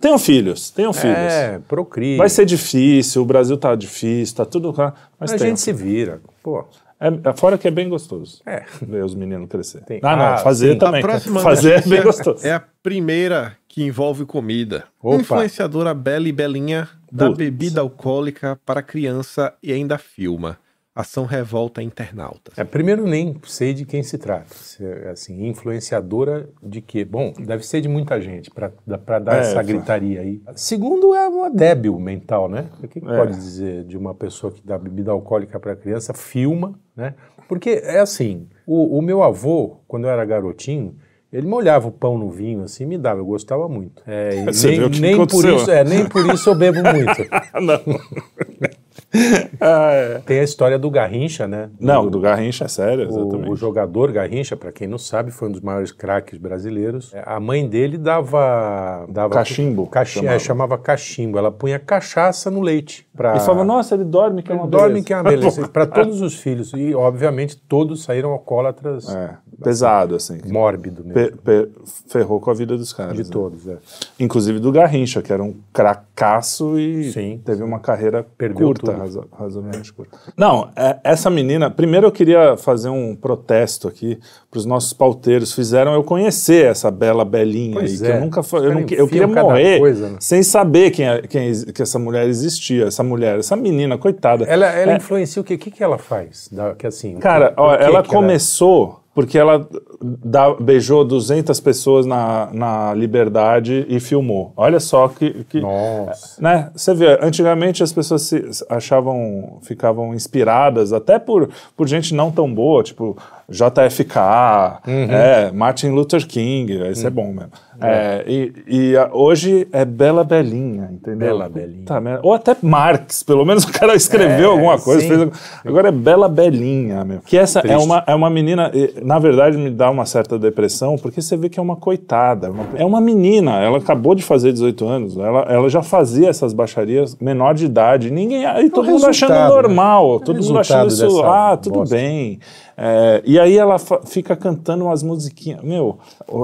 Tenham 0.00 0.18
filhos, 0.18 0.70
tenham 0.70 0.92
filhos. 0.92 1.16
É, 1.16 1.60
procria. 1.68 2.16
Vai 2.18 2.28
ser 2.28 2.44
difícil, 2.44 3.22
o 3.22 3.24
Brasil 3.24 3.56
tá 3.56 3.74
difícil, 3.74 4.36
tá 4.36 4.44
tudo. 4.44 4.74
Mas 5.18 5.32
a 5.32 5.36
tenham. 5.38 5.50
gente 5.50 5.60
se 5.60 5.72
vira. 5.72 6.20
Pô, 6.42 6.64
É, 7.00 7.08
é 7.28 7.32
fora 7.36 7.58
que 7.58 7.68
é 7.68 7.70
bem 7.70 7.88
gostoso. 7.88 8.40
É. 8.46 8.64
Ver 8.80 9.04
os 9.04 9.14
meninos 9.14 9.48
crescer. 9.48 9.82
Tem- 9.84 10.00
Ah, 10.02 10.16
não, 10.16 10.24
Ah, 10.24 10.38
fazer 10.38 10.72
sim. 10.72 10.78
também. 10.78 11.00
A 11.00 11.02
próxima 11.02 11.40
Fazer 11.40 11.72
é 11.72 11.80
bem 11.82 12.02
gostoso. 12.02 12.46
É 12.46 12.52
a 12.52 12.62
primeira 12.82 13.56
que 13.68 13.82
envolve 13.84 14.24
comida. 14.24 14.84
Opa. 15.02 15.16
Influenciadora 15.16 15.92
Bela 15.92 16.28
e 16.28 16.32
Belinha 16.32 16.88
dá 17.12 17.26
Putz. 17.26 17.38
bebida 17.38 17.80
alcoólica 17.80 18.58
para 18.64 18.80
criança 18.82 19.52
e 19.62 19.72
ainda 19.72 19.98
filma. 19.98 20.56
Ação 20.94 21.24
revolta 21.24 21.82
internautas. 21.82 22.56
É, 22.56 22.62
primeiro 22.62 23.04
nem 23.04 23.34
sei 23.44 23.74
de 23.74 23.84
quem 23.84 24.02
se 24.04 24.16
trata. 24.16 24.54
Se 24.54 24.84
é, 24.84 25.10
assim, 25.10 25.44
influenciadora 25.48 26.48
de 26.62 26.80
quê? 26.80 27.04
Bom, 27.04 27.32
deve 27.36 27.66
ser 27.66 27.80
de 27.80 27.88
muita 27.88 28.20
gente 28.20 28.48
para 28.50 29.18
dar 29.18 29.36
É, 29.36 29.40
essa 29.40 29.60
gritaria 29.60 30.20
aí. 30.20 30.40
Segundo, 30.54 31.12
é 31.12 31.26
uma 31.26 31.50
débil 31.50 31.98
mental, 31.98 32.48
né? 32.48 32.68
O 32.80 32.86
que, 32.86 33.00
que 33.00 33.08
É. 33.08 33.16
pode 33.18 33.32
dizer 33.34 33.82
de 33.84 33.96
uma 33.98 34.14
pessoa 34.14 34.52
que 34.52 34.62
dá 34.64 34.78
bebida 34.78 35.10
alcoólica 35.10 35.58
para 35.58 35.74
criança, 35.74 36.14
filma, 36.14 36.78
né? 36.96 37.14
Porque 37.48 37.70
é 37.70 37.98
assim, 37.98 38.46
o, 38.64 38.96
o 38.98 39.02
meu 39.02 39.20
avô, 39.24 39.80
quando 39.88 40.04
eu 40.04 40.10
era 40.10 40.24
garotinho, 40.24 40.96
ele 41.32 41.48
molhava 41.48 41.88
o 41.88 41.90
pão 41.92 42.16
no 42.16 42.30
vinho 42.30 42.62
assim, 42.62 42.86
me 42.86 42.96
dava, 42.96 43.18
eu 43.18 43.26
gostava 43.26 43.68
muito. 43.68 44.00
É, 44.06 44.44
Você 44.44 44.68
nem, 44.68 44.78
viu 44.78 44.86
o 44.86 44.90
que 44.92 45.00
nem 45.00 45.26
por 45.26 45.44
isso, 45.44 45.70
é, 45.72 45.82
nem 45.82 46.08
por 46.08 46.24
isso 46.32 46.48
eu 46.48 46.54
bebo 46.54 46.78
muito. 46.84 47.20
não. 47.60 47.80
Ah, 49.60 49.90
é. 49.92 50.18
Tem 50.26 50.40
a 50.40 50.42
história 50.42 50.78
do 50.78 50.90
Garrincha, 50.90 51.46
né? 51.46 51.70
Não, 51.80 52.08
do 52.08 52.20
Garrincha 52.20 52.64
é 52.64 52.68
sério, 52.68 53.06
O, 53.06 53.08
exatamente. 53.08 53.50
o 53.50 53.56
jogador 53.56 54.12
Garrincha, 54.12 54.56
para 54.56 54.72
quem 54.72 54.86
não 54.88 54.98
sabe, 54.98 55.30
foi 55.30 55.48
um 55.48 55.52
dos 55.52 55.60
maiores 55.60 55.92
craques 55.92 56.38
brasileiros. 56.38 57.12
É, 57.14 57.22
A 57.24 57.38
mãe 57.40 57.66
dele 57.68 57.96
dava. 57.96 59.06
dava 59.08 59.32
Cachimbo, 59.34 59.86
Cachi, 59.86 60.14
chamava. 60.18 60.34
é, 60.34 60.38
chamava 60.38 60.78
cachimbo. 60.78 61.38
Ela 61.38 61.50
punha 61.52 61.78
cachaça 61.78 62.50
no 62.50 62.60
leite. 62.60 63.06
Pra, 63.16 63.36
E 63.36 63.40
falava, 63.40 63.64
nossa, 63.64 63.94
ele 63.94 64.04
dorme, 64.04 64.42
que 64.42 64.50
é 64.50 64.54
uma 64.54 64.64
ele 64.64 64.70
dorme 64.70 64.88
beleza. 64.88 65.06
que 65.06 65.12
é 65.12 65.16
uma 65.16 65.22
beleza. 65.24 65.68
para 65.68 65.86
todos 65.86 66.20
os 66.20 66.34
filhos. 66.34 66.72
E, 66.74 66.94
obviamente, 66.94 67.56
todos 67.56 68.02
saíram 68.02 68.30
alcoólatras 68.32 69.08
É, 69.14 69.30
pesado, 69.62 70.16
assim. 70.16 70.38
mórbido 70.46 71.04
mesmo. 71.04 71.14
Pe- 71.14 71.36
pe- 71.44 71.68
ferrou 72.08 72.40
com 72.40 72.50
a 72.50 72.54
vida 72.54 72.76
dos 72.76 72.92
caras. 72.92 73.14
de 73.16 73.22
né? 73.22 73.28
todos, 73.30 73.66
é. 73.68 73.76
Inclusive 74.18 74.58
do 74.58 74.72
Garrincha, 74.72 75.22
que 75.22 75.32
era 75.32 75.42
um 75.42 75.54
cracaço 75.72 76.78
e 76.78 77.12
Sim. 77.12 77.40
teve 77.44 77.62
uma 77.62 77.78
carreira 77.78 78.26
Perdeu 78.36 78.66
curta, 78.66 78.92
tudo. 78.92 79.03
Razo- 79.04 79.24
razoavelmente 79.32 79.92
curta. 79.92 80.18
Não, 80.36 80.70
é- 80.76 80.98
essa 81.04 81.30
menina. 81.30 81.70
Primeiro 81.70 82.06
eu 82.06 82.12
queria 82.12 82.56
fazer 82.56 82.88
um 82.88 83.14
protesto 83.14 83.86
aqui 83.88 84.18
para 84.50 84.58
os 84.58 84.64
nossos 84.66 84.92
pauteiros. 84.92 85.52
Fizeram 85.52 85.94
eu 85.94 86.02
conhecer 86.02 86.66
essa 86.66 86.90
bela 86.90 87.24
belinha 87.24 87.74
Pois 87.74 87.92
aí, 88.02 88.06
que 88.08 88.12
é. 88.12 88.16
eu 88.16 88.20
nunca 88.20 88.40
Os 88.40 88.52
eu, 88.52 88.60
caras 88.60 88.74
não 88.74 88.84
que- 88.84 88.94
eu 88.94 89.06
queria 89.08 89.26
morrer 89.26 89.78
coisa, 89.78 90.08
né? 90.10 90.16
sem 90.20 90.42
saber 90.42 90.90
quem, 90.90 91.06
é- 91.08 91.22
quem 91.22 91.50
é- 91.50 91.72
que 91.72 91.82
essa 91.82 91.98
mulher 91.98 92.26
existia. 92.26 92.84
Essa 92.86 93.02
mulher, 93.02 93.38
essa 93.38 93.54
menina, 93.56 93.96
coitada. 93.98 94.44
Ela, 94.44 94.66
ela 94.66 94.92
É, 94.92 94.96
influencia 94.96 95.40
o 95.40 95.44
quê? 95.44 95.54
O 95.54 95.58
que, 95.58 95.70
que 95.70 95.82
ela 95.84 95.98
faz? 95.98 96.48
Da- 96.50 96.74
que, 96.74 96.86
assim, 96.86 97.16
Cara, 97.18 97.52
ó, 97.56 97.76
que 97.76 97.82
ela 97.84 98.02
que 98.02 98.08
começou 98.08 99.03
porque 99.14 99.38
ela 99.38 99.66
dá- 100.02 100.54
beijou 100.54 101.04
200 101.04 101.58
pessoas 101.60 102.04
na, 102.04 102.48
na 102.52 102.94
Liberdade 102.94 103.86
e 103.88 104.00
filmou. 104.00 104.52
Olha 104.56 104.80
só 104.80 105.06
que... 105.08 105.44
que 105.44 105.60
Nossa. 105.60 106.42
né? 106.42 106.70
Você 106.74 106.92
vê, 106.94 107.18
antigamente 107.22 107.82
as 107.82 107.92
pessoas 107.92 108.22
se 108.22 108.44
achavam, 108.68 109.58
ficavam 109.62 110.14
inspiradas 110.14 110.92
até 110.92 111.18
por, 111.18 111.48
por 111.76 111.86
gente 111.86 112.12
não 112.14 112.30
tão 112.30 112.52
boa, 112.52 112.82
tipo 112.82 113.16
JFK, 113.48 114.80
Uhum. 114.86 115.06
é, 115.10 115.50
Martin 115.52 115.88
Luther 115.90 116.26
King, 116.26 116.72
isso 116.90 117.06
é 117.06 117.10
bom 117.10 117.26
mesmo. 117.32 117.50
É, 117.82 118.24
e 118.26 118.52
e, 118.68 118.96
a- 118.96 119.10
hoje 119.12 119.66
é 119.72 119.84
Bela 119.84 120.22
Belinha, 120.22 120.88
entendeu? 120.92 121.18
Bela 121.28 121.48
Belinha. 121.48 121.84
Ou 122.22 122.32
até 122.32 122.56
Marx, 122.62 123.22
pelo 123.24 123.44
menos 123.44 123.64
o 123.64 123.72
cara 123.72 123.94
escreveu 123.96 124.50
É, 124.50 124.52
alguma 124.52 124.78
coisa. 124.78 125.00
sim. 125.00 125.08
fez- 125.08 125.30
agora 125.64 125.88
é 125.88 125.92
Bela 125.92 126.28
Belinha, 126.28 127.04
meu. 127.04 127.18
Que 127.26 127.36
essa 127.36 127.60
é 127.60 127.76
uma, 127.76 128.04
é 128.06 128.14
uma 128.14 128.30
menina, 128.30 128.70
e, 128.72 128.94
na 129.04 129.18
verdade 129.18 129.58
me 129.58 129.70
dá 129.70 129.90
uma 129.90 130.06
certa 130.06 130.38
depressão, 130.38 130.96
porque 130.96 131.20
você 131.20 131.36
vê 131.36 131.48
que 131.48 131.58
é 131.58 131.62
uma 131.62 131.76
coitada. 131.76 132.50
uma- 132.50 132.64
é 132.76 132.84
uma 132.84 133.00
menina, 133.00 133.60
ela 133.60 133.78
acabou 133.78 134.14
de 134.14 134.22
fazer 134.22 134.52
18 134.52 134.86
anos, 134.86 135.16
ela, 135.18 135.40
ela 135.48 135.68
já 135.68 135.82
fazia 135.82 136.28
essas 136.28 136.52
baixarias 136.52 137.16
menor 137.20 137.54
de 137.54 137.64
idade. 137.66 138.10
Ninguém, 138.10 138.44
e 138.64 138.70
todo 138.70 138.88
mundo 138.88 139.06
achando 139.06 139.32
né? 139.34 139.48
normal, 139.48 140.16
É 140.22 140.24
todo 140.24 140.42
mundo 140.42 140.58
achando 140.60 140.88
isso, 140.88 141.22
ah, 141.24 141.56
tudo 141.56 141.80
bosta. 141.80 141.96
bem. 141.96 142.38
É, 142.76 143.22
e 143.24 143.38
aí 143.38 143.56
ela 143.56 143.76
fica 144.06 144.34
cantando 144.34 144.84
umas 144.86 145.02
musiquinhas. 145.02 145.62
Meu, 145.62 145.98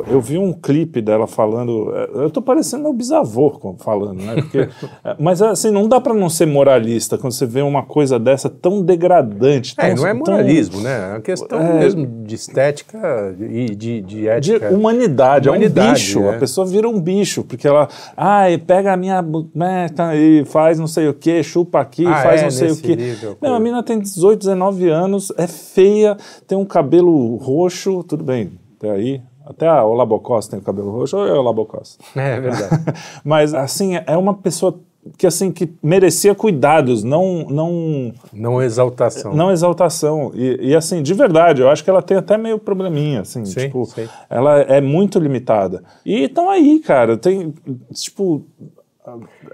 eu- 0.09 0.21
vi 0.21 0.38
um 0.38 0.53
clipe 0.53 1.01
dela 1.01 1.27
falando. 1.27 1.93
é, 1.95 2.11
Eu 2.25 2.31
tô 2.31 2.40
parecendo 2.43 2.83
meu 2.85 2.93
bisavô 2.93 3.77
falando, 3.79 4.23
né? 4.23 4.35
Porque, 4.37 4.59
é, 5.05 5.16
mas 5.19 5.43
assim, 5.43 5.71
não 5.71 5.88
dá 5.88 6.01
pra 6.01 6.14
não 6.14 6.29
ser 6.29 6.47
moralista 6.47 7.16
quando 7.19 7.33
você 7.33 7.47
vê 7.47 7.62
uma 7.62 7.83
coisa 7.83 8.19
dessa 8.19 8.49
tão 8.49 8.83
degradante. 8.83 9.75
É, 9.79 9.88
tão- 9.88 9.97
não 9.97 10.07
é 10.07 10.11
tão- 10.14 10.19
moralismo, 10.35 10.81
né? 10.81 11.09
É 11.11 11.12
uma 11.14 11.21
questão 11.21 11.59
É. 11.61 11.79
mesmo 11.81 12.07
de 12.07 12.35
estética 12.35 13.35
e 13.40 13.75
de, 13.75 14.01
de 14.01 14.01
de 14.03 14.29
ética. 14.29 14.69
humanidade, 14.71 15.49
é 15.49 15.51
um 15.51 15.55
Humanidade, 15.55 15.93
bicho. 15.95 16.21
é. 16.21 16.37
A 16.37 16.38
pessoa 16.38 16.66
vira 16.66 16.88
um 16.88 17.01
bicho, 17.01 17.43
porque 17.43 17.66
ela, 17.66 17.88
ai, 18.16 18.59
pega 18.59 18.93
a 18.93 18.97
minha 18.97 19.21
boneca 19.23 20.14
e 20.14 20.45
faz 20.45 20.79
não 20.79 20.87
sei 20.87 21.09
o 21.09 21.14
que, 21.14 21.43
chupa 21.43 21.81
aqui, 21.81 22.07
Ah, 22.07 22.23
faz 22.23 22.40
é, 22.40 22.45
não 22.45 22.51
sei 22.51 22.71
o 22.71 22.77
que. 22.77 22.95
nível, 22.95 23.37
Não, 23.40 23.55
a 23.55 23.59
menina 23.61 23.83
tem 23.83 23.99
18, 23.99 24.38
19 24.40 24.88
anos, 24.88 25.33
é 25.37 25.47
feia, 25.47 26.16
tem 26.46 26.56
um 26.56 26.64
cabelo 26.64 27.37
roxo, 27.37 28.02
tudo 28.04 28.24
bem, 28.24 28.52
até 28.76 28.90
aí. 28.90 29.22
Até 29.44 29.66
a 29.66 29.85
Olabocós 29.85 30.46
tem 30.46 30.59
o 30.59 30.62
cabelo 30.62 30.90
roxo, 30.92 31.16
ou 31.16 31.26
é 31.26 31.33
Olabocós? 31.33 31.98
É 32.14 32.40
verdade. 32.40 32.85
Mas, 33.24 33.52
assim, 33.52 33.96
é 34.06 34.16
uma 34.16 34.35
pessoa 34.35 34.78
que, 35.16 35.26
assim, 35.26 35.50
que 35.50 35.72
merecia 35.83 36.35
cuidados, 36.35 37.02
não... 37.02 37.46
não 37.48 38.12
Não 38.33 38.62
exaltação. 38.62 39.35
não 39.35 39.50
exaltação. 39.50 40.30
E, 40.35 40.68
e, 40.68 40.76
assim, 40.76 41.02
de 41.02 41.14
verdade, 41.14 41.62
eu 41.62 41.70
acho 41.70 41.83
que 41.83 41.90
ela 41.90 42.02
tem 42.02 42.16
até 42.18 42.37
meio 42.37 42.59
probleminha, 42.59 43.22
assim, 43.22 43.44
Sim, 43.44 43.61
tipo, 43.61 43.87
sim. 43.87 44.06
ela 44.28 44.61
é 44.61 44.80
muito 44.80 45.18
limitada. 45.18 45.83
E 46.04 46.22
então 46.22 46.48
aí, 46.48 46.78
cara, 46.80 47.16
tem, 47.16 47.52
tipo, 47.92 48.44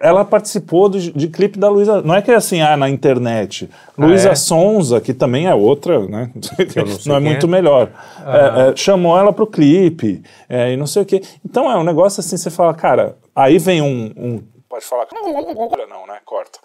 ela 0.01 0.25
participou 0.25 0.89
do, 0.89 0.99
de 0.99 1.29
clipe 1.29 1.59
da 1.59 1.69
Luísa, 1.69 2.03
não 2.03 2.15
é 2.15 2.23
que 2.23 2.31
é 2.31 2.35
assim, 2.35 2.61
ah, 2.61 2.77
na 2.77 2.89
internet. 2.89 3.69
Luísa 3.97 4.31
é? 4.31 4.35
Sonza, 4.35 5.01
que 5.01 5.15
também 5.15 5.47
é 5.47 5.55
outra, 5.55 6.01
né, 6.07 6.31
não 6.35 6.43
sei 6.43 6.67
é 6.67 6.69
quem 6.69 7.21
muito 7.21 7.47
é. 7.47 7.49
melhor, 7.49 7.91
É, 8.27 8.71
é, 8.71 8.77
chamou 8.77 9.19
ela 9.19 9.33
pro 9.33 9.47
clipe, 9.47 10.23
é, 10.49 10.73
e 10.73 10.77
não 10.77 10.87
sei 10.87 11.03
o 11.03 11.07
quê. 11.07 11.23
Então 11.45 11.71
é 11.71 11.77
um 11.77 11.85
negócio 11.85 12.21
assim, 12.21 12.37
você 12.37 12.51
fala, 12.51 12.75
cara, 12.75 13.17
aí 13.35 13.59
vem 13.59 13.83
um... 13.83 14.13
um 14.17 14.57
Pode 14.69 14.85
falar. 14.85 15.07
Não, 15.89 16.07
né? 16.07 16.19
Corta. 16.25 16.59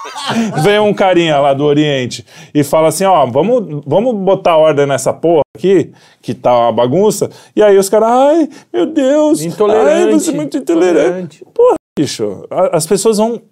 Vem 0.62 0.78
um 0.78 0.94
carinha 0.94 1.38
lá 1.38 1.52
do 1.52 1.64
Oriente 1.64 2.24
e 2.54 2.62
fala 2.62 2.88
assim: 2.88 3.04
ó, 3.04 3.26
vamos, 3.26 3.82
vamos 3.86 4.14
botar 4.14 4.56
ordem 4.56 4.86
nessa 4.86 5.12
porra 5.12 5.42
aqui, 5.56 5.92
que 6.22 6.32
tá 6.32 6.56
uma 6.56 6.72
bagunça. 6.72 7.28
E 7.54 7.62
aí 7.62 7.76
os 7.76 7.88
caras, 7.88 8.08
ai, 8.08 8.48
meu 8.72 8.86
Deus, 8.86 9.42
Intolerante, 9.42 9.90
ai, 9.90 10.12
você 10.12 10.30
é 10.30 10.34
muito 10.34 10.56
intolerante. 10.56 11.38
intolerante. 11.38 11.44
Porra, 11.52 11.74
bicho, 12.00 12.46
as 12.72 12.86
pessoas 12.86 13.18
vão 13.18 13.42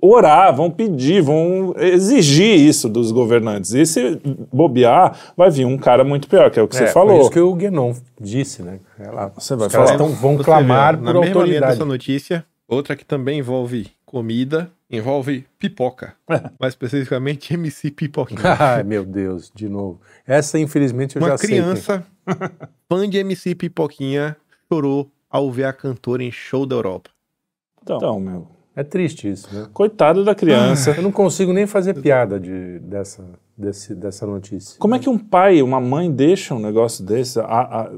orar, 0.00 0.54
vão 0.54 0.70
pedir, 0.70 1.20
vão 1.20 1.74
exigir 1.76 2.56
isso 2.58 2.88
dos 2.88 3.10
governantes. 3.10 3.72
E 3.72 3.84
se 3.84 4.20
bobear, 4.52 5.32
vai 5.36 5.50
vir 5.50 5.64
um 5.64 5.76
cara 5.76 6.04
muito 6.04 6.28
pior, 6.28 6.50
que 6.50 6.58
é 6.58 6.62
o 6.62 6.68
que 6.68 6.76
É, 6.76 6.86
você 6.86 6.92
falou. 6.92 7.20
isso 7.20 7.30
que 7.30 7.40
o 7.40 7.54
Guénon 7.54 7.94
disse, 8.20 8.62
né? 8.62 8.78
Ela, 8.98 9.32
Você 9.36 9.56
vai 9.56 9.68
falar? 9.68 9.96
tão- 9.96 10.08
vão 10.10 10.36
Você 10.36 10.44
clamar 10.44 10.92
vê, 10.96 10.98
por 10.98 11.04
na 11.04 11.12
mesma 11.12 11.24
linha 11.26 11.40
autoridade. 11.40 11.72
dessa 11.72 11.84
notícia, 11.84 12.44
outra 12.68 12.94
que 12.94 13.04
também 13.04 13.40
envolve 13.40 13.88
comida, 14.06 14.70
envolve 14.90 15.44
pipoca. 15.58 16.14
Mais 16.60 16.72
especificamente 16.72 17.52
MC 17.52 17.90
Pipoquinha. 17.90 18.38
Ai, 18.58 18.82
meu 18.84 19.04
Deus, 19.04 19.50
de 19.54 19.68
novo. 19.68 20.00
Essa, 20.26 20.58
infelizmente, 20.58 21.16
eu 21.16 21.22
Uma 21.22 21.30
já 21.30 21.38
sei. 21.38 21.48
quem- 21.50 21.58
criança 21.58 22.04
fã 22.88 23.08
de 23.08 23.18
MC 23.18 23.54
Pipoquinha 23.54 24.36
chorou 24.72 25.10
ao 25.30 25.50
ver 25.50 25.64
a 25.64 25.72
cantora 25.72 26.22
em 26.22 26.30
show 26.32 26.64
da 26.64 26.76
Europa. 26.76 27.10
Então, 27.96 28.20
meu, 28.20 28.46
É 28.76 28.82
triste 28.84 29.28
isso, 29.28 29.48
né? 29.52 29.66
coitado 29.72 30.24
da 30.24 30.34
criança. 30.34 30.92
Eu 30.96 31.02
não 31.02 31.10
consigo 31.10 31.52
nem 31.52 31.66
fazer 31.66 31.94
piada 31.94 32.38
de, 32.38 32.78
dessa, 32.80 33.24
desse, 33.56 33.94
dessa 33.94 34.24
notícia. 34.26 34.76
Como 34.78 34.94
é 34.94 34.98
que 35.00 35.08
um 35.08 35.18
pai, 35.18 35.60
uma 35.62 35.80
mãe 35.80 36.10
deixa 36.10 36.54
um 36.54 36.60
negócio 36.60 37.04
desse? 37.04 37.40
A- 37.40 37.44
a- 37.44 37.90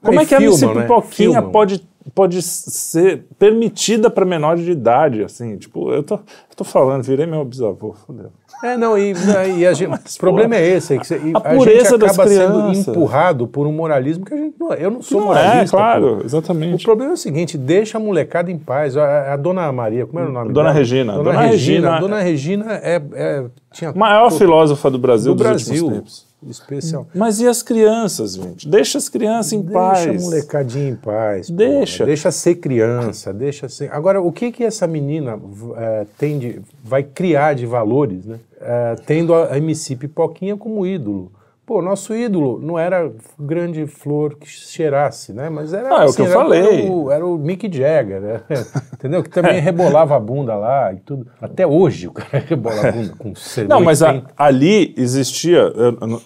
como 0.00 0.18
Aí 0.18 0.24
é 0.24 0.24
que 0.26 0.34
a 0.34 0.38
filmam, 0.38 0.74
né? 0.74 0.82
Pipoquinha 0.82 1.32
Filmam. 1.32 1.50
pode 1.52 1.86
pode 2.14 2.42
ser 2.42 3.24
permitida 3.38 4.10
para 4.10 4.26
menores 4.26 4.62
de 4.62 4.70
idade, 4.72 5.22
assim, 5.24 5.56
tipo, 5.56 5.90
eu 5.90 6.02
tô, 6.02 6.16
eu 6.16 6.20
tô 6.54 6.62
falando, 6.62 7.02
virei 7.02 7.24
meu 7.26 7.42
bisavô, 7.46 7.94
fodeu. 7.94 8.30
É, 8.64 8.76
não, 8.78 8.96
e, 8.96 9.12
e 9.58 9.66
a 9.66 9.72
gente, 9.74 9.92
o 9.92 10.18
problema 10.18 10.56
é 10.56 10.66
esse, 10.66 10.94
é 10.94 10.98
que 10.98 11.06
você, 11.06 11.20
A 11.34 11.38
a, 11.38 11.40
pureza 11.54 11.90
gente 11.90 12.04
acaba 12.06 12.26
sendo 12.26 12.72
empurrado 12.72 13.46
por 13.46 13.66
um 13.66 13.72
moralismo 13.72 14.24
que 14.24 14.32
a 14.32 14.36
gente 14.38 14.54
não, 14.58 14.72
eu 14.72 14.90
não 14.90 15.02
sou 15.02 15.20
Não 15.20 15.26
moralista. 15.28 15.64
é, 15.64 15.68
claro, 15.68 16.16
pô. 16.16 16.22
O 16.22 16.24
exatamente. 16.24 16.82
problema 16.84 17.10
é 17.12 17.14
o 17.14 17.18
seguinte, 17.18 17.58
deixa 17.58 17.98
a 17.98 18.00
molecada 18.00 18.50
em 18.50 18.58
paz. 18.58 18.96
A, 18.96 19.34
a 19.34 19.36
dona 19.36 19.70
Maria, 19.70 20.06
como 20.06 20.18
era 20.18 20.30
o 20.30 20.32
nome 20.32 20.52
Dona 20.52 20.68
dela? 20.68 20.78
Regina. 20.78 21.12
Dona, 21.12 21.24
Dona 21.24 21.40
Regina. 21.42 21.88
Regina- 21.90 22.00
Dona 22.00 22.20
Regina 22.20 22.72
é, 22.82 23.02
é- 23.12 23.44
tinha 23.70 23.92
Maior 23.94 24.30
filósofa 24.30 24.90
do 24.90 24.98
Brasil 24.98 25.34
do 25.34 25.38
dos 25.38 25.46
Brasil, 25.46 25.90
tempos. 25.90 26.26
Especial. 26.50 27.06
Mas 27.14 27.40
e 27.40 27.46
as 27.48 27.62
crianças, 27.62 28.34
gente? 28.34 28.68
Deixa 28.68 28.98
as 28.98 29.08
crianças 29.08 29.52
em 29.52 29.60
Deixa 29.62 29.72
paz. 29.78 30.06
a 30.06 30.12
molecadinha 30.26 30.88
em 30.90 30.96
paz. 30.96 31.50
Deixa. 31.50 32.04
Deixa 32.04 32.30
ser 32.30 32.56
criança, 32.56 33.32
deixa 33.32 33.68
ser. 33.68 33.92
Agora, 33.92 34.20
o 34.20 34.30
que 34.32 34.50
que 34.52 34.64
essa 34.64 34.86
menina 34.86 35.38
eh, 35.76 36.06
tem 36.18 36.38
de, 36.38 36.60
vai 36.82 37.02
criar 37.02 37.54
de 37.54 37.66
valores, 37.66 38.24
né? 38.26 38.38
Eh, 38.60 38.96
tendo 39.06 39.34
a 39.34 39.56
MC 39.58 39.96
Pipoquinha 39.96 40.56
como 40.56 40.86
ídolo. 40.86 41.30
Pô, 41.66 41.80
nosso 41.80 42.14
ídolo 42.14 42.60
não 42.62 42.78
era 42.78 43.10
grande 43.40 43.86
flor 43.86 44.36
que 44.36 44.46
cheirasse, 44.46 45.32
né? 45.32 45.48
Mas 45.48 45.72
era, 45.72 45.96
Ah, 45.98 46.04
é 46.04 46.06
o 46.06 46.12
que 46.12 46.20
eu 46.20 46.26
era, 46.26 46.34
falei. 46.34 46.82
Era 46.84 46.92
o, 46.92 47.10
era 47.10 47.26
o 47.26 47.38
Mick 47.38 47.74
Jagger, 47.74 48.20
né? 48.20 48.40
entendeu? 48.92 49.22
Que 49.22 49.30
também 49.30 49.58
rebolava 49.62 50.14
a 50.14 50.20
bunda 50.20 50.54
lá 50.56 50.92
e 50.92 50.96
tudo. 50.96 51.26
Até 51.40 51.66
hoje 51.66 52.06
o 52.06 52.12
cara 52.12 52.38
rebola 52.46 52.86
a 52.88 52.92
bunda 52.92 53.14
com 53.16 53.32
Não, 53.66 53.80
mas 53.80 54.02
a- 54.02 54.12
80. 54.12 54.30
ali 54.36 54.94
existia. 54.98 55.56
eu- 55.74 56.20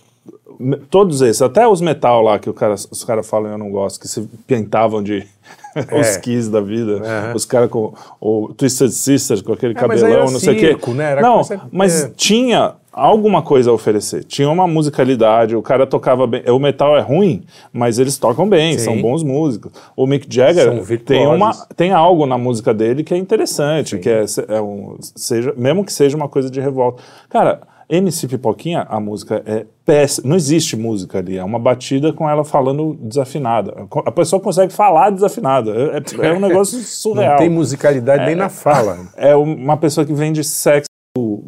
todos 0.90 1.20
esses, 1.22 1.40
até 1.42 1.66
os 1.66 1.80
metal 1.80 2.22
lá 2.22 2.38
que 2.38 2.52
cara, 2.52 2.74
os 2.74 3.04
caras 3.04 3.28
falam 3.28 3.52
eu 3.52 3.58
não 3.58 3.70
gosto, 3.70 4.00
que 4.00 4.08
se 4.08 4.22
pintavam 4.46 5.02
de 5.02 5.24
os 5.98 6.16
Kiss 6.18 6.50
da 6.50 6.60
vida, 6.60 7.00
os 7.34 7.44
caras 7.44 7.70
com 7.70 7.92
o 8.20 8.52
Twisted 8.54 8.90
Sister 8.90 9.42
com 9.44 9.52
aquele 9.52 9.72
É, 9.72 9.76
cabelão, 9.76 10.30
não 10.30 10.40
sei 10.40 10.54
o 10.54 10.58
quê. 10.76 10.92
né? 10.94 11.12
Era 11.12 11.20
não, 11.22 11.34
coisa- 11.44 11.60
mas 11.70 12.04
é. 12.04 12.10
tinha 12.16 12.74
alguma 12.92 13.42
coisa 13.42 13.70
a 13.70 13.72
oferecer. 13.72 14.24
Tinha 14.24 14.50
uma 14.50 14.66
musicalidade, 14.66 15.54
o 15.54 15.62
cara 15.62 15.86
tocava 15.86 16.26
bem. 16.26 16.42
O 16.50 16.58
metal 16.58 16.96
é 16.96 17.00
ruim, 17.00 17.44
mas 17.72 18.00
eles 18.00 18.18
tocam 18.18 18.48
bem, 18.48 18.76
Sim. 18.76 18.84
são 18.86 19.00
bons 19.00 19.22
músicos. 19.22 19.70
O 19.94 20.04
Mick 20.04 20.26
Jagger 20.28 20.82
tem, 21.04 21.24
uma, 21.24 21.52
tem 21.76 21.92
algo 21.92 22.26
na 22.26 22.36
música 22.36 22.74
dele 22.74 23.04
que 23.04 23.14
é 23.14 23.16
interessante, 23.16 23.98
que 23.98 24.08
é, 24.10 24.24
é 24.48 24.60
um, 24.60 24.96
seja, 25.00 25.54
mesmo 25.56 25.84
que 25.84 25.92
seja 25.92 26.16
uma 26.16 26.28
coisa 26.28 26.50
de 26.50 26.60
revolta. 26.60 27.00
Cara, 27.28 27.60
MC 27.88 28.28
Pipoquinha, 28.28 28.86
a 28.88 29.00
música 29.00 29.42
é 29.46 29.64
péssima. 29.84 30.28
Não 30.28 30.36
existe 30.36 30.76
música 30.76 31.18
ali, 31.18 31.38
é 31.38 31.44
uma 31.44 31.58
batida 31.58 32.12
com 32.12 32.28
ela 32.28 32.44
falando 32.44 32.94
desafinada. 33.00 33.74
A 34.04 34.12
pessoa 34.12 34.40
consegue 34.40 34.72
falar 34.72 35.10
desafinada. 35.10 35.72
É, 35.72 36.26
é 36.26 36.32
um 36.32 36.40
negócio 36.40 36.78
surreal. 36.80 37.32
Não 37.32 37.38
tem 37.38 37.48
musicalidade 37.48 38.26
nem 38.26 38.34
na 38.34 38.48
fala. 38.48 39.08
É 39.16 39.34
uma 39.34 39.76
pessoa 39.76 40.04
que 40.04 40.12
vende 40.12 40.44
sexo 40.44 40.87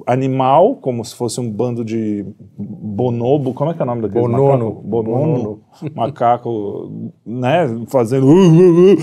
animal, 0.07 0.77
como 0.77 1.05
se 1.05 1.15
fosse 1.15 1.41
um 1.41 1.51
bando 1.51 1.85
de 1.85 2.25
bonobo, 2.59 3.53
como 3.55 3.71
é 3.71 3.75
que 3.75 3.81
é 3.81 3.85
o 3.85 3.87
nome 3.87 4.03
daquele 4.03 4.21
Bonono. 4.21 4.65
macaco? 4.67 4.83
Bonono. 4.83 5.61
Macaco, 5.95 6.91
né, 7.25 7.67
fazendo... 7.89 8.27
um- 8.29 8.97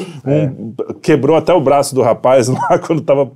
Quebrou 1.01 1.35
até 1.35 1.53
o 1.53 1.61
braço 1.61 1.95
do 1.95 2.01
rapaz 2.01 2.47
lá 2.49 2.77
quando 2.79 3.01
tava 3.01 3.31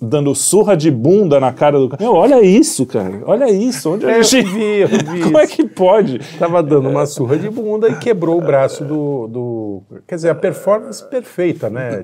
dando 0.00 0.34
surra 0.34 0.76
de 0.76 0.90
bunda 0.90 1.38
na 1.38 1.52
cara 1.52 1.78
do 1.78 1.88
cara. 1.88 2.02
Meu, 2.02 2.14
olha 2.14 2.42
isso, 2.42 2.84
cara. 2.86 3.22
Olha 3.26 3.50
isso. 3.50 3.92
Onde 3.94 4.06
a 4.06 4.12
É, 4.12 4.18
eu 4.18 4.22
gente... 4.22 4.48
vi, 4.50 4.62
eu 4.80 4.88
vi 4.88 5.20
Como 5.24 5.38
é 5.38 5.46
que 5.46 5.64
pode? 5.64 6.20
Tava 6.38 6.62
dando 6.62 6.88
uma 6.88 7.06
surra 7.06 7.36
de 7.38 7.48
bunda 7.50 7.88
e 7.88 7.96
quebrou 7.98 8.38
o 8.38 8.40
braço 8.40 8.84
do. 8.84 9.28
do- 9.28 9.82
quer 10.06 10.16
dizer, 10.16 10.30
a 10.30 10.34
performance 10.34 11.04
perfeita, 11.08 11.68
né? 11.70 12.02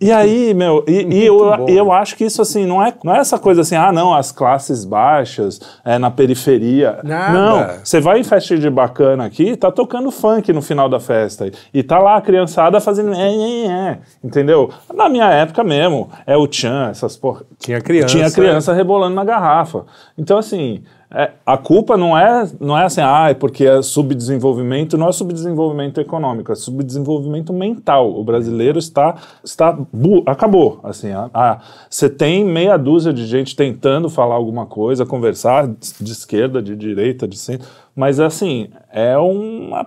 E 0.00 0.10
aí, 0.10 0.54
meu, 0.54 0.84
e, 0.88 1.02
e 1.14 1.26
eu, 1.26 1.38
bom. 1.38 1.66
eu 1.68 1.92
acho 1.92 2.16
que 2.16 2.24
isso 2.24 2.42
assim, 2.42 2.66
não 2.66 2.82
é, 2.82 2.92
não 3.04 3.14
é 3.14 3.18
essa 3.18 3.38
coisa 3.38 3.60
assim, 3.60 3.76
ah, 3.88 3.92
não, 3.92 4.14
as 4.14 4.30
classes 4.30 4.84
baixas, 4.84 5.60
é, 5.84 5.98
na 5.98 6.10
periferia. 6.10 7.00
Nada. 7.02 7.32
Não, 7.32 7.84
você 7.84 8.00
vai 8.00 8.20
em 8.20 8.24
festa 8.24 8.56
de 8.56 8.70
bacana 8.70 9.24
aqui, 9.24 9.56
tá 9.56 9.70
tocando 9.70 10.10
funk 10.10 10.52
no 10.52 10.62
final 10.62 10.88
da 10.88 11.00
festa. 11.00 11.50
E 11.72 11.82
tá 11.82 11.98
lá 11.98 12.16
a 12.16 12.20
criançada 12.20 12.80
fazendo. 12.80 13.12
É, 13.12 13.32
é, 13.32 13.66
é, 13.66 13.98
entendeu? 14.22 14.70
Na 14.94 15.08
minha 15.08 15.28
época 15.30 15.64
mesmo, 15.64 16.10
é 16.26 16.36
o 16.36 16.46
Tchan, 16.46 16.90
essas 16.90 17.16
porra. 17.16 17.42
Tinha 17.58 17.80
criança. 17.80 18.08
Tinha 18.08 18.30
criança 18.30 18.72
rebolando 18.72 19.14
na 19.14 19.24
garrafa. 19.24 19.84
Então, 20.16 20.38
assim, 20.38 20.82
é, 21.14 21.30
a 21.44 21.58
culpa 21.58 21.96
não 21.96 22.16
é, 22.16 22.48
não 22.58 22.76
é 22.78 22.84
assim, 22.84 23.00
ah, 23.02 23.28
é 23.30 23.34
porque 23.34 23.66
é 23.66 23.82
subdesenvolvimento, 23.82 24.96
não 24.96 25.08
é 25.08 25.12
subdesenvolvimento 25.12 26.00
econômico, 26.00 26.50
é 26.50 26.54
subdesenvolvimento 26.54 27.52
mental. 27.52 28.10
O 28.18 28.24
brasileiro 28.24 28.78
está, 28.78 29.16
está 29.44 29.78
acabou. 30.26 30.80
Assim, 30.82 31.10
a- 31.12 31.28
a- 31.34 31.58
você 31.90 32.08
tem 32.08 32.44
meia 32.44 32.76
dúzia 32.76 33.12
de 33.12 33.26
gente 33.26 33.54
tentando 33.54 34.08
falar 34.08 34.34
alguma 34.36 34.64
coisa, 34.66 35.04
conversar 35.06 35.66
de 35.68 36.12
esquerda, 36.12 36.62
de 36.62 36.74
direita, 36.74 37.28
de 37.28 37.36
centro, 37.38 37.68
mas 37.94 38.18
assim, 38.18 38.68
é 38.90 39.16
uma 39.18 39.86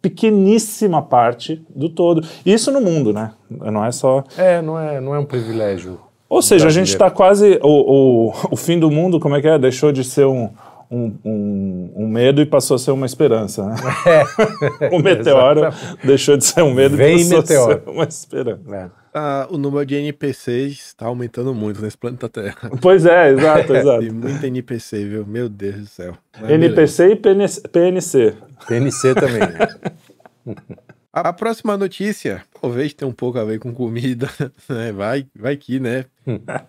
pequeníssima 0.00 1.02
parte 1.02 1.62
do 1.74 1.88
todo. 1.88 2.26
Isso 2.44 2.70
no 2.72 2.80
mundo, 2.80 3.12
né? 3.12 3.32
Não 3.50 3.84
é 3.84 3.92
só 3.92 4.24
É, 4.36 4.62
não 4.62 4.78
é, 4.78 5.00
não 5.00 5.14
é 5.14 5.18
um 5.18 5.24
privilégio. 5.26 5.98
Ou 6.30 6.40
seja, 6.40 6.68
a 6.68 6.70
gente 6.70 6.86
está 6.86 7.10
quase. 7.10 7.58
O, 7.60 8.28
o, 8.28 8.34
o 8.52 8.56
fim 8.56 8.78
do 8.78 8.88
mundo, 8.88 9.18
como 9.18 9.34
é 9.34 9.40
que 9.40 9.48
é? 9.48 9.58
Deixou 9.58 9.90
de 9.90 10.04
ser 10.04 10.26
um, 10.26 10.48
um, 10.88 11.12
um, 11.24 11.92
um 11.96 12.08
medo 12.08 12.40
e 12.40 12.46
passou 12.46 12.76
a 12.76 12.78
ser 12.78 12.92
uma 12.92 13.04
esperança. 13.04 13.66
Né? 13.66 13.76
o 14.92 15.00
meteoro 15.00 15.66
exatamente. 15.66 16.06
deixou 16.06 16.36
de 16.36 16.44
ser 16.44 16.62
um 16.62 16.72
medo 16.72 16.96
Vem 16.96 17.16
e 17.16 17.24
passou 17.24 17.38
meteoro. 17.38 17.72
a 17.72 17.84
ser 17.84 17.90
uma 17.90 18.04
esperança. 18.04 18.76
É. 18.76 18.90
Ah, 19.12 19.48
o 19.50 19.58
número 19.58 19.84
de 19.84 19.96
NPCs 19.96 20.86
está 20.86 21.06
aumentando 21.06 21.52
muito 21.52 21.82
nesse 21.82 21.98
planeta 21.98 22.28
Terra. 22.28 22.70
Pois 22.80 23.04
é, 23.04 23.30
exato, 23.30 23.74
exato. 23.74 24.00
Tem 24.00 24.10
muita 24.10 24.46
NPC, 24.46 25.04
viu? 25.04 25.26
Meu 25.26 25.48
Deus 25.48 25.76
do 25.76 25.86
céu. 25.86 26.14
Mas 26.32 26.48
beleza. 26.48 26.64
NPC 26.66 27.08
e 27.08 27.16
PNC. 27.16 27.60
PNC. 27.68 28.34
PNC 28.68 29.14
também. 29.16 29.40
A 31.12 31.32
próxima 31.32 31.76
notícia, 31.76 32.44
talvez 32.60 32.94
tenha 32.94 33.08
um 33.08 33.12
pouco 33.12 33.38
a 33.38 33.44
ver 33.44 33.58
com 33.58 33.74
comida, 33.74 34.30
né? 34.68 34.92
Vai, 34.92 35.26
vai 35.34 35.56
que, 35.56 35.80
né? 35.80 36.04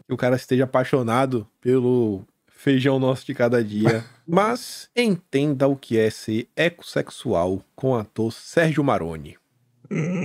Que 0.07 0.13
o 0.13 0.17
cara 0.17 0.35
esteja 0.35 0.63
apaixonado 0.63 1.47
pelo 1.61 2.25
feijão 2.47 2.99
nosso 2.99 3.25
de 3.25 3.35
cada 3.35 3.63
dia. 3.63 4.03
Mas 4.27 4.89
entenda 4.95 5.67
o 5.67 5.75
que 5.75 5.97
é 5.97 6.09
ser 6.09 6.47
ecossexual 6.55 7.63
com 7.75 7.91
o 7.91 7.95
ator 7.95 8.31
Sérgio 8.31 8.83
Maroni. 8.83 9.37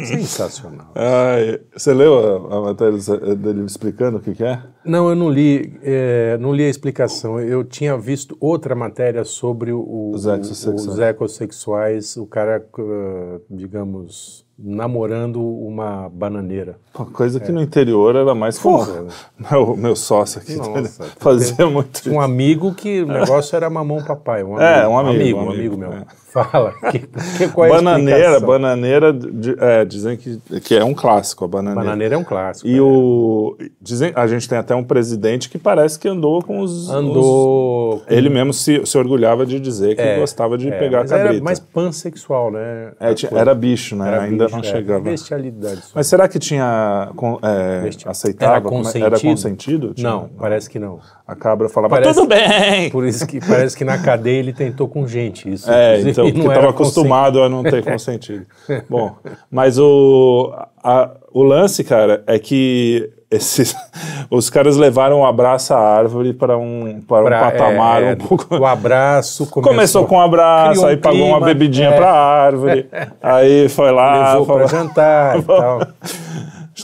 Sensacional. 0.07 0.93
Ai, 0.95 1.61
você 1.77 1.93
leu 1.93 2.49
a, 2.49 2.57
a 2.57 2.61
matéria 2.63 2.99
dele 3.37 3.65
explicando 3.65 4.19
o 4.19 4.21
que, 4.21 4.35
que 4.35 4.45
é? 4.45 4.63
Não, 4.85 5.09
eu 5.09 5.17
não 5.17 5.29
li, 5.29 5.79
é, 5.83 6.39
não 6.39 6.55
li 6.55 6.65
a 6.65 6.69
explicação. 6.69 7.41
Eu 7.41 7.65
tinha 7.65 7.99
visto 7.99 8.37
outra 8.41 8.75
matéria 8.75 9.25
sobre 9.25 9.73
o, 9.73 10.11
Os 10.15 10.27
ecossexuais. 10.27 10.87
os 10.87 10.99
ecossexuais, 11.01 12.17
o 12.17 12.27
cara, 12.27 12.65
uh, 12.79 13.41
digamos, 13.51 14.46
namorando 14.59 15.37
uma 15.41 16.09
bananeira. 16.13 16.77
Uma 16.99 17.07
coisa 17.07 17.39
que 17.39 17.53
no 17.53 17.61
interior 17.61 18.17
era 18.17 18.35
mais 18.35 18.59
comum. 18.59 18.79
Porra. 18.79 19.05
Meu, 19.51 19.77
meu 19.77 19.95
sócio 19.97 20.41
aqui 20.41 20.57
Nossa, 20.57 21.05
fazia 21.19 21.67
muito 21.67 22.03
Tinha 22.03 22.15
um 22.15 22.21
amigo 22.21 22.73
que 22.75 23.03
o 23.03 23.07
negócio 23.07 23.55
era 23.55 23.69
mamão 23.69 24.03
papai. 24.03 24.43
Um 24.43 24.59
É, 24.59 24.89
um 24.89 24.99
amigo, 24.99 25.15
amigo, 25.21 25.39
um 25.39 25.43
um 25.43 25.51
amigo, 25.51 25.75
amigo 25.75 25.77
meu. 25.77 25.93
é. 25.93 26.03
Fala. 26.37 26.75
Que, 26.91 26.99
que, 27.39 27.49
qual 27.49 27.67
é 27.67 27.71
a 27.71 27.75
bananeira, 27.77 28.39
bananeira, 28.41 29.19
é, 29.59 29.87
dizem 29.87 30.19
que, 30.19 30.39
que 30.61 30.75
é 30.77 30.85
um 30.85 30.93
clássico 30.93 31.47
a 31.47 31.49
bananeira. 31.49 31.81
Bananeira 31.83 32.15
é 32.15 32.19
um 32.19 32.25
clássico. 32.25 32.69
E 32.69 32.77
é. 32.77 32.81
o 32.83 33.57
dizem, 33.81 34.13
a 34.15 34.27
gente 34.27 34.47
tem 34.47 34.59
até 34.59 34.75
um 34.75 34.85
presidente 34.85 35.49
que 35.49 35.57
parece 35.57 35.99
que 35.99 36.07
andou 36.07 36.43
com 36.43 36.61
os 36.61 36.91
Andou. 36.91 37.95
os- 37.95 38.03
ele 38.07 38.29
mesmo 38.29 38.53
se, 38.53 38.85
se 38.85 38.99
orgulhava 38.99 39.47
de 39.47 39.59
dizer 39.59 39.97
que 39.97 40.03
É, 40.03 40.19
gostava 40.19 40.59
de 40.59 40.69
é, 40.69 40.79
pegar 40.79 41.01
mas 41.01 41.11
cabrita. 41.11 41.35
Era 41.37 41.43
mais 41.43 41.59
pansexual, 41.59 42.51
né? 42.51 42.93
É, 43.01 43.15
era 43.35 43.55
bicho, 43.55 43.97
né? 43.97 44.07
Era 44.07 44.23
Ainda 44.25 44.46
bicho, 44.47 44.57
não 44.57 44.65
é, 44.65 44.73
chegava. 44.73 45.01
Bestialidade. 45.01 45.77
só. 45.83 45.91
Mas 45.95 46.07
será 46.07 46.29
que 46.29 46.39
tinha 46.39 47.11
é, 47.43 47.91
aceitava? 48.09 48.53
Era 48.57 48.59
é- 48.67 48.69
consentido? 48.69 49.05
Era 49.07 49.21
consentido? 49.21 49.95
Tinha- 49.95 50.11
Não, 50.11 50.29
parece 50.39 50.69
que 50.71 50.79
não. 50.79 50.99
A 51.27 51.35
cabra 51.35 51.69
falava 51.69 51.97
Parece- 51.97 52.15
tudo 52.21 52.29
bem. 52.29 52.89
Por 52.91 53.05
isso 53.05 53.27
que 53.27 53.41
parece 53.41 53.77
que 53.77 53.85
na 53.85 53.99
cadeia 53.99 54.39
ele 54.39 54.53
tentou 54.53 54.89
com 54.89 55.07
gente. 55.07 55.53
Isso, 55.53 55.71
É, 55.71 56.01
então, 56.01 56.25
porque 56.31 56.47
estava 56.47 56.71
acostumado 56.71 57.43
a 57.43 57.49
não 57.49 57.63
ter 57.63 57.85
consentido. 57.85 58.47
Bom, 58.89 59.17
mas 59.51 59.79
o, 59.79 60.55
a- 60.93 61.11
o 61.33 61.43
lance, 61.43 61.85
cara, 61.85 62.23
é 62.27 62.39
que 62.39 63.11
esses, 63.31 63.75
os 64.31 64.49
caras 64.49 64.77
levaram 64.77 65.21
o 65.21 65.27
abraço 65.27 65.75
à 65.75 65.79
árvore 65.79 66.33
para 66.33 66.57
um, 66.57 67.01
para 67.07 67.23
um 67.23 67.25
Pra- 67.27 67.41
patamar 67.51 68.03
é, 68.03 68.13
um 68.13 68.17
pouco. 68.17 68.57
O 68.57 68.65
abraço 68.65 69.47
começou, 69.51 69.63
Começou 69.73 70.07
com 70.07 70.17
um 70.17 70.21
abraço, 70.21 70.83
um 70.83 70.87
aí 70.87 70.97
pagou 70.97 71.21
uma 71.27 71.37
clima, 71.39 71.47
bebidinha 71.47 71.89
é. 71.91 71.97
para 71.97 72.11
a 72.11 72.45
árvore, 72.45 72.89
aí 73.23 73.69
foi 73.69 73.91
lá, 73.91 74.33
levou 74.39 74.47
para 74.57 74.67
jantar 74.67 75.39
e 75.39 75.43
tal. 75.43 75.81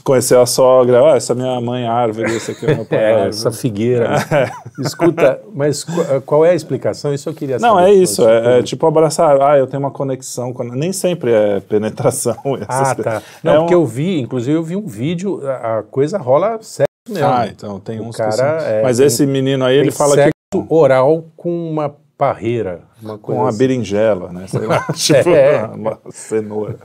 Conhecer 0.01 0.39
a 0.39 0.47
sogra, 0.47 1.03
ah, 1.13 1.17
essa 1.17 1.33
é 1.33 1.37
minha 1.37 1.61
mãe 1.61 1.87
árvore, 1.87 2.35
esse 2.37 2.53
aqui 2.53 2.65
é 2.67 2.75
meu 2.77 2.85
pai 2.87 2.99
É, 2.99 3.11
árvore. 3.13 3.29
essa 3.31 3.51
figueira. 3.53 4.11
Escuta, 4.79 5.41
mas 5.55 5.85
qu- 5.85 6.21
qual 6.25 6.45
é 6.47 6.51
a 6.51 6.55
explicação? 6.55 7.13
Isso 7.13 7.29
eu 7.29 7.35
queria 7.35 7.59
saber. 7.59 7.73
Não, 7.73 7.79
é 7.81 7.93
isso, 7.93 8.27
é, 8.29 8.61
é 8.61 8.63
tipo 8.63 8.87
abraçar, 8.87 9.41
ah, 9.43 9.59
eu 9.59 9.67
tenho 9.67 9.83
uma 9.83 9.91
conexão, 9.91 10.53
com... 10.53 10.63
nem 10.65 10.93
sempre 10.93 11.33
é 11.33 11.61
penetração. 11.61 12.37
Ah, 12.69 12.95
coisas. 12.95 12.97
tá. 13.05 13.23
Não, 13.43 13.53
É 13.53 13.59
porque 13.59 13.75
um- 13.77 13.81
eu 13.81 13.87
vi, 13.87 14.21
inclusive 14.21 14.57
eu 14.57 14.63
vi 14.63 14.77
um 14.77 14.87
vídeo, 14.87 15.41
a 15.47 15.83
coisa 15.91 16.17
rola 16.17 16.59
sério 16.63 16.87
mesmo. 17.09 17.27
Ah, 17.27 17.47
então 17.49 17.81
tem 17.81 18.01
uns 18.01 18.17
cara 18.17 18.63
é- 18.63 18.83
Mas 18.83 18.99
tem- 18.99 19.07
esse 19.07 19.27
menino 19.27 19.65
aí, 19.65 19.77
ele 19.77 19.91
fala 19.91 20.15
sexo 20.15 20.31
que 20.53 20.65
oral 20.69 21.25
com 21.37 21.71
uma 21.71 21.95
parreira, 22.17 22.83
uma 23.03 23.19
coisa 23.19 23.39
com 23.39 23.45
uma 23.45 23.49
assim. 23.49 23.59
berinjela, 23.59 24.33
né? 24.33 24.47
Sei 24.47 24.61
lá, 24.61 24.87
tipo 24.95 25.29
É. 25.31 25.65
uma 25.75 25.99
cenoura. 26.11 26.77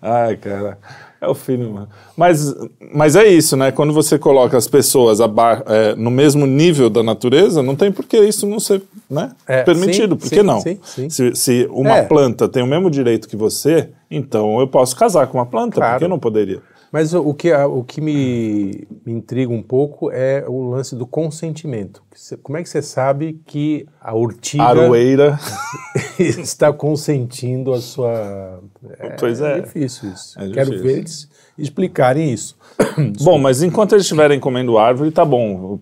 Ai, 0.00 0.36
cara. 0.36 0.78
É 1.20 1.26
o 1.26 1.34
filho, 1.34 1.72
mano. 1.72 1.88
Mas, 2.16 2.54
mas 2.94 3.16
é 3.16 3.26
isso, 3.26 3.56
né? 3.56 3.72
Quando 3.72 3.92
você 3.92 4.16
coloca 4.18 4.56
as 4.56 4.68
pessoas 4.68 5.20
aba- 5.20 5.64
é, 5.66 5.94
no 5.96 6.10
mesmo 6.12 6.46
nível 6.46 6.88
da 6.88 7.02
natureza, 7.02 7.60
não 7.62 7.74
tem 7.74 7.90
por 7.90 8.04
que 8.04 8.16
isso 8.18 8.46
não 8.46 8.60
ser 8.60 8.80
né, 9.10 9.32
É, 9.46 9.62
permitido. 9.64 10.12
sim, 10.14 10.18
por 10.20 10.28
que 10.28 10.36
sim, 10.36 10.42
não? 10.42 10.60
sim. 10.60 10.78
Se, 11.10 11.34
se 11.34 11.68
uma 11.72 11.98
É. 11.98 12.02
planta 12.04 12.48
tem 12.48 12.62
o 12.62 12.66
mesmo 12.66 12.88
direito 12.90 13.26
que 13.28 13.36
você, 13.36 13.88
então 14.08 14.60
eu 14.60 14.68
posso 14.68 14.94
casar 14.94 15.26
com 15.26 15.38
uma 15.38 15.46
planta, 15.46 15.76
Claro. 15.76 15.92
por 15.94 15.98
que 15.98 16.04
eu 16.04 16.08
não 16.08 16.18
poderia? 16.20 16.60
Mas 16.92 17.12
o, 17.12 17.34
que, 17.34 17.52
a- 17.52 17.66
o 17.66 17.84
que 17.84 18.00
me, 18.00 18.86
me 19.04 19.12
intriga 19.12 19.52
um 19.52 19.62
pouco 19.62 20.10
é 20.10 20.44
o 20.48 20.70
lance 20.70 20.96
do 20.96 21.06
consentimento. 21.06 22.02
Como 22.42 22.56
é 22.58 22.62
que 22.62 22.68
você 22.68 22.80
sabe 22.82 23.40
que 23.46 23.86
a 24.00 24.14
urtiga 24.14 24.64
Aroeira. 24.64 25.38
está 26.18 26.72
consentindo 26.72 27.72
a 27.72 27.80
sua... 27.80 28.60
É, 28.98 29.10
Pois 29.10 29.40
é. 29.40 29.60
difícil 29.60 30.10
isso. 30.10 30.38
É 30.40 30.48
Quero 30.50 30.70
difícil. 30.70 30.82
ver 30.82 30.98
eles 30.98 31.28
explicarem 31.58 32.32
isso. 32.32 32.56
Bom, 33.22 33.38
mas 33.38 33.62
enquanto 33.62 33.92
eles 33.92 34.04
estiverem 34.04 34.38
comendo 34.40 34.78
árvore, 34.78 35.10
tá 35.10 35.24
bom. 35.24 35.78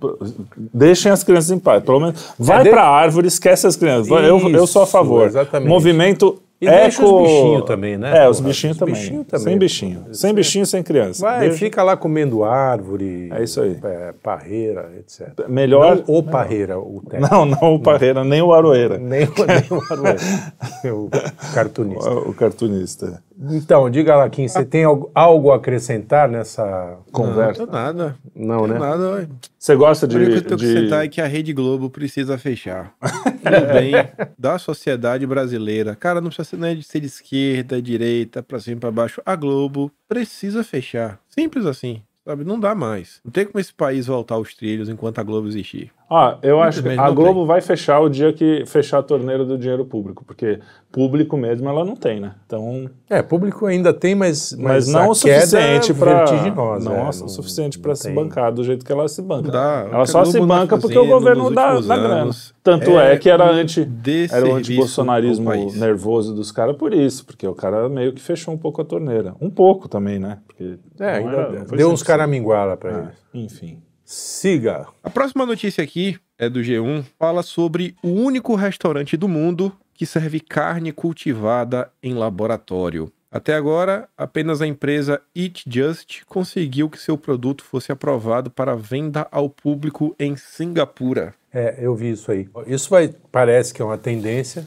Deixem 0.72 1.12
as 1.12 1.22
crianças 1.22 1.50
em 1.50 1.58
paz. 1.58 1.82
Pelo 1.84 2.00
menos 2.00 2.32
vai 2.38 2.60
É, 2.60 2.64
de- 2.64 2.70
pra 2.70 2.84
árvore, 2.88 3.28
esquece 3.28 3.66
as 3.66 3.76
crianças. 3.76 4.10
eu, 4.10 4.38
eu 4.50 4.66
sou 4.66 4.82
a 4.82 4.84
Isso, 4.84 4.92
favor. 4.92 5.26
exatamente. 5.26 5.68
Movimento 5.68 6.40
E 6.58 6.66
eco... 6.66 6.76
deixa 6.80 7.04
os 7.04 7.22
bichinhos 7.22 7.64
também, 7.66 7.98
né, 7.98 8.24
É, 8.24 8.28
os 8.28 8.40
bichinhos 8.40 8.76
Os 8.76 8.78
também. 8.80 8.94
bichinhos 8.94 9.26
também. 9.26 9.44
Sem 9.44 9.58
bichinho. 9.58 10.04
Sem 10.12 10.34
bichinho, 10.34 10.64
sem 10.66 10.82
criança. 10.82 11.20
Vai, 11.22 11.40
Deixa- 11.40 11.58
fica 11.58 11.82
lá 11.82 11.96
comendo 11.96 12.44
árvore. 12.44 13.28
É 13.30 13.42
isso 13.42 13.60
aí. 13.60 13.78
é, 13.84 14.14
parreira, 14.22 14.90
etc. 14.98 15.46
Melhor... 15.48 15.96
Não 16.06 16.14
o 16.16 16.22
parreira, 16.22 16.78
o 16.78 17.02
técnico. 17.08 17.34
Não, 17.34 17.44
não 17.44 17.74
o 17.74 17.78
parreira, 17.80 18.24
nem 18.24 18.40
o 18.40 18.54
aroeira. 18.54 18.96
Nem, 18.96 19.24
o- 19.24 19.32
nem 19.46 19.78
o 19.78 19.82
aroeira. 19.92 20.20
o 20.94 21.10
cartunista. 21.54 22.10
O 22.10 22.32
cartunista. 22.32 23.22
Então, 23.38 23.90
diga 23.90 24.16
lá, 24.16 24.28
Kim, 24.30 24.48
você 24.48 24.64
tem 24.64 24.84
algo, 24.84 25.50
a 25.50 25.56
acrescentar 25.56 26.28
nessa 26.28 26.98
conversa? 27.12 27.66
Não, 27.66 27.72
nada. 27.72 28.16
Não, 28.34 28.66
né? 28.66 28.78
nada. 28.78 29.28
Você 29.58 29.76
gosta 29.76 30.06
de... 30.06 30.16
coisa 30.16 30.30
que 30.30 30.36
eu 30.38 30.42
tenho 30.42 30.58
que 30.58 30.64
de... 30.64 30.70
acrescentar 30.70 31.04
é 31.04 31.08
que 31.08 31.20
a 31.20 31.26
Rede 31.26 31.52
Globo 31.52 31.90
precisa 31.90 32.38
fechar. 32.38 32.94
Tudo 33.00 33.66
bem 33.72 33.92
da 34.38 34.58
sociedade 34.58 35.26
brasileira. 35.26 35.94
Cara, 35.94 36.20
não 36.20 36.28
precisa 36.28 36.48
ser, 36.48 36.56
não 36.56 36.68
é 36.68 36.74
de 36.74 36.82
ser 36.82 37.00
de 37.00 37.06
esquerda, 37.06 37.80
direita, 37.82 38.42
pra 38.42 38.58
cima, 38.58 38.80
pra 38.80 38.90
baixo. 38.90 39.20
A 39.24 39.36
Globo 39.36 39.92
precisa 40.08 40.64
fechar. 40.64 41.20
Simples 41.28 41.66
assim. 41.66 42.02
Sabe? 42.24 42.42
Não 42.42 42.58
dá 42.58 42.74
mais. 42.74 43.20
Não 43.24 43.30
tem 43.30 43.44
como 43.44 43.60
esse 43.60 43.72
país 43.72 44.06
voltar 44.06 44.34
aos 44.34 44.54
trilhos 44.54 44.88
enquanto 44.88 45.20
a 45.20 45.22
Globo 45.22 45.46
existir. 45.46 45.92
Ah, 46.08 46.38
eu 46.40 46.60
acho 46.60 46.84
que 46.84 46.88
a 46.90 47.10
Globo 47.10 47.44
vai 47.44 47.60
fechar 47.60 47.98
o 47.98 48.08
dia 48.08 48.32
que 48.32 48.64
fechar 48.64 48.98
a 48.98 49.02
torneira 49.02 49.44
do 49.44 49.58
dinheiro 49.58 49.84
público, 49.84 50.24
porque 50.24 50.60
público 50.92 51.36
mesmo 51.36 51.68
ela 51.68 51.84
não 51.84 51.96
tem, 51.96 52.20
né? 52.20 52.36
Então, 52.46 52.88
É, 53.10 53.20
público 53.22 53.66
ainda 53.66 53.92
tem, 53.92 54.14
mas, 54.14 54.52
mas, 54.52 54.86
mas 54.86 54.88
não 54.88 55.10
o 55.10 55.14
suficiente 55.16 55.90
é 55.90 55.94
para 55.96 56.24
vertiginosa. 56.26 56.88
não, 56.88 56.96
é, 56.96 57.06
é 57.06 57.08
o 57.08 57.28
suficiente 57.28 57.78
para 57.80 57.96
se 57.96 58.04
tem. 58.04 58.14
bancar 58.14 58.52
do 58.52 58.62
jeito 58.62 58.84
que 58.86 58.92
ela 58.92 59.08
se 59.08 59.20
banca. 59.20 59.50
Dá. 59.50 59.88
O 59.90 59.94
Ela 59.96 60.06
só 60.06 60.24
se 60.24 60.40
banca 60.40 60.78
porque 60.78 60.96
o 60.96 61.06
governo 61.06 61.50
dá, 61.50 61.80
dá 61.80 61.96
grana. 61.96 62.30
Tanto 62.62 62.90
é 63.00 63.14
é, 63.14 63.18
que 63.18 63.28
era 63.28 63.50
anti 63.50 63.88
era 64.32 64.48
o 64.48 64.54
antibolsonarismo 64.54 65.50
nervoso 65.76 66.32
dos 66.34 66.52
caras 66.52 66.76
por 66.76 66.94
isso, 66.94 67.26
porque 67.26 67.46
o 67.48 67.54
cara 67.54 67.88
meio 67.88 68.12
que 68.12 68.20
fechou 68.22 68.54
um 68.54 68.58
pouco 68.58 68.80
a 68.80 68.84
torneira. 68.84 69.34
Um 69.40 69.50
pouco 69.50 69.88
também, 69.88 70.20
né? 70.20 70.38
Porque 70.46 70.78
É, 71.00 71.20
não 71.20 71.28
ainda 71.30 71.36
era- 71.42 71.64
deu 71.64 71.90
uns 71.90 72.00
100%. 72.02 72.06
caraminguala 72.06 72.76
pra 72.76 72.90
É, 72.92 72.98
eles. 73.00 73.14
enfim. 73.52 73.78
Siga. 74.06 74.86
A 75.02 75.10
próxima 75.10 75.44
notícia 75.44 75.82
aqui 75.82 76.16
é 76.38 76.48
do 76.48 76.60
G1. 76.60 77.04
Fala 77.18 77.42
sobre 77.42 77.96
o 78.00 78.08
único 78.08 78.54
restaurante 78.54 79.16
do 79.16 79.26
mundo 79.26 79.76
que 79.92 80.06
serve 80.06 80.38
carne 80.38 80.92
cultivada 80.92 81.90
em 82.00 82.14
laboratório. 82.14 83.12
Até 83.32 83.54
agora, 83.54 84.08
apenas 84.16 84.62
a 84.62 84.66
empresa 84.66 85.20
Eat 85.34 85.64
Just 85.68 86.22
conseguiu 86.26 86.88
que 86.88 87.00
seu 87.00 87.18
produto 87.18 87.64
fosse 87.64 87.90
aprovado 87.90 88.48
para 88.48 88.76
venda 88.76 89.26
ao 89.32 89.50
público 89.50 90.14
em 90.18 90.36
Singapura. 90.36 91.34
É, 91.52 91.76
eu 91.80 91.94
vi 91.96 92.10
isso 92.12 92.30
aí. 92.30 92.48
Isso 92.66 92.88
vai, 92.88 93.12
parece 93.32 93.74
que 93.74 93.82
é 93.82 93.84
uma 93.84 93.98
tendência. 93.98 94.64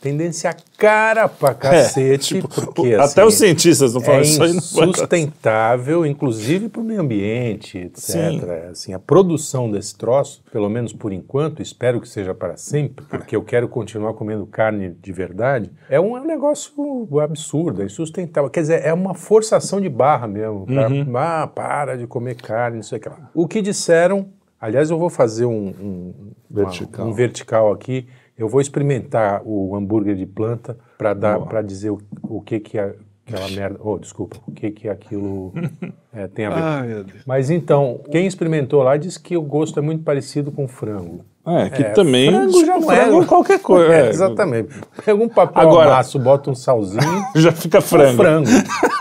Tendência 0.00 0.56
cara 0.78 1.28
pra 1.28 1.52
cacete, 1.52 2.36
tipo, 2.36 2.48
porque 2.48 2.94
Até 2.94 3.02
assim, 3.20 3.22
os 3.22 3.34
cientistas 3.34 3.92
não 3.92 4.00
falam 4.00 4.20
é 4.20 4.22
isso 4.22 4.42
aí. 4.42 4.50
Insustentável, 4.50 6.06
inclusive 6.06 6.68
para 6.68 6.80
o 6.80 6.84
meio 6.84 7.00
ambiente, 7.00 7.76
etc. 7.78 7.98
Sim. 7.98 8.40
Assim, 8.70 8.94
a 8.94 8.98
produção 8.98 9.70
desse 9.70 9.94
troço, 9.96 10.42
pelo 10.50 10.68
menos 10.68 10.92
por 10.92 11.12
enquanto, 11.12 11.60
espero 11.60 12.00
que 12.00 12.08
seja 12.08 12.34
para 12.34 12.56
sempre, 12.56 13.04
porque 13.06 13.36
eu 13.36 13.42
quero 13.42 13.68
continuar 13.68 14.14
comendo 14.14 14.46
carne 14.46 14.90
de 15.02 15.12
verdade, 15.12 15.70
é 15.88 16.00
um, 16.00 16.16
é 16.16 16.20
um 16.20 16.26
negócio 16.26 16.72
absurdo, 17.20 17.82
é 17.82 17.84
insustentável. 17.84 18.48
Quer 18.50 18.60
dizer, 18.62 18.82
é 18.84 18.92
uma 18.94 19.14
forçação 19.14 19.80
de 19.80 19.88
barra 19.88 20.26
mesmo. 20.26 20.64
pra- 20.66 20.88
Uhum. 20.88 21.16
ah, 21.16 21.46
para 21.46 21.96
de 21.96 22.06
comer 22.06 22.36
carne, 22.36 22.76
não 22.76 22.82
sei 22.82 22.98
o 22.98 23.00
que 23.00 23.08
lá. 23.08 23.30
O 23.34 23.46
que 23.46 23.60
disseram, 23.60 24.28
aliás, 24.60 24.90
eu 24.90 24.98
vou 24.98 25.10
fazer 25.10 25.44
um, 25.44 25.68
um, 25.80 26.14
uma- 26.50 26.62
Vertical. 26.64 27.06
um 27.06 27.12
vertical 27.12 27.72
aqui. 27.72 28.06
Eu 28.40 28.48
vou 28.48 28.58
experimentar 28.62 29.42
o 29.44 29.76
hambúrguer 29.76 30.16
de 30.16 30.24
planta 30.24 30.74
para 30.96 31.12
dar 31.12 31.38
para 31.40 31.60
dizer 31.60 31.90
o, 31.90 32.00
o 32.22 32.40
que 32.40 32.58
que 32.58 32.78
é 32.78 32.94
aquela 33.26 33.50
merda. 33.50 33.78
Oh, 33.82 33.98
desculpa. 33.98 34.38
O 34.46 34.52
que 34.52 34.70
que 34.70 34.88
aquilo 34.88 35.52
é, 36.10 36.26
tem 36.26 36.46
a 36.46 36.80
ver? 36.80 37.04
Deus. 37.04 37.22
Mas 37.26 37.50
então, 37.50 38.00
quem 38.10 38.26
experimentou 38.26 38.82
lá 38.82 38.96
disse 38.96 39.20
que 39.20 39.36
o 39.36 39.42
gosto 39.42 39.78
é 39.78 39.82
muito 39.82 40.02
parecido 40.02 40.50
com 40.50 40.66
frango. 40.66 41.22
É, 41.46 41.70
que 41.70 41.82
É, 41.82 41.88
também. 41.90 42.30
frango 42.30 42.64
já 42.66 42.78
não 42.78 42.92
é. 42.92 43.24
qualquer 43.24 43.58
coisa. 43.60 43.88
É, 43.92 44.06
é. 44.06 44.10
exatamente. 44.10 44.68
Pega 45.04 45.22
um 45.24 45.28
papel 45.28 45.62
Agora- 45.62 45.90
amasso, 45.94 46.18
bota 46.18 46.50
um 46.50 46.54
salzinho, 46.54 47.00
Já 47.34 47.50
fica 47.50 47.80
frango. 47.80 48.16
frango. 48.22 48.48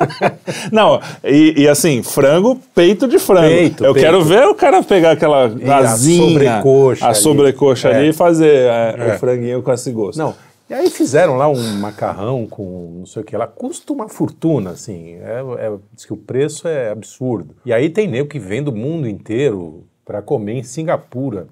Não, 0.72 1.00
e, 1.24 1.54
e 1.64 1.68
assim, 1.68 2.02
frango, 2.02 2.58
peito 2.74 3.08
de 3.08 3.20
frango. 3.20 3.50
Peito, 3.50 3.84
Eu 3.84 3.94
peito. 3.94 4.06
quero 4.06 4.24
ver 4.24 4.46
o 4.48 4.56
cara 4.56 4.82
pegar 4.82 5.12
aquela 5.12 5.46
a 5.68 5.78
asinha, 5.80 6.28
sobrecoxa 6.34 7.06
a 7.06 7.10
ali. 7.10 7.18
sobrecoxa 7.18 7.90
É. 7.90 7.96
ali 7.98 8.10
e 8.10 8.14
fazer 8.14 8.48
é, 8.70 8.96
É. 8.98 9.16
o 9.16 9.20
franguinho 9.20 9.62
com 9.62 9.72
esse 9.74 9.92
gosto. 9.92 10.18
Não. 10.18 10.34
E 10.70 10.74
aí 10.74 10.90
fizeram 10.90 11.36
lá 11.36 11.48
um 11.50 11.74
macarrão 11.80 12.46
com 12.48 12.98
não 13.00 13.06
sei 13.06 13.22
o 13.24 13.26
que 13.26 13.36
lá. 13.36 13.48
Custa 13.48 13.92
uma 13.92 14.08
fortuna, 14.08 14.70
assim. 14.72 15.16
É, 15.16 15.42
é- 15.66 15.72
diz 15.94 16.06
que 16.06 16.14
o 16.14 16.18
preço 16.18 16.68
é 16.68 16.92
absurdo. 16.92 17.56
E 17.66 17.74
aí 17.74 17.90
tem 17.90 18.08
nego 18.08 18.30
que 18.30 18.38
vem 18.40 18.62
do 18.64 18.72
mundo 18.72 19.08
inteiro 19.10 19.84
para 20.06 20.22
comer 20.22 20.54
em 20.54 20.64
Singapura. 20.64 21.48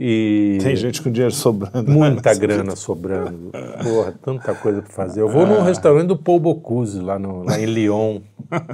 E 0.00 0.58
Tem 0.62 0.76
gente 0.76 1.02
com 1.02 1.10
dinheiro 1.10 1.34
sobrando. 1.34 1.90
muita 1.90 2.32
grana 2.32 2.74
sobrando. 2.76 3.50
Porra, 3.82 4.14
tanta 4.22 4.54
coisa 4.54 4.80
para 4.80 4.92
fazer. 4.92 5.20
Eu 5.22 5.28
vou 5.28 5.44
num 5.44 5.60
restaurante 5.62 6.06
do 6.06 6.16
Paul 6.16 6.38
Bocuse, 6.38 7.00
lá, 7.00 7.18
no, 7.18 7.42
lá 7.42 7.58
em 7.58 7.64
Lyon, 7.66 8.20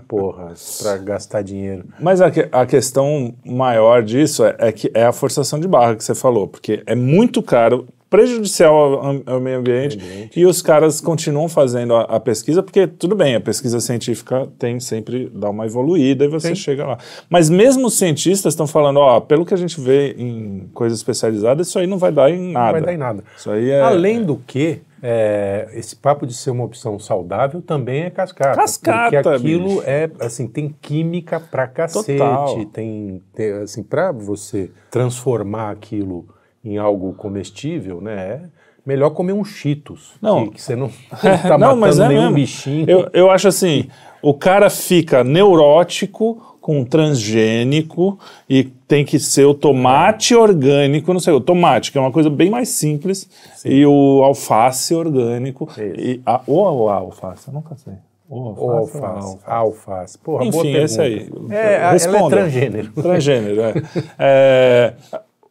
porra, 0.06 0.52
para 0.82 0.98
gastar 1.02 1.40
dinheiro. 1.40 1.86
Mas 1.98 2.20
a, 2.20 2.30
que- 2.30 2.46
a 2.52 2.66
questão 2.66 3.34
maior 3.42 4.02
disso 4.02 4.44
é, 4.44 4.54
é 4.58 4.70
que 4.72 4.90
é 4.92 5.06
a 5.06 5.12
forçação 5.12 5.58
de 5.58 5.66
barra 5.66 5.96
que 5.96 6.04
você 6.04 6.14
falou, 6.14 6.46
porque 6.46 6.82
é 6.84 6.94
muito 6.94 7.42
caro, 7.42 7.86
prejudicial 8.14 8.76
ao, 8.76 9.22
ao 9.26 9.40
meio 9.40 9.58
ambiente, 9.58 10.30
e 10.36 10.46
os 10.46 10.62
caras 10.62 11.00
continuam 11.00 11.48
fazendo 11.48 11.96
a, 11.96 12.02
a 12.02 12.20
pesquisa, 12.20 12.62
porque 12.62 12.86
tudo 12.86 13.16
bem, 13.16 13.34
a 13.34 13.40
pesquisa 13.40 13.80
científica 13.80 14.46
tem 14.56 14.78
sempre 14.78 15.28
dá 15.34 15.50
uma 15.50 15.66
evoluída 15.66 16.24
e 16.24 16.28
você 16.28 16.48
Sim. 16.48 16.54
chega 16.54 16.86
lá. 16.86 16.98
Mas 17.28 17.50
mesmo 17.50 17.88
os 17.88 17.94
cientistas 17.94 18.52
estão 18.52 18.68
falando, 18.68 18.98
ó, 18.98 19.18
pelo 19.18 19.44
que 19.44 19.52
a 19.52 19.56
gente 19.56 19.80
vê 19.80 20.12
em 20.16 20.70
coisas 20.72 20.98
especializadas, 21.00 21.66
isso 21.66 21.76
aí 21.76 21.88
não 21.88 21.98
vai 21.98 22.12
dar 22.12 22.30
em 22.30 22.52
nada. 22.52 22.66
Não 22.66 22.72
vai 22.72 22.82
dar 22.82 22.94
em 22.94 22.96
nada. 22.96 23.24
Isso 23.36 23.50
aí 23.50 23.70
é 23.70 23.80
Além 23.80 24.22
do 24.22 24.36
que, 24.36 24.80
é, 25.02 25.68
esse 25.74 25.96
papo 25.96 26.24
de 26.24 26.34
ser 26.34 26.50
uma 26.50 26.62
opção 26.62 27.00
saudável 27.00 27.60
também 27.60 28.04
é 28.04 28.10
cascata. 28.10 28.54
Cascata, 28.54 29.02
Porque 29.02 29.16
aquilo 29.16 29.68
bicho. 29.70 29.82
é, 29.86 30.08
assim, 30.20 30.46
tem 30.46 30.72
química 30.80 31.40
pra 31.40 31.66
cacete. 31.66 32.16
Total. 32.16 32.64
Tem, 32.66 33.20
tem, 33.34 33.52
assim, 33.54 33.82
pra 33.82 34.12
você 34.12 34.70
transformar 34.88 35.72
aquilo 35.72 36.28
em 36.64 36.78
algo 36.78 37.12
comestível, 37.14 38.00
né? 38.00 38.14
É 38.14 38.40
melhor 38.86 39.10
comer 39.10 39.32
um 39.32 39.44
Cheetos. 39.44 40.12
Não. 40.20 40.48
Que, 40.48 40.60
você 40.60 40.74
não, 40.76 40.90
não 41.22 41.38
tá 41.38 41.58
matando 41.58 42.08
nenhum 42.08 42.32
bichinho. 42.32 42.88
Eu, 42.88 43.08
eu 43.12 43.30
acho 43.30 43.48
assim, 43.48 43.88
o 44.22 44.34
cara 44.34 44.68
fica 44.70 45.22
neurótico 45.24 46.56
com 46.60 46.82
transgênico 46.82 48.18
e 48.48 48.64
tem 48.64 49.04
que 49.04 49.18
ser 49.18 49.44
o 49.44 49.52
tomate 49.52 50.34
orgânico, 50.34 51.12
não 51.12 51.20
sei, 51.20 51.34
o 51.34 51.40
tomate, 51.40 51.92
que 51.92 51.98
é 51.98 52.00
uma 52.00 52.10
coisa 52.10 52.30
bem 52.30 52.48
mais 52.50 52.70
simples, 52.70 53.28
e 53.64 53.84
o 53.84 54.22
alface 54.24 54.94
orgânico. 54.94 55.68
E 55.78 56.22
a, 56.24 56.40
ou 56.46 56.88
a 56.88 56.94
alface, 56.94 57.48
eu 57.48 57.54
nunca 57.54 57.76
sei. 57.76 57.92
Ou 58.30 58.54
Ou 58.58 58.70
alface, 58.70 59.04
alface. 59.04 59.38
ou 59.46 59.52
Alface. 59.52 60.18
Porra, 60.18 60.44
Enfim, 60.46 60.72
esse 60.76 60.98
aí. 61.00 61.20
pergunta. 61.28 61.54
É, 61.54 61.74
ela 61.74 61.88
é 61.88 61.92
Responda. 61.92 62.36
transgênero. 62.36 62.92
Transgênero, 62.92 63.60
é. 63.60 63.74
É, 64.18 64.94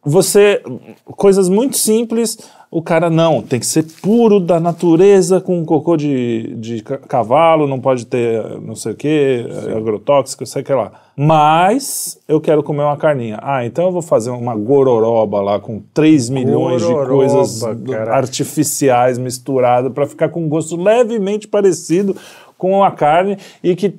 Você. 0.04 0.62
Coisas 1.04 1.48
muito 1.48 1.76
simples. 1.76 2.38
O 2.70 2.82
cara 2.82 3.08
não, 3.08 3.40
tem 3.40 3.60
que 3.60 3.66
ser 3.66 3.84
puro 4.02 4.40
da 4.40 4.58
natureza, 4.58 5.40
com 5.40 5.64
cocô 5.64 5.96
de, 5.96 6.56
de 6.56 6.82
ca- 6.82 6.98
cavalo, 6.98 7.68
não 7.68 7.78
pode 7.80 8.04
ter 8.04 8.42
não 8.60 8.74
sei 8.74 8.90
o 8.90 8.94
que, 8.96 9.46
agrotóxico, 9.76 10.44
sei 10.44 10.62
o 10.62 10.64
que 10.64 10.72
lá. 10.72 10.90
Mas 11.16 12.18
eu 12.26 12.40
quero 12.40 12.64
comer 12.64 12.82
uma 12.82 12.96
carninha. 12.96 13.38
Ah, 13.40 13.64
então 13.64 13.84
eu 13.84 13.92
vou 13.92 14.02
fazer 14.02 14.30
uma 14.30 14.56
gororoba 14.56 15.40
lá 15.40 15.60
com 15.60 15.80
3 15.94 16.28
milhões 16.30 16.82
de 16.82 16.88
Gororoba, 16.88 17.14
coisas 17.14 17.62
cara. 17.88 18.16
artificiais 18.16 19.18
misturadas 19.18 19.92
para 19.92 20.04
ficar 20.08 20.28
com 20.30 20.42
um 20.44 20.48
gosto 20.48 20.74
levemente 20.74 21.46
parecido 21.46 22.16
com 22.58 22.82
a 22.82 22.90
carne 22.90 23.36
e 23.62 23.76
que 23.76 23.94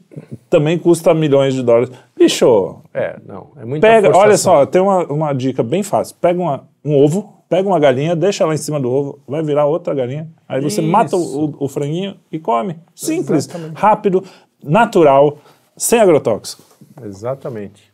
também 0.56 0.78
custa 0.78 1.14
milhões 1.14 1.54
de 1.54 1.62
dólares. 1.62 1.92
Bicho, 2.18 2.78
É, 2.94 3.18
não. 3.26 3.48
É 3.58 3.66
muita 3.66 3.86
pega, 3.88 4.08
olha 4.10 4.16
forçação. 4.30 4.54
só, 4.60 4.66
tem 4.66 4.82
uma, 4.82 5.04
uma 5.06 5.34
dica 5.34 5.62
bem 5.62 5.84
fácil. 5.84 6.16
Pega 6.22 6.40
uma- 6.42 6.64
um 6.84 6.96
ovo, 6.96 7.34
pega 7.50 7.68
uma 7.68 7.80
galinha, 7.80 8.16
deixa 8.16 8.44
ela 8.44 8.54
em 8.54 8.58
cima 8.58 8.80
do 8.80 8.90
ovo, 8.90 9.20
vai 9.28 9.44
virar 9.44 9.66
outra 9.66 9.94
galinha. 9.94 10.30
Aí 10.48 10.62
você 10.62 10.82
Isso. 10.82 10.90
mata 10.90 11.16
o, 11.18 11.56
o 11.60 11.68
franguinho 11.68 12.16
e 12.32 12.40
come. 12.40 12.78
Simples, 12.96 13.46
Exatamente. 13.48 13.76
rápido, 13.76 14.24
natural, 14.64 15.38
sem 15.76 16.00
agrotóxico. 16.00 16.64
Exatamente. 17.04 17.92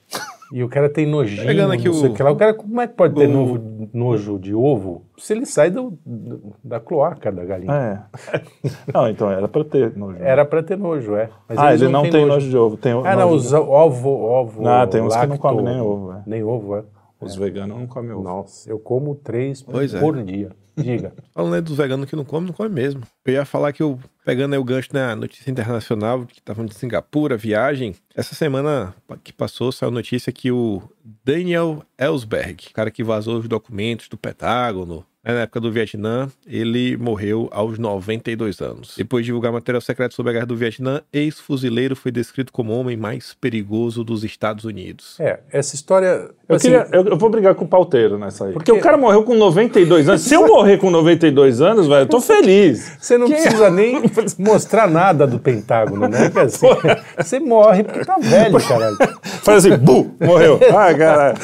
E 0.52 0.64
o 0.64 0.68
cara 0.70 0.90
tem 0.90 1.06
nojinho, 1.06 1.46
Pegando 1.48 1.74
aqui 1.74 1.86
não 1.86 1.94
sei 1.94 2.10
o- 2.10 2.14
que 2.14 2.22
lá. 2.22 2.32
O 2.32 2.36
cara, 2.36 2.54
como 2.54 2.82
é 2.82 2.88
que 2.88 2.94
pode 2.94 3.16
ter 3.16 3.28
o- 3.28 3.32
novo, 3.32 3.88
nojo 3.94 4.38
de 4.38 4.54
ovo 4.54 5.04
se 5.18 5.32
ele 5.34 5.46
sai 5.46 5.70
do, 5.72 5.98
do- 6.06 6.54
da 6.64 6.80
cloaca 6.80 7.32
da 7.32 7.46
galinha? 7.46 7.72
É. 7.74 8.02
Não, 8.94 9.08
então 9.08 9.32
era 9.32 9.48
pra 9.48 9.64
ter 9.64 9.96
nojo. 9.96 10.18
Era 10.20 10.44
pra 10.46 10.62
ter 10.62 10.78
nojo, 10.78 11.16
é. 11.16 11.30
Mas 11.48 11.58
ah, 11.58 11.74
ele 11.74 11.88
não 11.88 12.02
têm 12.04 12.12
tem 12.12 12.26
nojo 12.26 12.50
de 12.50 12.58
ovo. 12.58 12.76
Tem 12.78 12.92
Ah, 12.92 13.16
não, 13.16 13.30
nojo 13.32 13.36
os 13.36 13.54
ovo, 13.54 14.10
ovo. 14.10 14.68
Ah, 14.68 14.86
tem 14.88 15.02
uns 15.02 15.16
que 15.16 15.22
não 15.22 15.30
lacto- 15.30 15.40
comem 15.42 15.64
nem 15.66 15.80
ovo, 15.82 16.12
é. 16.14 16.24
Nem 16.26 16.44
ovo, 16.44 16.76
é. 16.76 16.84
Os 17.22 17.36
veganos 17.36 17.78
não 17.78 17.88
comem 17.88 18.12
ovo. 18.12 18.24
Nossa, 18.24 18.70
eu 18.70 18.80
como 18.80 19.16
três 19.16 19.62
Pois 19.62 19.94
é. 19.94 20.00
por 20.00 20.22
dia. 20.24 20.50
Diga. 20.76 21.14
Falando 21.34 21.56
aí 21.56 21.62
dos 21.62 21.78
veganos 21.78 22.10
que 22.10 22.16
não 22.16 22.26
comem, 22.26 22.48
não 22.48 22.54
come 22.54 22.70
mesmo. 22.70 23.02
Eu 23.26 23.34
ia 23.34 23.46
falar 23.46 23.74
que 23.74 23.84
eu, 23.84 24.00
pegando 24.26 24.54
aí 24.54 24.60
o 24.60 24.64
gancho 24.64 24.90
na 24.94 25.16
notícia 25.16 25.50
internacional, 25.52 26.26
que 26.26 26.40
estavam 26.40 26.66
de 26.66 26.74
Singapura, 26.74 27.38
viagem, 27.38 27.96
essa 28.16 28.36
semana 28.36 28.94
que 29.24 29.34
passou, 29.34 29.72
saiu 29.72 29.92
notícia 29.92 30.32
que 30.32 30.52
o 30.52 30.82
Daniel 31.24 31.84
Ellsberg, 31.98 32.68
o 32.70 32.74
cara 32.74 32.92
que 32.92 33.04
vazou 33.04 33.40
os 33.40 33.48
documentos 33.48 34.08
do 34.08 34.18
Pentágono, 34.18 34.98
né, 34.98 35.04
na 35.24 35.42
época 35.42 35.60
do 35.60 35.72
Vietnã, 35.72 36.28
ele 36.48 36.98
morreu 36.98 37.48
aos 37.52 37.78
92 37.78 38.60
anos. 38.60 38.96
Depois 38.98 39.24
de 39.24 39.28
divulgar 39.28 39.52
material 39.52 39.80
secreto 39.80 40.16
sobre 40.16 40.32
a 40.32 40.34
guerra 40.34 40.46
do 40.48 40.56
Vietnã, 40.56 41.02
ex-fuzileiro 41.14 41.96
foi 41.96 42.12
descrito 42.12 42.52
como 42.52 42.74
o 42.74 42.80
homem 42.80 42.98
mais 42.98 43.36
perigoso 43.40 44.04
dos 44.04 44.24
Estados 44.24 44.66
Unidos. 44.66 45.20
É, 45.20 45.40
essa 45.52 45.76
história. 45.76 46.30
Eu, 46.50 46.56
assim, 46.56 46.70
queria, 46.72 46.88
eu, 46.92 47.06
eu 47.06 47.18
vou 47.18 47.30
brigar 47.30 47.54
com 47.54 47.66
o 47.66 47.68
pauteiro 47.68 48.18
nessa 48.18 48.46
aí. 48.46 48.54
Porque, 48.54 48.72
Porque- 48.72 48.80
o 48.80 48.84
cara 48.84 48.98
morreu 48.98 49.24
com 49.24 49.36
92 49.36 50.10
anos. 50.10 50.22
Se 50.22 50.34
eu 50.34 50.48
morrer 50.48 50.78
com 50.78 50.90
92 50.90 51.62
anos, 51.62 51.88
velho, 51.88 52.02
eu 52.02 52.08
tô 52.08 52.20
feliz. 52.20 52.98
Você 53.00 53.18
não 53.18 53.28
precisa 53.30 53.70
nem 53.70 54.02
mostrar 54.40 54.90
nada 54.90 55.28
do 55.28 55.38
Pentágono, 55.40 56.08
né? 56.08 56.30
Que 56.32 56.40
assim, 56.40 56.68
você 57.18 57.40
morre 57.40 57.84
porque 57.84 58.04
tá 58.06 58.18
velho, 58.20 58.58
caralho. 58.68 58.98
Faz 59.44 59.66
assim, 59.66 59.78
bu, 59.78 60.16
morreu. 60.20 60.60
Ah, 60.72 60.94
caralho. 60.96 61.38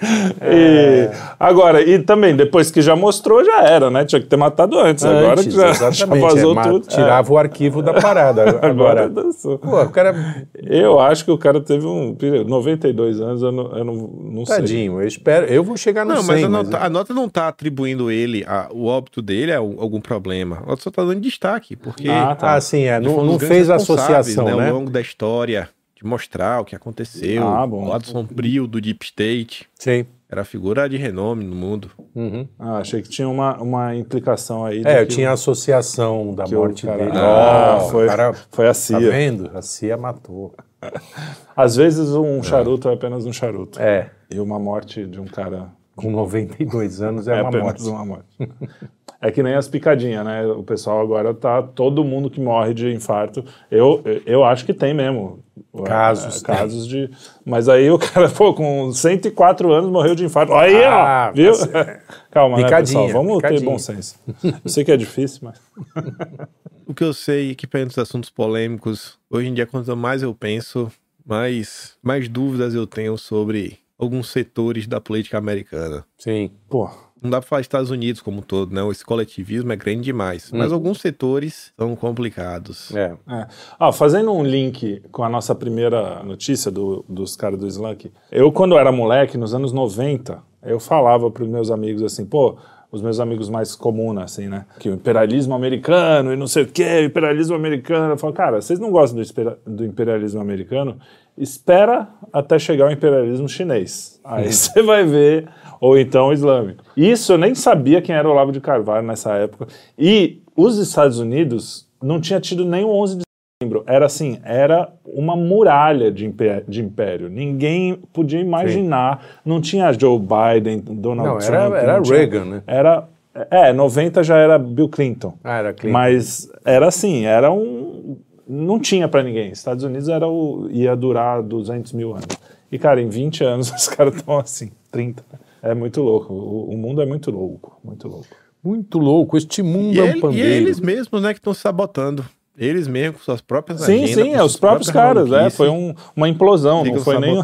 E, 0.42 1.08
agora, 1.38 1.80
e 1.82 1.98
também, 1.98 2.34
depois 2.36 2.70
que 2.70 2.82
já 2.82 2.94
mostrou, 2.96 3.44
já 3.44 3.62
era, 3.62 3.90
né? 3.90 4.04
Tinha 4.04 4.20
que 4.20 4.26
ter 4.26 4.36
matado 4.36 4.78
antes. 4.78 5.04
agora 5.04 5.34
que 5.36 5.40
Antes, 5.48 5.54
já, 5.54 5.72
já 5.72 5.88
exatamente. 5.88 6.20
vazou 6.22 6.58
é, 6.58 6.62
tudo. 6.62 6.86
Tirava 6.86 7.32
o 7.32 7.38
arquivo 7.38 7.82
da 7.82 7.94
parada. 7.94 8.42
É, 8.42 8.48
agora 8.66 9.04
Agora, 9.04 9.08
dançou. 9.08 9.58
pô, 9.58 9.80
o 9.82 9.88
cara. 9.90 10.14
Eu 10.56 10.98
acho 11.00 11.24
que 11.24 11.30
o 11.30 11.38
cara 11.38 11.60
teve 11.60 11.86
um. 11.86 12.16
92 12.46 13.20
anos, 13.20 13.42
eu 13.42 13.52
não, 13.52 13.76
eu 13.78 13.84
não, 13.84 13.94
não 13.94 14.46
sei. 14.46 14.56
Tadinho, 14.56 15.00
eu 15.00 15.06
espero. 15.06 15.46
Eu 15.46 15.62
vou 15.64 15.76
chegar 15.76 16.04
no 16.04 16.14
Não, 16.14 16.22
100, 16.22 16.26
mas 16.26 16.44
a 16.44 16.48
mas 16.48 16.64
nota, 16.68 16.84
a 16.84 16.90
nota 16.90 17.14
não 17.14 17.28
tá 17.28 17.48
atribuindo 17.48 18.10
ele, 18.10 18.44
a- 18.46 18.68
o 18.72 18.86
óbito 18.86 19.22
dele 19.22 19.52
a 19.52 19.62
um- 19.62 19.76
algum 19.78 20.00
problema. 20.00 20.58
A 20.64 20.66
nota 20.70 20.82
só 20.82 20.90
tá 20.90 21.02
dando 21.02 21.20
destaque, 21.20 21.76
porque 21.76 22.08
Ah, 22.08 22.34
tá. 22.34 22.54
Ah, 22.54 22.60
sim, 22.60 22.84
é. 22.84 23.00
Não, 23.00 23.24
não 23.24 23.38
fez 23.38 23.70
associação, 23.70 24.44
né? 24.56 24.68
Ao 24.68 24.74
longo 24.76 24.90
da 24.90 25.00
história, 25.00 25.68
mostrar 26.06 26.60
o 26.60 26.64
que 26.64 26.74
aconteceu, 26.76 27.46
Ah, 27.46 27.66
bom. 27.66 27.84
o 27.84 27.88
lado 27.88 28.06
sombrio 28.06 28.66
do 28.66 28.80
Deep 28.80 29.04
State. 29.04 29.66
Sim. 29.78 30.06
Era 30.28 30.44
figura 30.44 30.88
de 30.88 30.96
renome 30.96 31.44
no 31.44 31.54
mundo. 31.54 31.90
Uhum. 32.14 32.48
Ah, 32.58 32.78
achei 32.78 33.00
que 33.02 33.08
tinha 33.08 33.28
uma, 33.28 33.56
uma 33.62 33.94
implicação 33.94 34.64
aí. 34.64 34.82
É, 34.84 35.00
eu 35.00 35.06
tinha 35.06 35.30
a 35.30 35.34
associação 35.34 36.34
da 36.34 36.44
morte 36.46 36.86
cara- 36.86 36.98
dele. 37.04 37.16
Ah, 37.16 37.78
Ó, 37.80 37.88
foi- 37.90 38.04
o 38.06 38.08
cara, 38.08 38.32
foi 38.50 38.64
a 38.66 38.70
Tá 38.70 38.74
CIA. 38.74 39.10
vendo? 39.10 39.50
A 39.54 39.62
CIA 39.62 39.96
matou. 39.96 40.52
Às 41.56 41.76
vezes 41.76 42.10
um 42.10 42.42
charuto 42.42 42.88
é 42.88 42.94
apenas 42.94 43.24
um 43.26 43.32
charuto. 43.32 43.80
É, 43.80 44.10
E 44.30 44.40
uma 44.40 44.58
morte 44.58 45.06
de 45.06 45.20
um 45.20 45.26
cara 45.26 45.68
com 45.94 46.10
92 46.10 47.00
anos 47.00 47.28
é, 47.28 47.38
é 47.38 47.40
uma 47.42 47.48
apenas 47.50 47.64
morte. 47.66 47.88
uma 47.88 48.04
morte. 48.04 48.36
É 49.26 49.30
que 49.30 49.42
nem 49.42 49.54
as 49.54 49.66
picadinhas, 49.66 50.22
né? 50.24 50.46
O 50.46 50.62
pessoal 50.62 51.00
agora 51.00 51.32
tá. 51.32 51.62
Todo 51.62 52.04
mundo 52.04 52.28
que 52.28 52.38
morre 52.40 52.74
de 52.74 52.92
infarto. 52.92 53.42
Eu, 53.70 54.02
eu 54.26 54.44
acho 54.44 54.66
que 54.66 54.74
tem 54.74 54.92
mesmo. 54.92 55.42
Casos, 55.84 56.42
É, 56.42 56.46
casos 56.46 56.86
de. 56.86 57.10
Mas 57.44 57.68
aí 57.68 57.90
o 57.90 57.96
cara, 57.98 58.28
pô, 58.28 58.52
com 58.52 58.92
104 58.92 59.72
anos 59.72 59.90
morreu 59.90 60.14
de 60.14 60.24
infarto. 60.26 60.52
Aí, 60.52 60.84
Ah, 60.84 61.28
ó! 61.30 61.34
Viu? 61.34 61.52
mas- 61.52 62.02
Calma, 62.30 62.58
né, 62.58 62.64
Picadinha, 62.64 63.02
pessoal? 63.06 63.24
Vamos 63.24 63.40
ter 63.40 63.48
picadinha. 63.48 63.70
bom 63.70 63.78
senso. 63.78 64.16
Eu 64.42 64.68
sei 64.70 64.84
que 64.84 64.92
é 64.92 64.96
difícil, 64.96 65.40
mas. 65.42 65.58
O 66.86 66.92
que 66.92 67.02
eu 67.02 67.14
sei 67.14 67.52
é 67.52 67.54
que 67.54 67.66
perante 67.66 67.92
os 67.92 67.98
assuntos 67.98 68.28
polêmicos, 68.28 69.18
hoje 69.30 69.48
em 69.48 69.54
dia, 69.54 69.64
quanto 69.66 69.96
mais 69.96 70.22
eu 70.22 70.34
penso, 70.34 70.92
mais, 71.24 71.96
mais 72.02 72.28
dúvidas 72.28 72.74
eu 72.74 72.86
tenho 72.86 73.16
sobre 73.16 73.78
alguns 73.98 74.28
setores 74.30 74.86
da 74.86 75.00
política 75.00 75.38
americana. 75.38 76.04
Sim. 76.18 76.50
Pô, 76.68 76.90
Não 77.24 77.30
dá 77.30 77.40
pra 77.40 77.48
falar 77.48 77.62
Estados 77.62 77.90
Unidos 77.90 78.20
como 78.20 78.38
um 78.38 78.42
todo, 78.42 78.74
né? 78.74 78.86
Esse 78.90 79.02
coletivismo 79.02 79.72
é 79.72 79.76
grande 79.76 80.02
demais. 80.02 80.50
Mas 80.52 80.70
alguns 80.70 81.00
setores 81.00 81.72
são 81.78 81.96
complicados. 81.96 82.94
É. 82.94 83.14
É. 83.26 83.46
Ah, 83.80 83.90
fazendo 83.92 84.30
um 84.30 84.44
link 84.44 85.02
com 85.10 85.24
a 85.24 85.28
nossa 85.30 85.54
primeira 85.54 86.22
notícia 86.22 86.70
do- 86.70 87.02
dos 87.08 87.34
caras 87.34 87.58
do 87.58 87.66
Slunk, 87.66 88.12
eu, 88.30 88.52
quando 88.52 88.76
era 88.76 88.92
moleque, 88.92 89.38
nos 89.38 89.54
anos 89.54 89.72
90, 89.72 90.38
eu 90.62 90.78
falava 90.78 91.30
para 91.30 91.42
os 91.44 91.48
meus 91.48 91.70
amigos 91.70 92.02
assim, 92.02 92.26
pô, 92.26 92.58
os 92.92 93.00
meus 93.00 93.18
amigos 93.18 93.48
mais 93.48 93.74
comuns, 93.74 94.18
assim, 94.22 94.46
né? 94.46 94.66
Que 94.78 94.90
o 94.90 94.94
imperialismo 94.94 95.54
americano 95.54 96.30
e 96.32 96.36
não 96.36 96.46
sei 96.46 96.64
o 96.64 96.66
quê, 96.66 97.00
o 97.00 97.04
imperialismo 97.06 97.56
americano. 97.56 98.12
Eu 98.12 98.18
falo, 98.18 98.34
cara, 98.34 98.60
vocês 98.60 98.78
não 98.78 98.90
gostam 98.90 99.20
do 99.66 99.84
imperialismo 99.84 100.40
americano? 100.42 100.98
Espera 101.36 102.06
até 102.32 102.58
chegar 102.58 102.86
o 102.86 102.92
imperialismo 102.92 103.48
chinês. 103.48 104.20
Aí 104.24 104.46
você 104.52 104.80
vai 104.82 105.04
ver, 105.04 105.48
ou 105.84 105.98
então 105.98 106.32
islâmico. 106.32 106.82
Isso 106.96 107.32
eu 107.34 107.38
nem 107.38 107.54
sabia 107.54 108.00
quem 108.00 108.14
era 108.14 108.26
o 108.26 108.30
Olavo 108.30 108.50
de 108.52 108.60
Carvalho 108.60 109.06
nessa 109.06 109.34
época. 109.34 109.66
E 109.98 110.40
os 110.56 110.78
Estados 110.78 111.18
Unidos 111.18 111.86
não 112.02 112.18
tinha 112.20 112.40
tido 112.40 112.64
nem 112.64 112.84
o 112.84 112.88
11 112.88 113.16
de 113.18 113.22
setembro. 113.60 113.84
Era 113.86 114.06
assim, 114.06 114.38
era 114.44 114.88
uma 115.04 115.36
muralha 115.36 116.10
de, 116.10 116.24
impé- 116.24 116.64
de 116.66 116.80
império. 116.82 117.28
Ninguém 117.28 117.96
podia 118.14 118.40
imaginar. 118.40 119.22
Não 119.44 119.60
tinha 119.60 119.92
Joe 119.92 120.18
Biden, 120.18 120.78
Donald 120.80 121.28
Não, 121.28 121.38
Trump. 121.38 121.72
era, 121.74 121.78
era 121.82 121.96
não 121.96 122.02
tinha- 122.02 122.18
Reagan, 122.18 122.44
né? 122.46 122.62
Era, 122.66 123.04
é, 123.50 123.70
90 123.72 124.22
já 124.24 124.38
era 124.38 124.58
Bill 124.58 124.88
Clinton. 124.88 125.34
Ah, 125.44 125.58
era 125.58 125.72
Clinton. 125.74 125.92
Mas 125.92 126.48
era 126.64 126.86
assim, 126.88 127.26
era 127.26 127.52
um. 127.52 128.16
Não 128.48 128.78
tinha 128.80 129.06
pra 129.06 129.22
ninguém. 129.22 129.50
Estados 129.50 129.84
Unidos 129.84 130.08
era 130.08 130.26
o, 130.26 130.66
ia 130.70 130.96
durar 130.96 131.42
200 131.42 131.92
mil 131.92 132.12
anos. 132.12 132.26
E, 132.72 132.78
cara, 132.78 133.00
em 133.02 133.08
20 133.10 133.44
anos 133.44 133.70
os 133.76 133.86
caras 133.88 134.14
estão 134.16 134.38
assim, 134.38 134.70
30. 134.90 135.22
É 135.64 135.74
muito 135.74 136.02
louco. 136.02 136.32
O, 136.32 136.70
o 136.74 136.76
mundo 136.76 137.00
é 137.00 137.06
muito 137.06 137.30
louco. 137.30 137.78
Muito 137.82 138.06
louco. 138.08 138.26
Muito 138.62 138.98
louco. 138.98 139.36
Este 139.36 139.62
mundo 139.62 139.94
E, 139.94 139.98
é 140.00 140.02
um 140.02 140.06
ele- 140.06 140.18
e 140.18 140.20
pandeiro. 140.20 140.48
eles 140.48 140.80
mesmos, 140.80 141.22
né, 141.22 141.32
que 141.32 141.38
estão 141.38 141.54
se 141.54 141.60
sabotando. 141.60 142.24
Eles 142.56 142.86
mesmos, 142.86 143.18
com 143.18 143.24
suas 143.24 143.40
próprias 143.40 143.80
Sim, 143.80 144.04
agendas. 144.04 144.24
sim, 144.24 144.30
com 144.32 144.36
é 144.38 144.44
os 144.44 144.56
próprios 144.56 144.90
caras. 144.90 145.30
É, 145.32 145.50
foi 145.50 145.68
um- 145.68 145.92
uma 146.14 146.28
implosão, 146.28 146.82
ficam 146.84 146.96
não 146.98 147.04
foi 147.04 147.18
nem. 147.18 147.42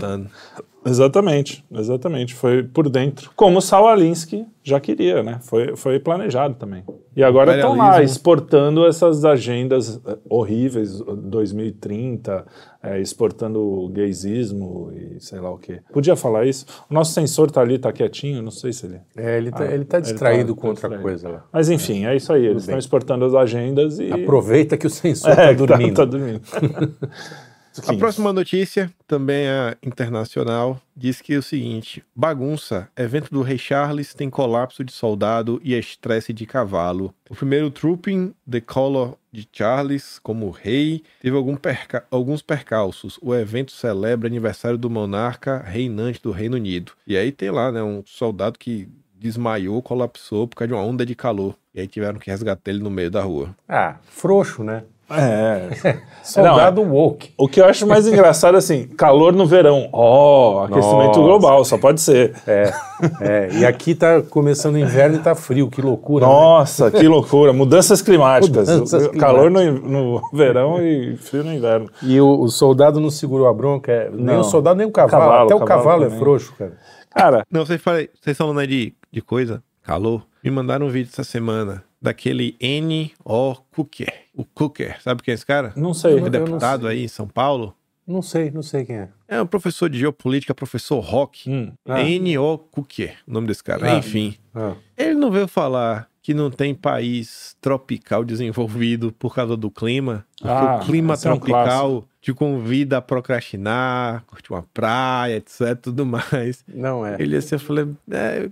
Exatamente, 0.85 1.65
exatamente. 1.73 2.35
Foi 2.35 2.63
por 2.63 2.89
dentro. 2.89 3.31
Como 3.37 3.59
o 3.59 3.61
Saul 3.61 3.89
Alinsky 3.89 4.47
já 4.63 4.81
queria, 4.81 5.23
né? 5.23 5.39
Foi, 5.43 5.77
foi 5.77 5.99
planejado 6.01 6.55
também. 6.55 6.83
E 7.15 7.23
agora 7.23 7.55
estão 7.55 7.77
lá 7.77 8.03
exportando 8.03 8.87
essas 8.87 9.25
agendas 9.25 10.01
eh, 10.07 10.17
horríveis, 10.29 11.01
2030, 11.01 12.47
eh, 12.83 13.01
exportando 13.01 13.61
o 13.61 13.89
gaysismo 13.89 14.91
e 14.95 15.21
sei 15.21 15.39
lá 15.41 15.51
o 15.51 15.59
quê. 15.59 15.81
Podia 15.93 16.17
falar 16.17 16.47
isso? 16.47 16.65
O 16.91 16.95
nosso 16.95 17.13
censor 17.13 17.51
tá 17.51 17.61
ali, 17.61 17.79
tá 17.79 17.93
quietinho, 17.93 18.41
não 18.43 18.51
sei 18.51 18.73
se 18.73 18.87
ele. 18.87 19.01
É, 19.17 19.37
ele 19.37 19.51
tá, 19.51 19.65
Ah, 19.65 19.75
ele 19.75 19.85
tá 19.85 19.99
ele 19.99 20.03
distraído 20.07 20.55
tá- 20.55 20.61
com 20.61 20.63
tá 20.63 20.69
outra 20.69 20.89
distraído. 20.89 21.03
coisa 21.03 21.29
lá. 21.29 21.45
Mas 21.53 21.69
enfim, 21.69 22.07
é 22.07 22.17
isso 22.17 22.33
aí. 22.33 22.47
Eles 22.47 22.63
estão 22.63 22.79
exportando 22.79 23.25
as 23.27 23.35
agendas 23.35 23.99
e. 23.99 24.11
Aproveita 24.13 24.77
que 24.79 24.87
o 24.87 24.91
sensor 24.91 25.31
É, 25.33 25.35
tá 25.35 25.47
tá- 25.47 25.53
dormindo. 25.53 25.95
Tá, 25.97 26.05
dormindo. 26.07 26.41
A 27.87 27.95
próxima 27.95 28.33
notícia, 28.33 28.93
também 29.07 29.47
é 29.47 29.77
internacional, 29.83 30.81
diz 30.97 31.21
que 31.21 31.35
é 31.35 31.39
o 31.39 31.43
seguinte: 31.43 32.05
bagunça. 32.15 32.89
Evento 32.97 33.31
do 33.31 33.43
Rei 33.43 33.59
Charles 33.59 34.13
tem 34.13 34.29
colapso 34.29 34.85
de 34.85 34.93
soldado 34.93 35.61
e 35.63 35.75
estresse 35.75 36.33
de 36.33 36.47
cavalo. 36.47 37.15
O 37.29 37.35
primeiro 37.35 37.71
Trooping 37.71 38.35
the 38.51 38.61
Color 38.61 39.17
de 39.33 39.49
Charles 39.53 40.19
como 40.19 40.51
rei 40.51 41.03
teve 41.21 41.37
algum 41.37 41.57
perca 41.57 42.05
alguns 42.11 42.43
percalços. 42.43 43.19
O 43.23 43.35
evento 43.35 43.71
celebra 43.71 44.27
aniversário 44.27 44.77
do 44.77 44.91
monarca 44.91 45.59
reinante 45.59 46.21
do 46.21 46.33
Reino 46.33 46.57
Unido. 46.57 46.93
E 47.07 47.17
aí 47.17 47.31
tem 47.31 47.51
lá, 47.51 47.71
né, 47.71 47.83
um 47.83 48.03
soldado 48.05 48.59
que 48.59 48.89
desmaiou, 49.15 49.83
colapsou 49.83 50.49
por 50.49 50.57
causa 50.57 50.69
de 50.69 50.75
uma 50.75 50.83
onda 50.83 51.05
de 51.07 51.15
calor. 51.15 51.55
E 51.73 51.81
aí 51.81 51.87
tiveram 51.87 52.19
que 52.19 52.31
resgatar 52.31 52.71
ele 52.71 52.83
no 52.83 52.91
meio 52.91 53.11
da 53.11 53.23
rua. 53.23 53.55
Ah, 53.69 53.97
frouxo, 54.03 54.65
né? 54.65 54.83
É. 55.11 55.99
Soldado 56.23 56.83
woke. 56.83 57.33
O 57.37 57.49
que 57.49 57.61
eu 57.61 57.65
acho 57.65 57.87
mais 57.87 58.07
engraçado 58.07 58.55
é 58.55 58.59
assim, 58.59 58.87
calor 58.87 59.33
no 59.33 59.47
verão. 59.47 59.89
Ó, 59.93 60.65
aquecimento 60.65 61.07
Nossa. 61.07 61.21
global, 61.21 61.65
só 61.65 61.79
pode 61.79 62.01
ser. 62.01 62.35
É, 62.47 62.73
é. 63.21 63.49
E 63.55 63.67
aqui 63.67 63.95
tá 63.95 64.23
começando 64.23 64.75
o 64.75 64.79
inverno 64.79 65.17
e 65.17 65.19
tá 65.21 65.35
frio, 65.35 65.69
que 65.69 65.81
loucura. 65.83 66.27
né? 66.27 66.33
Nossa, 66.33 66.91
que 66.91 67.09
loucura. 67.09 67.53
Mudanças 67.53 68.01
climáticas. 68.03 68.69
Mudanças 68.69 69.09
Calor 69.19 69.51
no, 69.51 69.73
no 69.73 70.23
verão 70.33 70.81
e 70.81 71.17
frio 71.17 71.43
no 71.43 71.53
inverno. 71.53 71.89
E 72.03 72.21
o, 72.21 72.43
o 72.43 72.49
soldado 72.49 73.01
não 73.01 73.11
segurou 73.11 73.49
a 73.49 73.53
bronca, 73.53 73.91
é, 73.91 74.11
nem 74.11 74.25
Não. 74.27 74.41
o 74.41 74.45
soldado, 74.45 74.77
nem 74.79 74.87
o 74.87 74.93
cavalo. 74.93 75.23
Cavalo, 75.25 75.45
Até 75.47 75.55
o 75.55 75.59
cavalo 75.61 75.83
cavalo 75.83 76.03
é 76.03 76.07
também. 76.07 76.19
frouxo, 76.21 76.55
cara. 76.57 76.73
Cara, 77.11 77.47
Não, 77.51 77.67
vocês 77.67 77.81
falam, 77.83 78.07
vocês 78.23 78.37
falando 78.37 78.61
aí 78.61 78.67
de, 78.67 78.95
de 79.11 79.21
coisa, 79.21 79.63
calor. 79.83 80.23
Me 80.45 80.51
mandaram 80.51 80.87
um 80.87 80.91
vídeo 80.91 81.11
essa 81.13 81.25
semana 81.25 81.83
daquele 82.01 82.55
N.O. 82.61 83.57
Cooker. 83.75 84.13
O 84.41 84.45
Cooker, 84.55 84.97
sabe 85.03 85.23
quem 85.23 85.33
é 85.33 85.35
esse 85.35 85.45
cara? 85.45 85.73
não 85.77 85.93
sei. 85.93 86.19
É 86.19 86.31
deputado 86.31 86.87
aí 86.87 87.05
em 87.05 87.09
São 87.09 87.29
Paulo. 87.29 87.75
Não 88.07 88.23
sei, 88.23 88.51
não 88.51 88.63
sei 88.63 88.87
quem 88.87 88.97
é. 88.97 89.09
É 89.29 89.43
um 89.43 89.47
professor 89.47 89.89
de 89.91 89.99
geopolítica, 89.99 90.55
professor 90.55 90.99
Rock. 91.01 91.49
Hum. 91.51 91.73
Ah. 91.87 92.01
N.O. 92.03 92.57
Cooker, 92.59 93.17
o 93.29 93.33
nome 93.33 93.47
desse 93.47 93.63
cara. 93.63 93.93
Ah. 93.93 93.99
Enfim, 93.99 94.37
Ah, 94.55 94.75
ele 94.97 95.15
não 95.15 95.31
veio 95.31 95.47
falar 95.47 96.09
que 96.23 96.33
não 96.33 96.51
tem 96.51 96.75
país 96.75 97.55
tropical 97.61 98.25
desenvolvido 98.25 99.13
por 99.13 99.35
causa 99.35 99.57
do 99.57 99.71
clima. 99.71 100.27
Porque 100.39 100.51
Ah, 100.53 100.77
o 100.83 100.87
clima 100.87 101.15
esse 101.15 101.29
é 101.29 101.33
um 101.33 101.39
tropical 101.39 102.05
te 102.21 102.33
convida 102.33 102.97
a 102.97 103.03
procrastinar, 103.03 104.25
curtir 104.27 104.53
uma 104.53 104.63
praia, 104.75 105.37
etc, 105.37 105.77
tudo 105.83 106.05
mais. 106.07 106.65
não 106.67 107.05
é. 107.07 107.17
Ele 107.19 107.37
assim, 107.37 107.55
eu 107.57 107.61
falei, 107.61 107.87
é, 108.11 108.49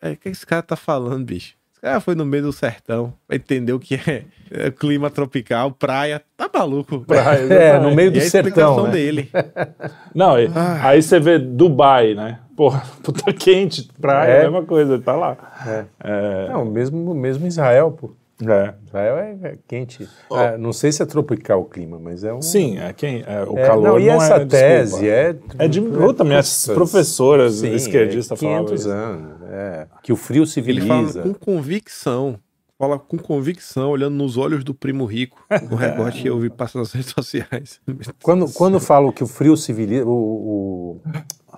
é, 0.00 0.12
o 0.12 0.16
que 0.16 0.28
esse 0.28 0.46
cara 0.46 0.62
tá 0.62 0.76
falando, 0.76 1.24
bicho? 1.24 1.54
Cara 1.82 1.98
foi 2.00 2.14
no 2.14 2.24
meio 2.24 2.44
do 2.44 2.52
sertão, 2.52 3.12
pra 3.26 3.34
entender 3.34 3.72
o 3.72 3.80
que 3.80 3.96
é, 3.96 4.22
é 4.52 4.70
clima 4.70 5.10
tropical, 5.10 5.72
praia, 5.72 6.22
tá 6.36 6.48
maluco. 6.54 7.00
Praia, 7.00 7.40
É, 7.52 7.78
no 7.80 7.92
meio 7.92 8.06
E 8.06 8.10
do 8.12 8.18
a 8.18 8.22
sertão, 8.22 8.48
explicação 8.50 8.84
né? 8.84 8.90
dele. 8.92 9.28
Não, 10.14 10.38
e- 10.38 10.48
Ah. 10.54 10.78
aí 10.90 11.02
você 11.02 11.18
vê 11.18 11.40
Dubai, 11.40 12.14
né? 12.14 12.38
Porra, 12.56 12.84
puta 13.02 13.32
quente, 13.32 13.88
praia, 14.00 14.30
É. 14.30 14.40
a 14.40 14.42
mesma 14.44 14.62
coisa, 14.62 14.96
tá 15.00 15.16
lá. 15.16 15.36
É. 15.66 15.84
É, 16.04 16.48
Não, 16.50 16.64
mesmo, 16.64 17.12
mesmo 17.16 17.48
Israel, 17.48 17.90
pô. 17.90 18.14
É. 18.50 18.74
Israel 18.86 19.16
é, 19.18 19.38
é 19.42 19.58
quente. 19.68 20.08
Ah, 20.30 20.56
não 20.58 20.72
sei 20.72 20.90
se 20.92 21.02
é 21.02 21.06
tropical 21.06 21.60
o 21.60 21.64
clima, 21.64 21.98
mas 21.98 22.24
é 22.24 22.32
um... 22.32 22.40
Sim, 22.42 22.78
é 22.78 22.92
quem, 22.92 23.22
é, 23.26 23.44
o 23.44 23.58
É, 23.58 23.66
calor 23.66 23.82
não, 23.84 24.00
e 24.00 24.06
não 24.06 24.14
essa 24.14 24.34
é 24.36 24.44
tese 24.46 25.00
desculpa. 25.02 25.56
é... 25.60 25.64
É 25.64 25.68
de 25.68 25.80
puta, 25.80 26.24
minhas 26.24 26.66
professoras 26.66 27.54
sim, 27.54 27.72
esquerdistas 27.74 28.38
é 28.38 28.40
falavam 28.40 28.64
500 28.66 28.80
isso. 28.80 28.90
anos, 28.90 29.42
é. 29.50 29.86
Que 30.02 30.12
o 30.12 30.16
frio 30.16 30.42
Ele 30.42 30.80
fala 30.80 31.08
civiliza. 31.08 31.22
com 31.22 31.34
convicção. 31.34 32.38
Fala 32.78 32.98
com 32.98 33.16
convicção, 33.16 33.90
olhando 33.90 34.14
nos 34.16 34.36
olhos 34.36 34.64
do 34.64 34.74
primo 34.74 35.04
rico. 35.04 35.40
O 35.70 35.76
recorte 35.76 36.22
que 36.22 36.28
eu 36.28 36.38
vi 36.40 36.50
passando 36.50 36.80
nas 36.82 36.92
redes 36.92 37.12
sociais. 37.12 37.80
Quando, 38.22 38.52
quando 38.52 38.80
falo 38.80 39.12
que 39.12 39.22
o 39.22 39.26
frio 39.28 39.56
civiliza, 39.56 40.04
o, 40.04 40.10
o 40.10 41.00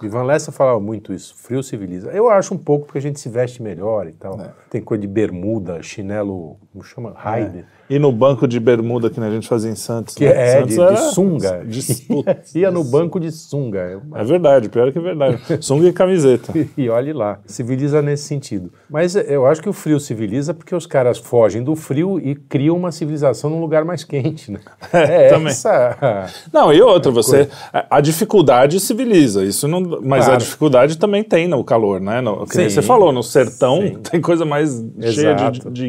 Ivan 0.03 0.25
Lessa 0.25 0.51
falava 0.53 0.81
muito 0.81 1.13
isso, 1.13 1.35
frio 1.37 1.63
civiliza. 1.63 2.11
Eu 2.11 2.29
acho 2.29 2.55
um 2.55 2.59
pouco 2.59 2.87
porque 2.87 2.99
a 2.99 3.03
gente 3.03 3.21
se 3.21 3.29
veste 3.29 3.63
melhor 3.63 4.07
e 4.09 4.13
tal. 4.13 4.41
É. 4.41 4.51
Tem 4.71 4.81
coisa 4.83 5.01
de 5.01 5.07
bermuda, 5.07 5.83
chinelo, 5.83 6.57
como 6.73 6.85
chama? 6.85 7.13
Raider. 7.17 7.65
E 7.89 7.99
no 7.99 8.11
banco 8.11 8.49
de 8.49 8.59
bermuda 8.59 9.11
que 9.11 9.21
a 9.21 9.31
gente 9.31 9.47
fazia 9.47 9.71
em 9.71 9.75
Santos. 9.75 10.15
Que 10.15 10.25
né? 10.25 10.33
é, 10.33 10.59
Santos 10.61 10.75
de, 10.75 10.81
era- 10.81 10.93
de 10.95 11.01
sunga. 11.13 11.65
de- 11.65 11.85
Ia 12.59 12.71
no 12.71 12.83
banco 12.83 13.21
de 13.21 13.31
sunga. 13.31 14.01
É 14.15 14.25
verdade, 14.25 14.69
pior 14.71 14.91
que 14.91 14.99
é 14.99 15.03
verdade. 15.03 15.39
Sunga 15.61 15.89
e 15.89 15.93
camiseta. 15.93 16.53
E 16.77 16.89
olhe 16.89 17.13
lá, 17.13 17.39
civiliza 17.47 18.03
nesse 18.03 18.25
sentido. 18.25 18.73
Mas 18.91 19.15
eu 19.15 19.47
acho 19.47 19.63
que 19.63 19.69
o 19.69 19.73
frio 19.73 20.01
civiliza 20.01 20.53
porque 20.55 20.75
os 20.75 20.87
caras 20.87 21.19
fogem 21.19 21.63
do 21.63 21.77
frio 21.77 22.19
e 22.19 22.35
criam 22.35 22.77
uma 22.77 22.91
civilização 22.91 23.49
num 23.51 23.61
lugar 23.61 23.85
mais 23.85 24.03
quente, 24.03 24.51
né? 24.51 24.61
É 24.93 25.29
também. 25.29 25.49
essa. 25.49 26.27
Não, 26.53 26.73
e 26.73 26.81
outra, 26.81 27.13
você. 27.13 27.49
A, 27.73 27.99
a 27.99 28.01
dificuldade 28.01 28.81
civiliza, 28.81 29.45
isso 29.45 29.69
não. 29.69 29.84
Mas 30.03 30.23
a 30.25 30.27
Claro. 30.27 30.41
dificuldade 30.41 30.99
também 30.99 31.23
tem 31.23 31.47
no 31.49 31.63
calor, 31.65 32.01
né? 32.01 32.21
No, 32.21 32.47
Sim. 32.47 32.69
você 32.69 32.83
falou, 32.83 33.13
no 33.13 33.23
sertão 33.23 33.81
Sim. 33.81 33.95
tem 34.11 34.21
coisa 34.21 34.45
mais 34.45 34.71
cheia 35.01 35.35
de, 35.35 35.43
Exato. 35.59 35.71
de, 35.71 35.87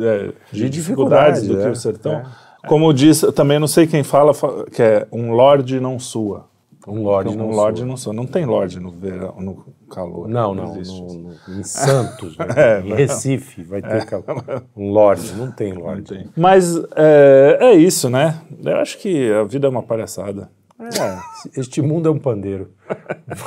é, 0.00 0.28
de 0.52 0.60
De 0.64 0.70
dificuldades 0.70 1.42
do 1.42 1.48
dificuldade, 1.48 1.62
que 1.62 1.68
é. 1.68 1.70
o 1.70 1.76
sertão. 1.76 2.12
É. 2.14 2.68
Como 2.68 2.92
diz, 2.94 3.20
também 3.34 3.58
não 3.58 3.66
sei 3.66 3.86
quem 3.86 4.02
fala, 4.02 4.32
fa- 4.32 4.64
que 4.72 4.82
é 4.82 5.06
um 5.12 5.32
lorde 5.32 5.78
não 5.80 5.98
sua. 5.98 6.46
Um 6.86 7.02
lorde 7.02 7.30
um 7.30 7.34
não 7.36 7.50
lorde 7.50 7.78
sua. 7.78 7.86
não 7.86 7.96
sua. 7.96 8.12
Não 8.12 8.26
tem 8.26 8.44
lorde 8.44 8.78
no 8.78 8.90
verão, 8.90 9.34
no 9.38 9.64
calor. 9.90 10.28
Não, 10.28 10.54
não, 10.54 10.74
no- 10.74 10.82
no- 10.82 11.58
em 11.58 11.62
Santos, 11.62 12.36
né? 12.36 12.46
É, 12.56 12.80
em 12.80 12.88
não. 12.90 12.96
Recife 12.96 13.62
vai 13.62 13.80
ter 13.80 14.04
calor. 14.04 14.62
um 14.76 14.90
lorde, 14.90 15.32
não 15.32 15.50
tem 15.50 15.72
lorde. 15.72 16.12
Não 16.12 16.18
tem. 16.22 16.30
Mas 16.36 16.76
é, 16.94 17.58
é 17.60 17.72
isso, 17.74 18.10
né? 18.10 18.38
Eu 18.62 18.76
acho 18.76 18.98
que 18.98 19.32
a 19.32 19.44
vida 19.44 19.66
é 19.66 19.70
uma 19.70 19.82
palhaçada. 19.82 20.50
É, 20.78 21.60
este 21.60 21.80
mundo 21.80 22.08
é 22.08 22.12
um 22.12 22.18
pandeiro. 22.18 22.72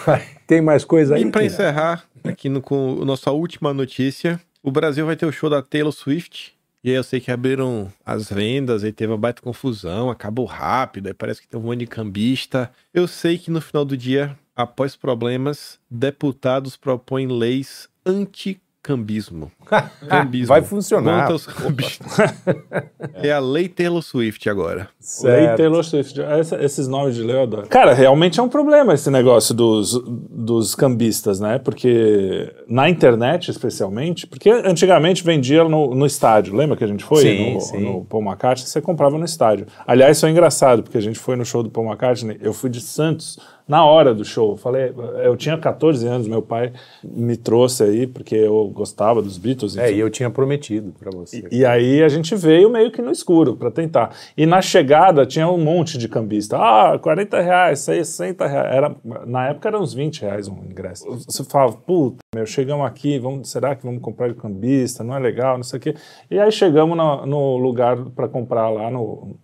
Vai. 0.06 0.26
Tem 0.46 0.62
mais 0.62 0.86
coisa 0.86 1.16
aí? 1.16 1.24
E 1.24 1.26
Kina? 1.32 1.44
encerrar, 1.44 2.06
aqui 2.24 2.50
no, 2.50 2.62
com 2.62 3.00
a 3.02 3.06
nossa 3.06 3.32
última 3.32 3.74
notícia, 3.74 4.40
o 4.64 4.72
Brasil 4.72 5.06
vai 5.06 5.16
ter 5.16 5.26
o 5.26 5.32
show 5.32 5.50
da 5.50 5.62
Taylor 5.62 5.92
Swift. 5.92 6.56
E 6.84 6.90
aí 6.90 6.96
eu 6.96 7.04
sei 7.04 7.20
que 7.20 7.32
abriram 7.32 7.92
as 8.06 8.30
vendas, 8.30 8.84
aí 8.84 8.94
teve 8.94 9.12
uma 9.12 9.18
baita 9.18 9.42
confusão, 9.42 10.10
acabou 10.10 10.46
rápido, 10.46 11.08
aí 11.08 11.14
parece 11.14 11.42
que 11.42 11.48
tem 11.48 11.60
um 11.60 11.64
monte 11.64 11.80
de 11.80 11.88
cambista. 11.88 12.72
Eu 12.94 13.08
sei 13.08 13.38
que 13.38 13.52
no 13.52 13.60
final 13.60 13.84
do 13.84 13.98
dia, 13.98 14.38
após 14.56 14.96
problemas, 14.96 15.80
deputados 15.90 16.78
propõem 16.78 17.28
leis 17.28 17.90
anti-cambismo. 18.06 18.67
Cambismo. 20.08 20.48
Vai 20.48 20.62
funcionar. 20.62 21.28
Contra 21.28 21.36
os 21.36 21.46
cambistas. 21.46 22.18
é 23.16 23.32
a 23.32 23.40
lei 23.40 23.68
Taylor 23.68 24.02
Swift 24.02 24.50
agora. 24.50 24.78
Lei 24.78 24.88
Certo. 25.00 25.58
Taylor 25.58 25.84
Swift. 25.84 26.22
Essa- 26.22 26.64
esses 26.64 26.88
nomes 26.88 27.16
de 27.16 27.24
lei 27.24 27.36
eu 27.36 27.44
adoro. 27.44 27.68
Cara, 27.68 27.94
realmente 27.94 28.40
é 28.40 28.44
um 28.44 28.50
problema 28.50 28.94
esse 28.94 29.10
negócio 29.10 29.54
dos, 29.54 30.02
dos 30.30 30.74
cambistas, 30.76 31.40
né? 31.40 31.60
Porque 31.60 32.54
na 32.68 32.90
internet, 32.90 33.52
especialmente, 33.52 34.26
porque 34.26 34.50
antigamente 34.50 35.24
vendia 35.24 35.64
no, 35.64 35.94
no 35.94 36.06
estádio. 36.06 36.56
Lembra 36.56 36.78
que 36.78 36.84
a 36.84 36.88
gente 36.88 37.04
foi 37.04 37.22
Sim, 37.22 37.54
no, 37.56 37.62
sim. 37.62 37.78
no 37.80 38.06
Paul 38.06 38.24
McCartney? 38.24 38.68
Você 38.68 38.82
comprava 38.82 39.18
no 39.18 39.26
estádio. 39.26 39.68
Aliás, 39.86 40.18
isso 40.18 40.26
é 40.26 40.30
engraçado, 40.30 40.84
porque 40.84 40.98
a 40.98 41.02
gente 41.02 41.20
foi 41.20 41.36
no 41.36 41.46
show 41.46 41.62
do 41.62 41.70
Paul 41.70 41.88
McCartney. 41.88 42.38
Eu 42.42 42.54
fui 42.54 42.70
de 42.70 42.80
Santos 42.82 43.38
na 43.68 43.86
hora 43.86 44.14
do 44.14 44.24
show. 44.24 44.52
Eu 44.52 44.58
Falei, 44.58 44.94
eu 45.24 45.36
tinha 45.36 45.58
14 45.58 46.08
anos, 46.08 46.28
meu 46.28 46.42
pai 46.42 46.72
me 47.04 47.36
trouxe 47.36 47.84
aí, 47.84 48.08
porque 48.08 48.36
eu 48.36 48.68
gostava 48.70 49.22
dos 49.22 49.38
Beatles. 49.38 49.78
É, 49.78 49.92
e 49.92 50.00
eu 50.00 50.10
tinha 50.10 50.30
prometido 50.30 50.94
pra 50.98 51.12
você. 51.12 51.48
E 51.52 51.66
aí 51.66 52.02
a 52.02 52.08
gente 52.08 52.36
veio 52.36 52.70
meio 52.70 52.92
que 52.92 53.02
no 53.02 53.12
escuro 53.12 53.56
para 53.56 53.70
tentar. 53.70 54.16
E 54.38 54.46
na 54.46 54.62
chegada 54.62 55.26
tinha 55.26 55.50
um 55.50 55.58
monte 55.58 55.98
de 55.98 56.08
cambista. 56.08 56.58
Ah, 56.58 56.98
40 56.98 57.42
reais, 57.42 57.80
60 57.80 58.48
reais. 58.48 58.76
Era, 58.76 58.96
na 59.26 59.50
época 59.50 59.68
era 59.68 59.80
uns 59.80 59.94
20 59.94 60.22
reais 60.22 60.48
um 60.48 60.64
ingresso. 60.64 61.06
Você 61.28 61.44
fala, 61.44 61.72
puta, 61.72 62.18
meu, 62.34 62.46
chegamos 62.46 62.86
aqui, 62.86 63.20
vamos, 63.20 63.50
será 63.50 63.76
que 63.76 63.84
vamos 63.84 64.02
comprar 64.02 64.30
de 64.30 64.36
cambista? 64.36 65.04
Não 65.04 65.16
é 65.16 65.20
legal, 65.20 65.58
não 65.58 65.64
sei 65.64 65.78
o 65.78 65.82
quê. 65.82 65.96
E 66.32 66.40
aí 66.40 66.52
chegamos 66.52 66.96
no, 66.96 67.26
no 67.26 67.58
lugar 67.58 67.98
para 68.16 68.28
comprar 68.28 68.70
lá 68.70 68.90
no, 68.90 69.38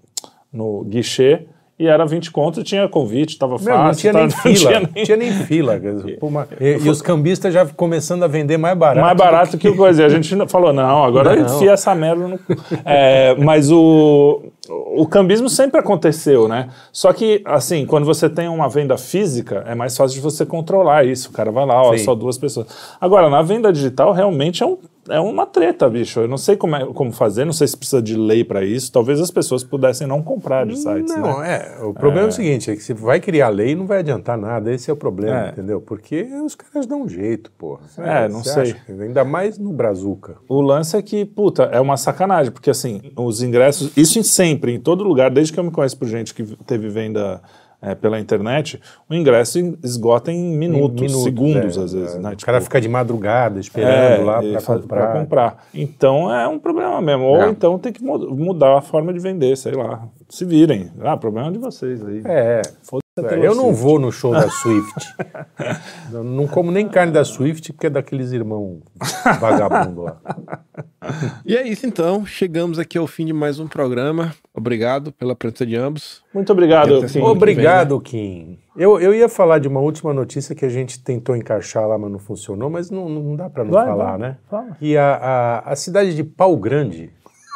no 0.51 0.83
guichê. 0.83 1.47
E 1.83 1.87
era 1.87 2.05
20 2.05 2.31
conto, 2.31 2.63
tinha 2.63 2.87
convite, 2.87 3.37
tava 3.37 3.57
Meu, 3.59 3.77
não 3.77 3.83
fácil. 3.87 3.99
tinha 4.01 4.13
tá- 4.13 4.19
nem 4.19 4.27
não 4.31 4.37
fila. 4.37 4.55
tinha 4.55 4.79
Não 4.79 4.89
nem- 4.95 5.03
tinha 5.03 5.17
nem 5.17 5.31
fila. 5.33 5.81
mas- 6.31 6.47
e, 6.61 6.77
e 6.85 6.89
os 6.89 7.01
cambistas 7.01 7.53
já 7.53 7.65
começando 7.65 8.23
a 8.23 8.27
vender 8.27 8.55
mais 8.57 8.77
barato. 8.77 9.01
mais 9.05 9.17
barato 9.17 9.57
que 9.57 9.67
o 9.67 9.75
coisa. 9.75 10.05
A 10.05 10.09
gente 10.09 10.33
falou, 10.47 10.71
não, 10.71 11.03
agora 11.03 11.35
Não. 11.35 11.45
enfia 11.57 11.71
essa 11.71 11.93
merda 11.93 12.25
no. 12.27 12.39
É, 12.85 13.35
mas 13.35 13.69
o, 13.69 14.43
o 14.95 15.05
cambismo 15.05 15.49
sempre 15.49 15.79
aconteceu, 15.79 16.47
né? 16.47 16.69
Só 16.91 17.11
que, 17.11 17.41
assim, 17.43 17.85
quando 17.85 18.05
você 18.05 18.29
tem 18.29 18.47
uma 18.47 18.69
venda 18.69 18.97
física, 18.97 19.65
é 19.67 19.75
mais 19.75 19.97
fácil 19.97 20.15
de 20.15 20.21
você 20.21 20.45
controlar 20.45 21.05
isso. 21.05 21.29
O 21.29 21.33
cara 21.33 21.51
vai 21.51 21.65
lá, 21.65 21.81
ó, 21.81 21.91
Sim. 21.97 22.03
só 22.05 22.15
duas 22.15 22.37
pessoas. 22.37 22.67
Agora, 23.01 23.29
na 23.29 23.41
venda 23.41 23.73
digital, 23.73 24.13
realmente 24.13 24.63
é 24.63 24.65
um. 24.65 24.77
É 25.09 25.19
uma 25.19 25.45
treta, 25.45 25.89
bicho. 25.89 26.21
Eu 26.21 26.27
não 26.27 26.37
sei 26.37 26.55
como, 26.55 26.75
é, 26.75 26.85
como 26.93 27.11
fazer, 27.11 27.43
não 27.45 27.51
sei 27.53 27.67
se 27.67 27.75
precisa 27.75 28.01
de 28.01 28.15
lei 28.15 28.43
para 28.43 28.63
isso. 28.63 28.91
Talvez 28.91 29.19
as 29.19 29.29
pessoas 29.29 29.63
pudessem 29.63 30.07
não 30.07 30.21
comprar 30.21 30.65
de 30.65 30.77
sites, 30.77 31.13
Não, 31.15 31.39
né? 31.41 31.75
é. 31.79 31.83
O 31.83 31.93
problema 31.93 32.27
é. 32.27 32.29
o 32.29 32.31
seguinte: 32.31 32.71
é 32.71 32.75
que 32.75 32.81
você 32.83 32.93
vai 32.93 33.19
criar 33.19 33.49
lei 33.49 33.75
não 33.75 33.85
vai 33.85 33.99
adiantar 33.99 34.37
nada. 34.37 34.71
Esse 34.73 34.89
é 34.89 34.93
o 34.93 34.97
problema, 34.97 35.47
É. 35.47 35.49
entendeu? 35.49 35.81
Porque 35.81 36.23
os 36.45 36.55
caras 36.55 36.85
dão 36.85 37.01
um 37.01 37.09
jeito, 37.09 37.51
porra. 37.57 37.81
É, 37.97 38.29
não 38.29 38.43
sei. 38.43 38.63
acha? 38.63 38.77
Ainda 38.87 39.23
mais 39.25 39.57
no 39.57 39.73
Brazuca. 39.73 40.35
O 40.47 40.61
lance 40.61 40.95
é 40.95 41.01
que, 41.01 41.25
puta, 41.25 41.63
é 41.63 41.79
uma 41.81 41.97
sacanagem, 41.97 42.51
porque 42.51 42.69
assim, 42.69 43.01
os 43.17 43.41
ingressos, 43.41 43.91
isso 43.97 44.17
em 44.19 44.23
sempre, 44.23 44.73
em 44.73 44.79
todo 44.79 45.03
lugar, 45.03 45.29
desde 45.29 45.51
que 45.51 45.59
eu 45.59 45.63
me 45.63 45.71
conheço 45.71 45.97
por 45.97 46.07
gente 46.07 46.33
que 46.33 46.43
teve 46.65 46.87
venda 46.89 47.41
é, 47.83 47.93
pela 47.93 48.19
internet, 48.19 48.81
o 49.09 49.13
ingresso 49.13 49.59
esgota 49.83 50.31
em 50.31 50.57
minutos, 50.57 51.01
Minutos, 51.01 51.23
segundos 51.23 51.77
é, 51.77 51.81
às 51.81 51.93
vezes. 51.93 52.15
é. 52.15 52.19
né? 52.19 52.31
O 52.33 52.45
cara 52.45 52.57
Tipo, 52.57 52.61
fica 52.61 52.81
de 52.81 52.87
madrugada 52.89 53.59
é, 53.59 53.61
esperando 53.61 54.25
lá 54.25 54.43
e 54.43 54.53
para 54.53 54.61
comprar. 54.61 55.11
pra 55.11 55.19
comprar. 55.21 55.65
Então 55.73 56.33
é 56.33 56.47
um 56.47 56.57
problema 56.57 57.01
mesmo. 57.01 57.23
Ou 57.25 57.41
É. 57.43 57.49
então 57.49 57.77
tem 57.77 57.91
que 57.93 58.03
mu- 58.03 58.33
mudar 58.35 58.77
a 58.77 58.81
forma 58.81 59.11
de 59.13 59.19
vender, 59.19 59.55
sei 59.57 59.73
lá. 59.73 60.07
Se 60.29 60.45
virem. 60.45 60.89
Ah, 61.01 61.17
problema 61.17 61.51
de 61.51 61.57
vocês 61.59 62.03
aí. 62.03 62.21
É. 62.25 62.61
É, 63.15 63.45
eu 63.45 63.53
não 63.53 63.71
vou 63.73 63.99
no 63.99 64.11
show 64.11 64.31
da 64.31 64.49
Swift. 64.49 65.15
Não 66.11 66.47
como 66.47 66.71
nem 66.71 66.87
carne 66.87 67.11
da 67.11 67.23
Swift 67.23 67.71
porque 67.73 67.85
é 67.85 67.89
daqueles 67.89 68.31
irmãos 68.31 68.79
vagabundo 69.39 70.01
lá. 70.03 70.17
E 71.45 71.55
é 71.55 71.67
isso 71.67 71.85
então, 71.85 72.25
chegamos 72.25 72.79
aqui 72.79 72.97
ao 72.97 73.07
fim 73.07 73.25
de 73.25 73.33
mais 73.33 73.59
um 73.59 73.67
programa. 73.67 74.33
Obrigado 74.53 75.11
pela 75.11 75.35
presença 75.35 75.65
de 75.65 75.75
ambos. 75.75 76.23
Muito 76.33 76.51
obrigado. 76.51 77.05
Kim. 77.05 77.21
Obrigado, 77.21 77.99
Kim. 78.01 78.59
Eu, 78.75 78.99
eu 78.99 79.13
ia 79.13 79.27
falar 79.29 79.59
de 79.59 79.67
uma 79.67 79.79
última 79.79 80.13
notícia 80.13 80.55
que 80.55 80.65
a 80.65 80.69
gente 80.69 81.03
tentou 81.03 81.35
encaixar 81.35 81.87
lá, 81.87 81.97
mas 81.97 82.11
não 82.11 82.19
funcionou, 82.19 82.69
mas 82.69 82.89
não, 82.89 83.07
não 83.09 83.35
dá 83.35 83.49
para 83.49 83.63
não 83.63 83.71
Vai, 83.71 83.85
falar, 83.85 84.17
vai. 84.17 84.19
né? 84.19 84.37
Fala. 84.49 84.77
E 84.81 84.97
a, 84.97 85.15
a, 85.15 85.59
a 85.71 85.75
cidade 85.75 86.15
de 86.15 86.23
Pau 86.23 86.55
Grande, 86.57 87.11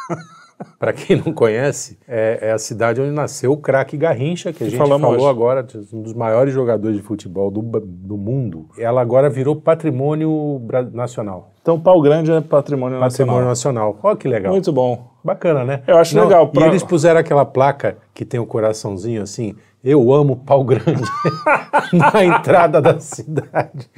para 0.78 0.92
quem 0.92 1.16
não 1.16 1.32
conhece, 1.32 1.98
é, 2.06 2.38
é 2.48 2.52
a 2.52 2.58
cidade 2.58 3.00
onde 3.00 3.10
nasceu 3.10 3.52
o 3.52 3.56
craque 3.56 3.96
Garrincha, 3.96 4.52
que 4.52 4.64
a 4.64 4.66
gente 4.66 4.78
falamos 4.78 5.02
falou 5.08 5.16
hoje. 5.20 5.30
agora, 5.30 5.66
um 5.92 6.02
dos 6.02 6.14
maiores 6.14 6.52
jogadores 6.52 6.96
de 6.96 7.02
futebol 7.02 7.50
do, 7.50 7.62
do 7.62 8.16
mundo. 8.16 8.66
Ela 8.78 9.00
agora 9.00 9.28
virou 9.30 9.54
patrimônio 9.56 10.60
nacional. 10.92 11.52
Então, 11.62 11.78
Pau 11.78 12.00
Grande 12.00 12.30
é 12.32 12.40
patrimônio, 12.40 12.98
Patrimônio 12.98 13.44
nacional. 13.46 13.88
nacional. 13.92 14.00
Olha 14.02 14.16
que 14.16 14.26
legal. 14.28 14.52
Muito 14.52 14.72
bom. 14.72 15.10
Bacana, 15.22 15.64
né? 15.64 15.82
Eu 15.86 15.98
acho 15.98 16.18
legal, 16.18 16.50
E 16.52 16.58
pra- 16.58 16.66
eles 16.68 16.82
puseram 16.82 17.20
aquela 17.20 17.44
placa 17.44 17.98
que 18.14 18.24
tem 18.24 18.40
o 18.40 18.46
coraçãozinho 18.46 19.20
assim, 19.22 19.54
eu 19.88 20.12
amo 20.12 20.36
pau 20.36 20.62
grande, 20.62 21.02
na 21.92 22.22
entrada 22.22 22.80
da 22.80 23.00
cidade. 23.00 23.88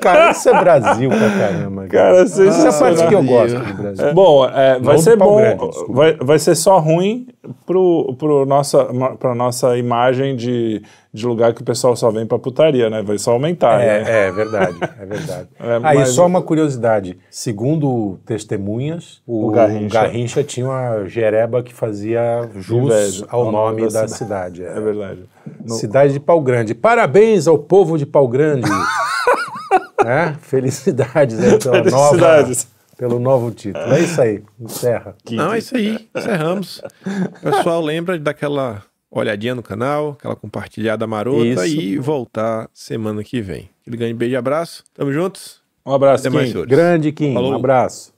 Cara, 0.00 0.30
isso 0.30 0.48
é 0.48 0.60
Brasil 0.60 1.10
pra 1.10 1.30
caramba. 1.30 1.86
Cara, 1.88 2.18
Essa 2.18 2.44
é 2.44 2.68
a 2.68 2.72
parte 2.72 3.08
que 3.08 3.14
eu 3.14 3.24
gosto 3.24 3.58
do 3.58 3.74
Brasil. 3.74 4.14
Bom, 4.14 4.44
é, 4.46 4.78
vai 4.78 4.98
ser 4.98 5.16
bom, 5.16 5.36
grande, 5.36 5.64
vai, 5.88 6.14
vai 6.14 6.38
ser 6.38 6.54
só 6.54 6.78
ruim 6.78 7.26
pro, 7.66 8.14
pro 8.16 8.46
nossa, 8.46 8.86
pra 9.18 9.34
nossa 9.34 9.76
imagem 9.76 10.36
de, 10.36 10.82
de 11.14 11.26
lugar 11.26 11.52
que 11.52 11.60
o 11.60 11.64
pessoal 11.64 11.94
só 11.94 12.10
vem 12.10 12.26
pra 12.26 12.38
putaria, 12.38 12.88
né? 12.88 13.02
Vai 13.02 13.18
só 13.18 13.32
aumentar, 13.32 13.78
né? 13.78 14.02
É, 14.02 14.26
é 14.28 14.32
verdade, 14.32 14.78
é 14.98 15.04
verdade. 15.06 15.48
É, 15.60 15.74
Aí, 15.82 15.98
mas- 15.98 16.08
só 16.10 16.26
uma 16.26 16.40
curiosidade. 16.40 17.18
Segundo 17.30 18.18
testemunhas, 18.24 19.20
o, 19.26 19.48
O 19.48 19.50
Garrincha. 19.50 19.88
Garrincha 20.02 20.42
tinha 20.42 20.66
uma 20.66 21.04
jereba 21.06 21.62
que 21.62 21.72
fazia 21.74 22.48
jus 22.56 22.84
Inveja 22.86 23.26
ao 23.28 23.52
nome 23.52 23.88
da, 23.90 24.08
cidade. 24.08 24.64
É 24.64 24.80
verdade. 24.80 25.24
No- 25.64 25.74
Cidade 25.74 26.12
de 26.14 26.20
Pau 26.20 26.40
Grande. 26.40 26.74
Parabéns 26.74 27.46
ao 27.46 27.58
povo 27.58 27.98
de 27.98 28.06
Pau 28.06 28.26
Grande. 28.26 28.68
É, 30.04 30.34
Felicidades 30.40 31.38
aí 31.38 31.58
pela 31.60 31.76
Felicidades. 31.76 32.66
nova, 32.66 32.66
pelo 32.98 33.20
novo 33.20 33.50
título. 33.52 33.84
É 33.94 34.00
isso 34.00 34.20
aí. 34.20 34.42
Encerra. 34.60 35.14
Não, 35.30 35.52
é 35.52 35.58
isso 35.58 35.76
aí. 35.76 36.08
Encerramos. 36.14 36.82
Pessoal, 37.40 37.80
lembra 37.80 38.18
de 38.18 38.24
dar 38.24 38.32
aquela 38.32 38.82
olhadinha 39.20 39.54
no 39.54 39.62
canal, 39.62 40.12
aquela 40.18 40.34
compartilhada 40.34 41.06
marota 41.06 41.66
Isso. 41.66 41.80
e 41.80 41.98
voltar 41.98 42.68
semana 42.72 43.22
que 43.22 43.40
vem. 43.40 43.68
Aquele 43.82 43.96
grande 43.96 44.14
beijo 44.14 44.32
e 44.34 44.36
abraço. 44.36 44.84
Tamo 44.94 45.12
juntos. 45.12 45.60
Um 45.84 45.92
abraço, 45.92 46.22
Até 46.26 46.30
mais, 46.30 46.46
Kim. 46.46 46.52
senhores. 46.52 46.70
Grande 46.70 47.12
Kim. 47.12 47.34
Falou. 47.34 47.52
Um 47.52 47.56
abraço. 47.56 48.11